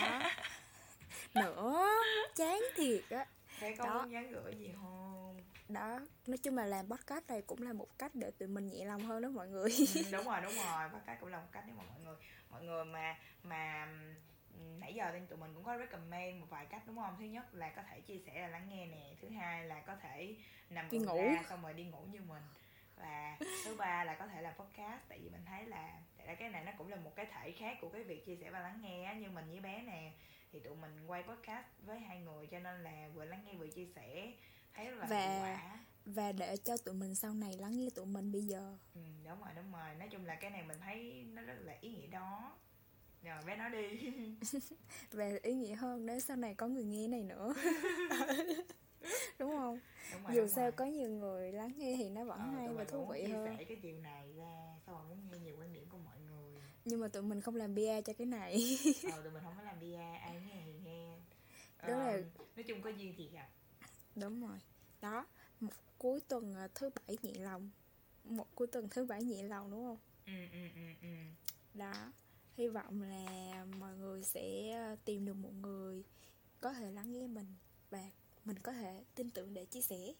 nữa 1.34 1.88
chán 2.36 2.60
thiệt 2.76 3.04
á. 3.10 3.26
Bé 3.62 3.76
có 3.76 3.84
đó. 3.86 3.94
muốn 4.02 4.10
nhắn 4.10 4.30
gửi 4.30 4.54
gì 4.54 4.70
không? 4.80 5.40
Đó. 5.68 6.00
Nói 6.26 6.38
chung 6.38 6.56
là 6.56 6.66
làm 6.66 6.88
podcast 6.88 7.28
này 7.28 7.42
cũng 7.42 7.62
là 7.62 7.72
một 7.72 7.98
cách 7.98 8.14
để 8.14 8.30
tụi 8.30 8.48
mình 8.48 8.66
nhẹ 8.66 8.84
lòng 8.84 9.02
hơn 9.02 9.22
đó 9.22 9.28
mọi 9.28 9.48
người. 9.48 9.70
Ừ, 9.94 10.02
đúng 10.12 10.24
rồi 10.30 10.40
đúng 10.42 10.52
rồi. 10.52 10.88
Podcast 10.92 11.20
cũng 11.20 11.28
là 11.30 11.38
một 11.38 11.48
cách 11.52 11.64
để 11.66 11.72
mà 11.76 11.82
mọi 11.88 12.00
người 12.04 12.16
mọi 12.50 12.62
người 12.62 12.84
mà 12.84 13.16
mà 13.42 13.88
nãy 14.78 14.94
giờ 14.94 15.10
thì 15.12 15.18
tụi 15.28 15.38
mình 15.38 15.54
cũng 15.54 15.64
có 15.64 15.78
recommend 15.78 16.40
một 16.40 16.46
vài 16.50 16.66
cách 16.66 16.82
đúng 16.86 16.96
không? 16.96 17.16
Thứ 17.18 17.24
nhất 17.24 17.54
là 17.54 17.70
có 17.70 17.82
thể 17.82 18.00
chia 18.00 18.18
sẻ 18.18 18.40
là 18.40 18.48
lắng 18.48 18.68
nghe 18.68 18.86
nè. 18.86 19.14
Thứ 19.22 19.28
hai 19.28 19.64
là 19.64 19.80
có 19.80 19.96
thể 19.96 20.36
nằm 20.70 20.88
đi 20.90 20.98
ngủ 20.98 21.16
ra 21.16 21.44
xong 21.48 21.62
rồi 21.62 21.74
đi 21.74 21.84
ngủ 21.84 22.02
như 22.12 22.20
mình. 22.20 22.42
Và 22.96 23.36
thứ 23.64 23.76
ba 23.76 24.04
là 24.04 24.14
có 24.14 24.26
thể 24.26 24.42
làm 24.42 24.54
podcast 24.58 25.00
tại 25.08 25.18
vì 25.18 25.28
mình 25.28 25.44
thấy 25.46 25.66
là 25.66 26.00
tại 26.16 26.26
ra 26.26 26.34
cái 26.34 26.48
này 26.48 26.64
nó 26.64 26.72
cũng 26.78 26.88
là 26.88 26.96
một 26.96 27.12
cái 27.16 27.26
thể 27.26 27.52
khác 27.52 27.78
của 27.80 27.88
cái 27.88 28.04
việc 28.04 28.26
chia 28.26 28.36
sẻ 28.36 28.50
và 28.50 28.60
lắng 28.60 28.80
nghe 28.82 29.04
á. 29.04 29.14
Như 29.14 29.30
mình 29.30 29.50
với 29.50 29.60
bé 29.60 29.82
nè 29.82 30.12
thì 30.52 30.60
tụi 30.60 30.76
mình 30.76 31.06
quay 31.06 31.22
podcast 31.22 31.66
với 31.86 32.00
hai 32.00 32.18
người 32.18 32.46
cho 32.46 32.58
nên 32.58 32.82
là 32.82 33.08
vừa 33.14 33.24
lắng 33.24 33.44
nghe 33.44 33.54
vừa 33.54 33.68
chia 33.68 33.86
sẻ 33.86 34.32
thấy 34.74 34.90
rất 34.90 34.96
là 34.96 35.06
và 35.06 35.28
hiệu 35.28 35.42
quả. 35.42 35.78
và 36.04 36.32
để 36.32 36.56
cho 36.64 36.76
tụi 36.76 36.94
mình 36.94 37.14
sau 37.14 37.34
này 37.34 37.52
lắng 37.58 37.78
nghe 37.78 37.88
tụi 37.94 38.06
mình 38.06 38.32
bây 38.32 38.42
giờ. 38.42 38.78
Ừ 38.94 39.00
đúng 39.24 39.40
rồi 39.40 39.50
đúng 39.56 39.72
rồi. 39.72 39.94
Nói 39.94 40.08
chung 40.08 40.24
là 40.24 40.34
cái 40.34 40.50
này 40.50 40.62
mình 40.62 40.78
thấy 40.80 41.24
nó 41.28 41.42
rất 41.42 41.56
là 41.60 41.76
ý 41.80 41.92
nghĩa 41.92 41.97
rồi 43.28 43.42
bé 43.46 43.56
nói 43.56 43.70
đi. 43.70 44.10
Về 45.10 45.38
ý 45.42 45.54
nghĩa 45.54 45.74
hơn 45.74 46.06
nếu 46.06 46.20
sau 46.20 46.36
này 46.36 46.54
có 46.54 46.66
người 46.66 46.84
nghe 46.84 47.08
này 47.08 47.22
nữa. 47.22 47.54
Đúng 49.38 49.50
không? 49.50 49.78
Đúng 50.12 50.22
rồi, 50.22 50.34
dù 50.34 50.40
đúng 50.40 50.48
sao 50.48 50.64
rồi. 50.64 50.72
có 50.72 50.84
nhiều 50.84 51.10
người 51.10 51.52
lắng 51.52 51.72
nghe 51.76 51.94
thì 51.98 52.08
nó 52.08 52.24
vẫn 52.24 52.38
ờ, 52.40 52.46
hay 52.46 52.68
và 52.68 52.84
thú 52.84 53.06
vị 53.06 53.24
hơn. 53.24 53.56
cái 53.68 53.78
chiều 53.82 53.98
này 53.98 54.32
ra 54.36 54.76
sao 54.86 54.94
mà 54.94 55.02
muốn 55.08 55.18
nghe 55.32 55.38
nhiều 55.38 55.56
quan 55.58 55.72
điểm 55.72 55.84
của 55.88 55.98
mọi 55.98 56.16
người. 56.20 56.60
Nhưng 56.84 57.00
mà 57.00 57.08
tụi 57.08 57.22
mình 57.22 57.40
không 57.40 57.56
làm 57.56 57.74
bia 57.74 58.02
cho 58.02 58.12
cái 58.12 58.26
này. 58.26 58.78
Ờ 59.12 59.22
tụi 59.22 59.32
mình 59.32 59.42
không 59.42 59.54
có 59.56 59.62
làm 59.62 59.80
bia 59.80 59.96
ai 59.96 60.40
nghe 60.46 60.62
thì 60.66 60.72
nghe. 60.84 61.18
Đó 61.82 61.88
ờ, 61.88 61.94
là 61.94 62.22
nói 62.56 62.64
chung 62.68 62.82
có 62.82 62.90
duyên 62.90 63.14
thì 63.16 63.28
gặp 63.28 63.48
đúng 64.16 64.48
rồi. 64.48 64.58
Đó 65.00 65.26
một 65.60 65.72
cuối 65.98 66.20
tuần 66.28 66.54
à, 66.54 66.68
thứ 66.74 66.90
bảy 67.06 67.16
nhẹ 67.22 67.32
lòng. 67.34 67.70
Một 68.24 68.54
cuối 68.54 68.66
tuần 68.66 68.88
thứ 68.88 69.04
bảy 69.04 69.22
nhẹ 69.22 69.42
lòng 69.42 69.70
đúng 69.70 69.84
không? 69.84 69.98
Ừ 70.26 70.32
ừ 70.52 70.68
ừ 70.74 70.80
ừ. 71.02 71.08
Đó 71.74 72.12
hy 72.58 72.68
vọng 72.68 73.02
là 73.02 73.64
mọi 73.78 73.96
người 73.96 74.22
sẽ 74.22 74.70
à, 74.70 74.96
tìm 75.04 75.24
được 75.24 75.36
một 75.36 75.52
người 75.62 76.04
có 76.60 76.72
thể 76.72 76.90
lắng 76.90 77.12
nghe 77.12 77.26
mình 77.26 77.54
và 77.90 78.10
mình 78.44 78.58
có 78.58 78.72
thể 78.72 79.04
tin 79.14 79.30
tưởng 79.30 79.54
để 79.54 79.64
chia 79.64 79.80
sẻ 79.80 80.14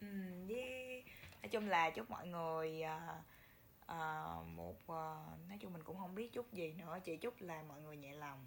ừ 0.00 0.06
yeah. 0.48 1.04
nói 1.42 1.48
chung 1.50 1.68
là 1.68 1.90
chúc 1.90 2.10
mọi 2.10 2.26
người 2.26 2.82
uh, 2.82 3.24
uh, 3.82 4.46
một 4.46 4.76
uh, 4.82 5.48
nói 5.48 5.58
chung 5.60 5.72
mình 5.72 5.82
cũng 5.84 5.98
không 5.98 6.14
biết 6.14 6.32
chút 6.32 6.52
gì 6.52 6.72
nữa 6.72 6.98
chỉ 7.04 7.16
chúc 7.16 7.40
là 7.40 7.62
mọi 7.62 7.80
người 7.80 7.96
nhẹ 7.96 8.14
lòng 8.14 8.46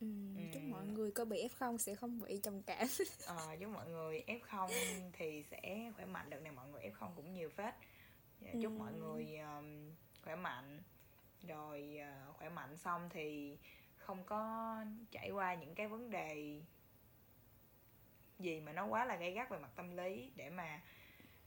Ừ, 0.00 0.06
ừ. 0.36 0.42
chúc 0.52 0.62
mọi 0.62 0.86
người 0.86 1.10
có 1.10 1.24
bị 1.24 1.48
F0 1.48 1.78
sẽ 1.78 1.94
không 1.94 2.20
bị 2.20 2.40
trầm 2.42 2.62
cảm 2.62 2.86
ờ, 3.26 3.56
chúc 3.60 3.70
mọi 3.70 3.88
người 3.88 4.24
F0 4.26 4.68
thì 5.12 5.44
sẽ 5.50 5.92
khỏe 5.96 6.04
mạnh 6.04 6.30
đợt 6.30 6.40
này 6.40 6.52
mọi 6.52 6.68
người 6.68 6.82
F0 6.82 7.08
cũng 7.16 7.32
nhiều 7.32 7.50
phết 7.50 7.74
dạ, 8.40 8.50
chúc 8.62 8.72
ừ. 8.72 8.78
mọi 8.78 8.92
người 8.92 9.38
um, 9.38 9.94
khỏe 10.22 10.36
mạnh 10.36 10.82
rồi 11.46 12.00
uh, 12.30 12.36
khỏe 12.36 12.48
mạnh 12.48 12.76
xong 12.76 13.08
thì 13.12 13.58
không 13.96 14.24
có 14.24 14.76
trải 15.10 15.30
qua 15.30 15.54
những 15.54 15.74
cái 15.74 15.88
vấn 15.88 16.10
đề 16.10 16.60
gì 18.38 18.60
mà 18.60 18.72
nó 18.72 18.86
quá 18.86 19.04
là 19.04 19.16
gay 19.16 19.32
gắt 19.32 19.50
về 19.50 19.58
mặt 19.58 19.70
tâm 19.76 19.96
lý 19.96 20.30
để 20.36 20.50
mà 20.50 20.82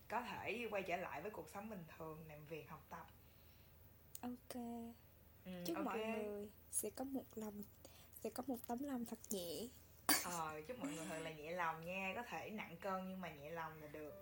có 0.10 0.22
thể 0.22 0.68
quay 0.72 0.84
trở 0.84 0.98
lại 0.98 1.22
với 1.22 1.32
cuộc 1.32 1.50
sống 1.50 1.70
bình 1.70 1.84
thường 1.98 2.26
làm 2.28 2.46
việc 2.46 2.70
học 2.70 2.86
tập. 2.90 3.08
Ok. 4.22 4.62
Ừ, 5.46 5.52
chúc 5.66 5.78
okay. 5.78 5.84
mọi 5.84 6.00
người 6.00 6.50
sẽ 6.72 6.90
có 6.90 7.04
một 7.04 7.26
lòng 7.36 7.64
sẽ 8.24 8.30
có 8.30 8.44
một 8.48 8.58
tấm 8.68 8.84
lòng 8.84 9.06
thật 9.06 9.20
nhẹ. 9.30 9.68
Ờ 10.24 10.62
chúc 10.68 10.80
mọi 10.80 10.92
người 10.92 11.06
thật 11.10 11.20
là 11.20 11.32
nhẹ 11.32 11.52
lòng 11.52 11.86
nha. 11.86 12.14
Có 12.16 12.24
thể 12.24 12.50
nặng 12.50 12.78
cân 12.82 13.10
nhưng 13.10 13.22
mà 13.22 13.30
nhẹ 13.30 13.50
lòng 13.50 13.82
là 13.82 13.88
được. 13.88 14.14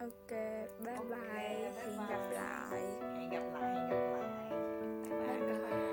Ok 0.00 0.28
bye 0.28 0.94
okay, 0.94 1.04
bye, 1.04 1.18
bye. 1.18 1.82
hẹn 1.82 1.96
gặp 2.08 2.30
lại. 2.30 2.80
Hẹn 3.00 3.30
gặp 3.30 3.52
Her 5.26 5.91